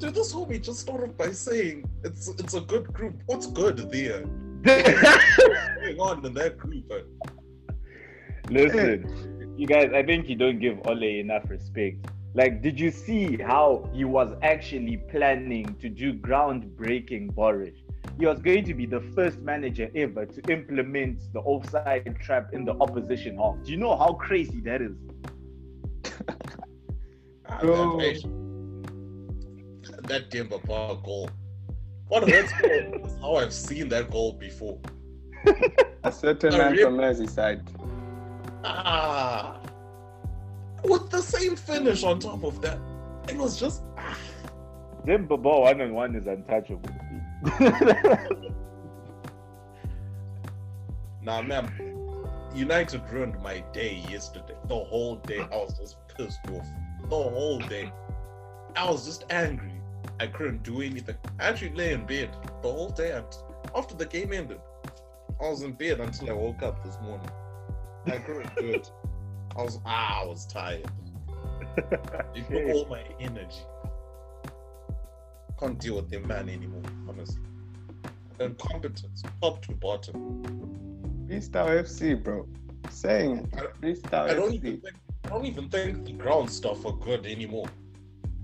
Dude, 0.00 0.14
this 0.14 0.32
homie 0.32 0.62
just 0.62 0.80
started 0.80 1.16
by 1.18 1.32
saying 1.32 1.84
it's 2.04 2.28
it's 2.28 2.54
a 2.54 2.60
good 2.60 2.92
group. 2.92 3.14
What's 3.26 3.46
good 3.46 3.78
there? 3.90 4.24
going 4.64 6.00
on 6.00 6.26
in 6.26 6.34
that 6.34 6.58
group? 6.58 6.84
Listen, 8.50 9.54
you 9.56 9.66
guys, 9.66 9.90
I 9.94 10.02
think 10.02 10.28
you 10.28 10.36
don't 10.36 10.58
give 10.58 10.78
Ole 10.86 11.20
enough 11.20 11.48
respect. 11.50 12.06
Like, 12.34 12.62
did 12.62 12.80
you 12.80 12.90
see 12.90 13.36
how 13.36 13.88
he 13.92 14.04
was 14.04 14.34
actually 14.42 14.96
planning 15.10 15.76
to 15.80 15.88
do 15.88 16.14
groundbreaking 16.14 17.34
Boris? 17.34 17.76
He 18.18 18.26
was 18.26 18.38
going 18.40 18.64
to 18.64 18.74
be 18.74 18.86
the 18.86 19.00
first 19.14 19.38
manager 19.40 19.90
ever 19.94 20.24
to 20.26 20.52
implement 20.52 21.20
the 21.32 21.40
offside 21.40 22.16
trap 22.20 22.52
in 22.52 22.64
the 22.64 22.74
opposition 22.74 23.36
half. 23.36 23.56
Do 23.64 23.72
you 23.72 23.76
know 23.76 23.96
how 23.96 24.12
crazy 24.12 24.60
that 24.60 24.82
is? 24.82 24.96
Bro. 27.60 27.98
that, 27.98 28.04
hey, 28.04 28.22
that 30.02 30.30
Demba 30.30 30.58
Ba 30.58 30.98
goal. 31.04 31.28
One 32.08 32.22
of 32.22 32.28
those 32.28 32.52
goals 32.52 33.12
is 33.12 33.20
how 33.20 33.36
I've 33.36 33.52
seen 33.52 33.88
that 33.88 34.10
goal 34.10 34.34
before. 34.34 34.78
A 36.04 36.12
certain 36.12 36.56
man 36.56 36.72
really? 36.72 36.84
from 36.84 36.96
Merseyside. 36.96 37.66
Ah, 38.64 39.60
with 40.84 41.10
the 41.10 41.20
same 41.20 41.56
finish 41.56 42.02
on 42.02 42.18
top 42.18 42.44
of 42.44 42.60
that. 42.62 42.78
It 43.28 43.36
was 43.36 43.58
just 43.58 43.82
ah, 43.98 44.16
Demba 45.06 45.36
Ba 45.36 45.60
one 45.60 45.80
on 45.80 45.94
one 45.94 46.14
is 46.14 46.26
untouchable. 46.26 46.90
nah, 51.22 51.42
man. 51.42 51.70
United 52.54 53.02
ruined 53.10 53.38
my 53.42 53.62
day 53.72 54.02
yesterday. 54.08 54.54
The 54.66 54.74
whole 54.74 55.16
day, 55.16 55.40
I 55.40 55.56
was 55.56 55.76
just 55.78 55.98
pissed 56.16 56.40
off. 56.50 56.66
The 57.02 57.08
whole 57.10 57.58
day, 57.58 57.92
I 58.76 58.90
was 58.90 59.04
just 59.04 59.24
angry. 59.30 59.72
I 60.20 60.26
couldn't 60.28 60.62
do 60.62 60.80
anything. 60.80 61.16
I 61.38 61.48
actually 61.48 61.74
lay 61.74 61.92
in 61.92 62.06
bed 62.06 62.34
the 62.62 62.72
whole 62.72 62.88
day. 62.90 63.20
After 63.74 63.94
the 63.94 64.06
game 64.06 64.32
ended, 64.32 64.60
I 65.38 65.48
was 65.50 65.62
in 65.62 65.72
bed 65.72 66.00
until 66.00 66.30
I 66.30 66.32
woke 66.32 66.62
up 66.62 66.82
this 66.82 66.96
morning. 67.02 67.28
I 68.06 68.18
couldn't 68.18 68.56
do 68.56 68.70
it. 68.70 68.90
I 69.56 69.62
was 69.62 69.80
ah, 69.84 70.22
I 70.22 70.26
was 70.26 70.46
tired. 70.46 70.90
It 72.34 72.48
took 72.48 72.74
all 72.74 72.86
my 72.86 73.02
energy. 73.20 73.64
Can't 75.64 75.80
deal 75.80 75.94
with 75.96 76.10
the 76.10 76.20
man 76.20 76.50
anymore, 76.50 76.82
honestly. 77.08 77.40
Incompetence, 78.38 79.22
top 79.40 79.64
to 79.64 79.72
bottom. 79.72 80.42
Freestyle 81.26 81.82
FC, 81.82 82.22
bro. 82.22 82.46
Saying 82.90 83.48
it. 83.50 83.80
Freestyle 83.80 84.28
I 84.28 84.34
don't 84.34 84.50
FC. 84.50 84.54
even 84.56 84.80
think 84.82 84.94
I 85.24 85.28
don't 85.30 85.46
even 85.46 85.70
think 85.70 86.04
the 86.04 86.12
ground 86.12 86.50
stuff 86.50 86.84
are 86.84 86.92
good 86.92 87.24
anymore. 87.24 87.66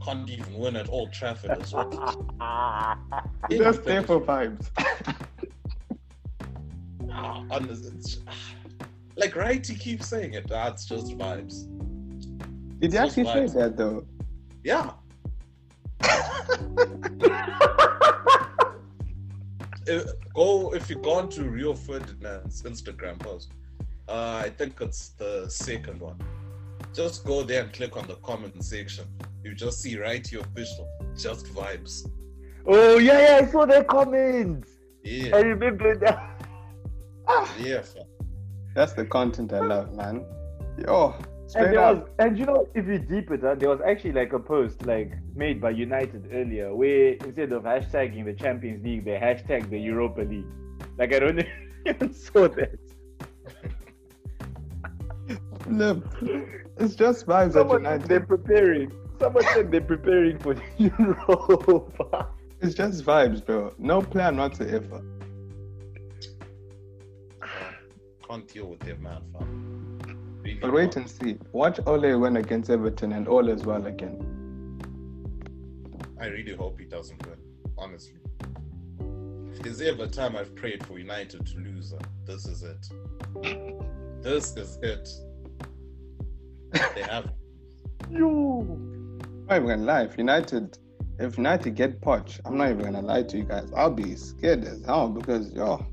Can't 0.02 0.30
even 0.30 0.54
win 0.54 0.76
at 0.76 0.88
Old 0.88 1.12
Trafford 1.12 1.50
as 1.50 1.74
well. 1.74 1.90
Just 3.50 3.84
there 3.84 4.02
for 4.02 4.18
vibes. 4.22 4.70
And 7.12 7.64
it's- 7.66 7.84
it's- 7.84 8.18
like 9.16 9.36
right, 9.36 9.66
he 9.66 9.74
keeps 9.74 10.06
saying 10.06 10.32
it. 10.32 10.48
That's 10.48 10.86
just 10.86 11.18
vibes. 11.18 11.66
Did 12.78 12.92
you 12.94 12.98
Just 12.98 13.18
actually 13.18 13.48
say 13.48 13.54
that 13.60 13.76
though? 13.76 14.06
Yeah. 14.64 14.92
Uh, 19.90 20.02
go 20.34 20.72
if 20.74 20.88
you 20.88 20.96
go 20.96 21.14
on 21.14 21.28
to 21.28 21.42
Rio 21.44 21.74
Ferdinand's 21.74 22.62
Instagram 22.62 23.18
post. 23.18 23.50
Uh, 24.08 24.42
I 24.44 24.50
think 24.50 24.80
it's 24.80 25.10
the 25.10 25.48
second 25.48 26.00
one. 26.00 26.18
Just 26.94 27.24
go 27.24 27.42
there 27.42 27.62
and 27.62 27.72
click 27.72 27.96
on 27.96 28.06
the 28.06 28.16
comment 28.16 28.62
section. 28.62 29.04
You 29.42 29.54
just 29.54 29.80
see 29.80 29.98
right 29.98 30.24
here 30.24 30.40
official. 30.40 30.88
Just 31.16 31.46
vibes. 31.46 32.08
oh 32.66 32.98
yeah, 32.98 33.20
yeah, 33.20 33.46
I 33.46 33.50
saw 33.50 33.66
the 33.66 33.82
comments. 33.84 34.68
Yeah, 35.02 35.36
I 35.36 35.40
remember 35.40 35.96
that. 35.96 36.46
yeah. 37.58 37.82
fam. 37.82 38.04
That's 38.74 38.92
the 38.92 39.04
content 39.04 39.52
I 39.52 39.60
love, 39.60 39.94
man. 39.94 40.24
Yo, 40.78 41.16
And 41.54 41.72
there 41.72 41.80
up. 41.80 41.96
was, 41.96 42.08
and 42.18 42.38
you 42.38 42.46
know, 42.46 42.68
if 42.74 42.86
you 42.86 42.98
deep 42.98 43.30
it, 43.30 43.40
there 43.40 43.68
was 43.68 43.80
actually 43.80 44.12
like 44.12 44.32
a 44.32 44.38
post 44.38 44.86
like 44.86 45.12
made 45.34 45.60
by 45.60 45.70
United 45.70 46.28
earlier, 46.32 46.74
where 46.74 47.14
instead 47.14 47.52
of 47.52 47.64
hashtagging 47.64 48.24
the 48.24 48.34
Champions 48.34 48.84
League, 48.84 49.04
they 49.04 49.12
hashtag 49.12 49.68
the 49.68 49.78
Europa 49.78 50.20
League. 50.20 50.46
Like 50.98 51.12
I 51.14 51.18
don't 51.18 51.44
even 51.86 52.14
saw 52.14 52.48
that. 52.48 52.78
Look, 55.68 56.04
it's 56.78 56.94
just 56.94 57.26
vibes 57.26 57.48
at 57.48 57.52
Someone 57.52 57.84
said 57.84 58.02
they're 58.02 58.20
preparing. 58.20 58.92
Someone 59.18 59.44
said 59.52 59.70
they're 59.70 59.80
preparing 59.80 60.38
for 60.38 60.54
the 60.54 60.62
Europa. 60.78 62.28
It's 62.60 62.74
just 62.74 63.04
vibes, 63.04 63.44
bro. 63.44 63.74
No 63.78 64.02
plan 64.02 64.36
whatsoever. 64.36 65.02
Can't 68.28 68.46
deal 68.46 68.66
with 68.66 68.80
their 68.80 68.96
man, 68.96 69.22
fam. 69.32 69.99
But 70.60 70.72
wait 70.72 70.96
and 70.96 71.08
see. 71.08 71.38
Watch 71.52 71.80
Ole 71.86 72.18
win 72.18 72.36
against 72.36 72.70
Everton 72.70 73.12
and 73.12 73.28
all 73.28 73.50
as 73.50 73.64
well 73.64 73.86
again. 73.86 74.26
I 76.20 76.26
really 76.26 76.54
hope 76.54 76.78
he 76.78 76.86
doesn't 76.86 77.26
win, 77.26 77.38
honestly. 77.78 78.18
If 79.52 79.62
there's 79.62 79.80
ever 79.80 80.04
a 80.04 80.08
time 80.08 80.36
I've 80.36 80.54
prayed 80.54 80.86
for 80.86 80.98
United 80.98 81.46
to 81.46 81.58
lose, 81.58 81.94
this 82.26 82.46
is 82.46 82.62
it. 82.62 82.88
This 84.22 84.56
is 84.56 84.78
it. 84.82 85.08
They 86.94 87.02
have. 87.02 87.32
Yo. 88.10 88.60
I'm 88.60 89.46
not 89.48 89.56
even 89.56 89.68
gonna 89.68 89.82
lie. 89.82 90.02
If 90.02 90.18
United, 90.18 90.78
if 91.18 91.36
United 91.36 91.74
get 91.74 92.00
Poch, 92.00 92.40
I'm 92.44 92.56
not 92.56 92.70
even 92.70 92.84
gonna 92.84 93.00
lie 93.00 93.22
to 93.22 93.36
you 93.36 93.44
guys. 93.44 93.70
I'll 93.76 93.90
be 93.90 94.14
scared 94.14 94.64
as 94.64 94.84
hell 94.84 95.08
because 95.08 95.52
yo, 95.52 95.84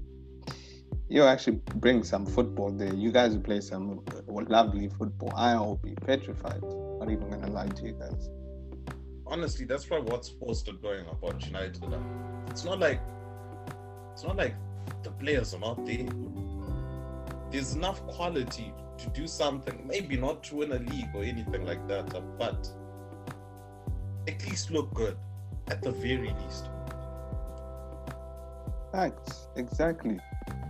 you 1.10 1.24
actually 1.24 1.62
bring 1.76 2.04
some 2.04 2.26
football 2.26 2.72
there. 2.72 2.94
You 2.94 3.12
guys 3.12 3.34
will 3.34 3.44
play 3.44 3.62
some 3.62 4.02
lovely 4.28 4.90
football. 4.90 5.32
I'll 5.36 5.76
be 5.76 5.96
petrified. 5.96 6.62
Not 6.62 7.10
even 7.10 7.30
gonna 7.30 7.50
lie 7.50 7.68
to 7.68 7.86
you 7.86 7.94
guys. 7.94 8.30
Honestly, 9.26 9.66
that's 9.66 9.86
probably 9.86 10.12
what's 10.12 10.34
most 10.46 10.68
annoying 10.68 11.06
about 11.10 11.46
United. 11.46 11.84
uh. 11.84 12.00
It's 12.50 12.66
not 12.66 12.80
like 12.80 13.02
it's 14.14 14.24
not 14.24 14.36
like 14.38 14.56
the 15.04 15.12
players 15.12 15.54
are 15.54 15.60
not 15.60 15.86
there. 15.86 16.08
There's 17.52 17.76
enough 17.76 18.06
quality 18.08 18.74
to 18.98 19.10
do 19.10 19.28
something. 19.28 19.86
Maybe 19.88 20.18
not 20.18 20.44
to 20.46 20.56
win 20.58 20.72
a 20.72 20.80
league 20.80 21.10
or 21.14 21.24
anything 21.24 21.66
like 21.66 21.88
that, 21.88 22.14
uh, 22.16 22.22
but 22.38 22.68
at 24.28 24.46
least 24.50 24.72
look 24.72 24.94
good. 24.94 25.18
At 25.70 25.82
the 25.82 25.92
very 25.92 26.34
least. 26.44 26.70
Facts, 28.92 29.50
exactly, 29.58 30.18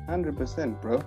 hundred 0.08 0.38
percent, 0.38 0.82
bro. 0.82 1.02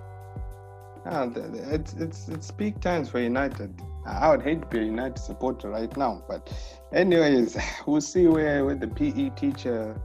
Ah, 1.05 1.27
it's 1.35 1.93
it's 1.93 2.27
it's 2.29 2.51
peak 2.51 2.79
times 2.79 3.09
for 3.09 3.19
United. 3.19 3.73
I 4.05 4.29
would 4.29 4.43
hate 4.43 4.61
to 4.61 4.67
be 4.67 4.79
a 4.79 4.83
United 4.83 5.19
supporter 5.19 5.69
right 5.69 5.95
now, 5.97 6.23
but 6.27 6.51
anyways, 6.93 7.57
we'll 7.85 8.01
see 8.01 8.27
where 8.27 8.65
where 8.65 8.75
the 8.75 8.87
PE 8.87 9.29
teacher 9.31 9.95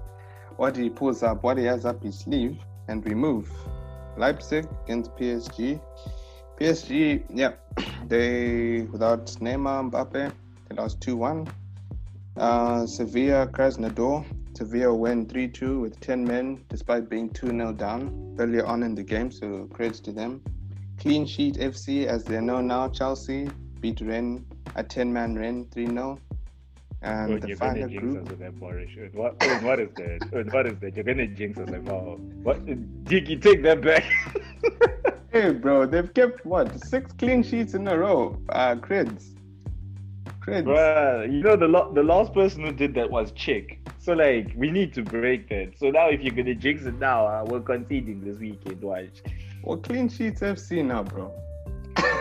what 0.57 0.76
he 0.76 0.88
pulls 0.88 1.22
up, 1.22 1.42
what 1.42 1.59
he 1.59 1.64
has 1.64 1.84
up 1.84 2.03
his 2.03 2.18
sleeve, 2.18 2.59
and 2.88 3.05
we 3.05 3.14
move. 3.14 3.51
Leipzig 4.16 4.66
against 4.84 5.14
PSG. 5.16 5.78
PSG, 6.59 7.24
yeah, 7.28 7.53
they 8.07 8.82
without 8.90 9.26
Neymar, 9.26 9.90
Mbappe, 9.90 10.32
they 10.68 10.76
lost 10.76 11.01
two 11.01 11.16
one. 11.16 11.47
Uh, 12.36 12.86
Sevilla, 12.86 13.47
Krasnodar. 13.47 14.24
Sevilla 14.57 14.95
win 14.95 15.27
3 15.29 15.49
2 15.49 15.81
with 15.81 16.01
10 16.01 16.25
men 16.25 16.65
despite 16.69 17.09
being 17.11 17.29
2 17.31 17.49
0 17.49 17.73
down 17.73 18.37
earlier 18.39 18.65
on 18.65 18.83
in 18.83 18.95
the 18.95 19.03
game, 19.03 19.31
so 19.31 19.69
credits 19.73 20.01
to 20.01 20.13
them. 20.13 20.41
Clean 20.99 21.27
sheet 21.27 21.57
FC, 21.57 22.07
as 22.07 22.25
they're 22.25 22.41
known 22.41 22.67
now, 22.69 22.89
Chelsea 22.89 23.51
beat 23.81 24.01
Rennes, 24.01 24.41
a 24.75 24.83
10 24.83 25.13
man 25.13 25.35
Rennes 25.37 25.67
3 25.73 25.87
0. 25.89 26.19
And 27.03 27.35
Oh, 27.35 27.39
the 27.39 27.49
you're 27.49 27.57
final 27.59 27.89
group. 27.89 28.23
us 28.25 28.31
with 28.31 28.39
that 28.39 28.59
porridge. 28.59 28.99
What, 29.13 29.35
what 29.63 29.79
is 29.79 29.91
that? 29.97 30.49
What 30.53 30.67
is 30.67 30.79
that? 30.81 30.95
You're 30.97 31.05
gonna 31.05 31.27
jinx 31.27 31.59
us 31.59 31.69
like, 31.69 31.87
oh, 31.91 32.17
what? 32.43 32.59
Jiggy, 33.05 33.37
take 33.37 33.63
that 33.63 33.83
back. 33.83 34.05
Hey, 35.33 35.53
bro, 35.53 35.85
they've 35.85 36.15
kept 36.15 36.47
what? 36.47 36.83
Six 36.87 37.13
clean 37.19 37.43
sheets 37.43 37.75
in 37.75 37.87
a 37.89 37.99
row. 37.99 38.41
Uh, 38.49 38.75
creds. 38.77 39.35
Creds. 40.41 40.65
Bruh, 40.65 41.31
you 41.31 41.43
know 41.43 41.57
the 41.57 41.67
lo- 41.69 41.93
the 41.93 42.03
last 42.03 42.33
person 42.33 42.65
who 42.65 42.73
did 42.73 42.95
that 42.95 43.11
was 43.11 43.33
Chick. 43.33 43.86
So 44.07 44.13
like 44.13 44.53
we 44.55 44.71
need 44.71 44.95
to 44.95 45.03
break 45.03 45.49
that. 45.49 45.73
So 45.81 45.91
now 45.91 46.11
if 46.11 46.21
you're 46.21 46.33
gonna 46.33 46.55
jinx 46.55 46.85
it 46.85 46.95
now, 47.01 47.27
uh, 47.27 47.45
we're 47.45 47.59
conceding 47.59 48.21
this 48.21 48.39
weekend. 48.39 48.81
Watch. 48.81 49.21
What 49.65 49.83
clean 49.83 50.09
sheets 50.09 50.43
FC 50.43 50.85
now, 50.85 51.03
bro? 51.03 51.35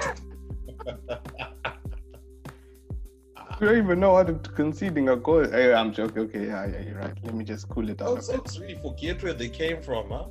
You 3.62 3.68
don't 3.68 3.78
even 3.78 4.00
know 4.02 4.18
how 4.18 4.24
to 4.24 4.34
conceding 4.34 5.08
a 5.08 5.16
goal. 5.16 5.48
Hey, 5.50 5.74
I'm 5.74 5.94
joking. 5.94 6.24
Okay, 6.24 6.48
yeah, 6.48 6.66
yeah, 6.66 6.82
you're 6.82 6.98
right. 6.98 7.14
Let 7.24 7.36
me 7.36 7.46
just 7.46 7.70
cool 7.70 7.88
it 7.90 7.98
down. 7.98 8.10
a 8.10 8.16
Those 8.16 8.28
bit. 8.28 8.36
folks 8.36 8.60
really 8.60 8.76
forget 8.76 9.24
where 9.24 9.32
they 9.32 9.48
came 9.48 9.82
from, 9.82 10.10
huh? 10.10 10.26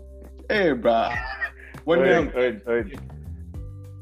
Hey, 0.50 0.72
bro. 0.72 1.08
When 1.84 2.00
Oi, 2.00 2.18
um, 2.18 2.32
oi, 2.36 2.60
oi. 2.68 2.84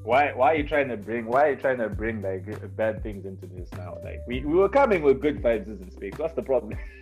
Why 0.02 0.32
why 0.32 0.52
are 0.52 0.56
you 0.56 0.66
trying 0.66 0.88
to 0.88 0.96
bring 0.96 1.26
why 1.26 1.48
are 1.48 1.50
you 1.50 1.56
trying 1.56 1.78
to 1.78 1.88
bring 1.88 2.20
like 2.22 2.76
bad 2.76 3.02
things 3.02 3.24
into 3.26 3.46
this 3.46 3.70
now? 3.74 3.98
Like 4.02 4.20
we, 4.26 4.40
we 4.40 4.54
were 4.54 4.70
coming 4.70 5.02
with 5.02 5.20
good 5.20 5.40
vibes 5.42 5.66
in 5.66 5.90
space. 5.90 6.14
What's 6.16 6.34
the 6.34 6.42
problem? 6.42 6.78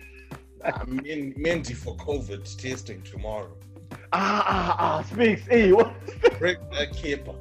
Men- 0.87 1.33
Mendy 1.37 1.75
for 1.75 1.95
COVID 1.97 2.43
testing 2.57 3.01
tomorrow. 3.03 3.51
ah 4.13 4.43
ah 4.47 4.75
ah 4.79 5.03
Speaks. 5.03 5.45
Hey, 5.47 5.71
what? 5.71 5.93
Break 6.39 6.57
that 6.71 6.93
keeper. 6.93 7.33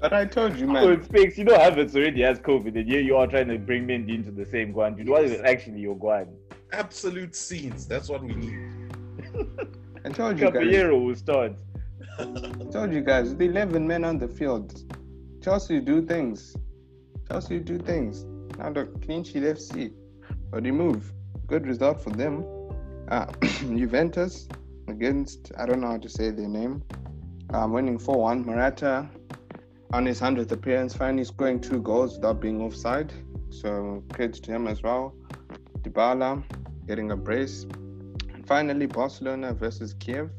but 0.00 0.12
I 0.12 0.24
told 0.24 0.56
you, 0.56 0.66
Oh, 0.68 0.72
man. 0.72 1.04
Speaks. 1.04 1.36
You 1.38 1.44
know 1.44 1.56
Havertz 1.56 1.94
already 1.94 2.22
has 2.22 2.38
COVID, 2.38 2.74
and 2.76 2.88
here 2.88 3.00
you 3.00 3.16
are 3.16 3.26
trying 3.26 3.48
to 3.48 3.58
bring 3.58 3.86
Mendy 3.86 4.14
into 4.14 4.30
the 4.30 4.46
same 4.46 4.72
guan. 4.72 4.96
Dude, 4.96 5.08
what 5.08 5.24
is 5.24 5.40
actually 5.42 5.80
your 5.80 5.96
guan? 5.96 6.28
Absolute 6.72 7.34
scenes. 7.34 7.86
That's 7.86 8.08
what 8.08 8.22
we 8.22 8.34
need. 8.34 8.58
I 10.04 10.08
told 10.10 10.38
you 10.38 10.46
guys. 10.46 10.52
Caballero 10.54 10.98
will 10.98 11.16
start. 11.16 11.52
I 12.18 12.64
told 12.72 12.92
you 12.92 13.00
guys. 13.02 13.34
the 13.36 13.44
11 13.46 13.86
men 13.86 14.04
on 14.04 14.18
the 14.18 14.28
field, 14.28 14.68
Chelsea 15.42 15.80
do 15.80 16.00
things. 16.06 16.56
Chelsea 17.28 17.58
do 17.60 17.78
things. 17.78 18.24
Now 18.58 18.70
the 18.72 18.86
clean 19.04 19.24
sheet 19.24 19.42
FC. 19.42 19.92
But 20.50 20.64
he 20.64 20.70
move. 20.70 21.12
Good 21.50 21.66
result 21.66 22.00
for 22.00 22.10
them. 22.10 22.44
Uh, 23.08 23.26
Juventus 23.42 24.46
against 24.86 25.50
I 25.58 25.66
don't 25.66 25.80
know 25.80 25.88
how 25.88 25.96
to 25.96 26.08
say 26.08 26.30
their 26.30 26.46
name. 26.46 26.84
Um, 27.52 27.72
winning 27.72 27.98
4-1. 27.98 28.44
Morata 28.44 29.10
on 29.92 30.06
his 30.06 30.20
hundredth 30.20 30.52
appearance, 30.52 30.94
finally 30.94 31.24
scoring 31.24 31.60
two 31.60 31.82
goals 31.82 32.14
without 32.14 32.40
being 32.40 32.62
offside. 32.62 33.12
So 33.48 34.04
credit 34.12 34.44
to 34.44 34.52
him 34.52 34.68
as 34.68 34.84
well. 34.84 35.12
Dybala 35.80 36.44
getting 36.86 37.10
a 37.10 37.16
brace. 37.16 37.64
And 38.32 38.46
finally, 38.46 38.86
Barcelona 38.86 39.52
versus 39.52 39.94
Kiev, 39.98 40.30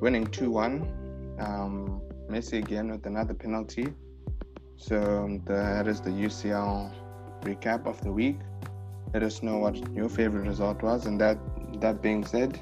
winning 0.00 0.26
2-1. 0.26 1.40
Um, 1.40 2.02
Messi 2.28 2.58
again 2.58 2.90
with 2.90 3.06
another 3.06 3.34
penalty. 3.34 3.94
So 4.76 5.38
that 5.44 5.86
is 5.86 6.00
the 6.00 6.10
UCL 6.10 6.92
recap 7.42 7.86
of 7.86 8.00
the 8.00 8.10
week. 8.10 8.38
Let 9.14 9.22
us 9.22 9.42
know 9.42 9.58
what 9.58 9.76
your 9.94 10.08
favorite 10.08 10.46
result 10.46 10.82
was. 10.82 11.06
And 11.06 11.20
that 11.20 11.38
that 11.80 12.02
being 12.02 12.24
said, 12.24 12.60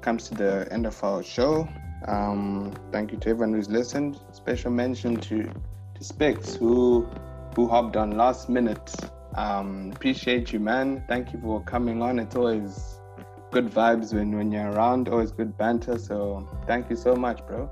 comes 0.00 0.28
to 0.28 0.34
the 0.34 0.68
end 0.72 0.86
of 0.86 1.02
our 1.04 1.22
show. 1.22 1.68
Um, 2.08 2.74
thank 2.90 3.12
you 3.12 3.18
to 3.18 3.30
everyone 3.30 3.54
who's 3.54 3.70
listened. 3.70 4.18
Special 4.32 4.70
mention 4.70 5.16
to 5.20 5.44
to 5.44 6.04
Specs 6.04 6.54
who 6.54 7.06
who 7.54 7.68
hopped 7.68 7.96
on 7.96 8.16
last 8.16 8.48
minute. 8.48 8.94
Um, 9.36 9.92
appreciate 9.94 10.52
you, 10.52 10.60
man. 10.60 11.04
Thank 11.08 11.32
you 11.32 11.40
for 11.40 11.62
coming 11.62 12.02
on. 12.02 12.18
It's 12.18 12.36
always 12.36 13.00
good 13.50 13.70
vibes 13.70 14.12
when 14.12 14.36
when 14.36 14.50
you're 14.50 14.70
around. 14.72 15.08
Always 15.08 15.30
good 15.32 15.56
banter. 15.56 15.98
So 15.98 16.48
thank 16.66 16.90
you 16.90 16.96
so 16.96 17.14
much, 17.14 17.46
bro. 17.46 17.70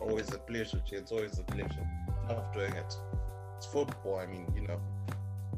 Always 0.00 0.32
a 0.32 0.38
pleasure, 0.38 0.80
It's 0.92 1.12
always 1.12 1.38
a 1.38 1.42
pleasure. 1.42 1.86
Love 2.28 2.52
doing 2.54 2.72
it. 2.74 2.94
It's 3.56 3.66
football. 3.66 4.18
I 4.20 4.26
mean, 4.26 4.46
you 4.54 4.62
know, 4.66 4.80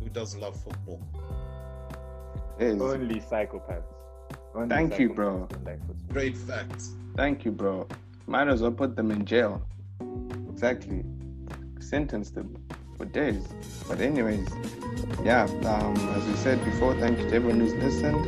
who 0.03 0.09
doesn't 0.09 0.41
love 0.41 0.61
football? 0.63 1.01
Yes. 2.59 2.81
Only 2.81 3.21
psychopaths. 3.21 3.83
Only 4.55 4.69
Thank 4.69 4.99
you, 4.99 5.11
bro. 5.15 5.47
don't 5.49 5.65
like 5.65 5.79
football. 5.87 5.97
Great 6.13 6.37
facts. 6.37 6.95
Thank 7.17 7.45
you, 7.45 7.53
bro. 7.53 7.87
Might 8.27 8.49
as 8.49 8.63
well 8.63 8.73
put 8.73 8.97
them 8.97 9.11
in 9.11 9.25
jail. 9.25 9.63
Exactly. 10.51 11.05
Sentence 11.79 12.31
them 12.31 12.57
for 12.97 13.07
days. 13.07 13.47
But 13.89 14.01
anyways, 14.01 14.49
yeah. 15.25 15.45
Um, 15.65 15.97
as 16.15 16.25
we 16.27 16.35
said 16.35 16.63
before, 16.65 16.95
thank 16.97 17.19
you 17.19 17.29
to 17.29 17.35
everyone 17.35 17.61
who's 17.61 17.75
listened. 17.75 18.27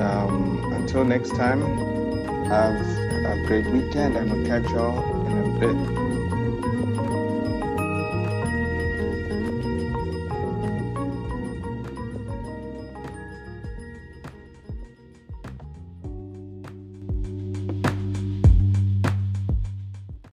Um, 0.00 0.72
until 0.72 1.04
next 1.04 1.30
time, 1.30 1.60
have 2.46 2.74
a 2.74 3.44
great 3.46 3.66
weekend, 3.66 4.16
and 4.16 4.30
we'll 4.30 4.46
catch 4.46 4.70
y'all 4.70 5.26
in 5.26 5.56
a 5.56 5.60
bit. 5.60 6.03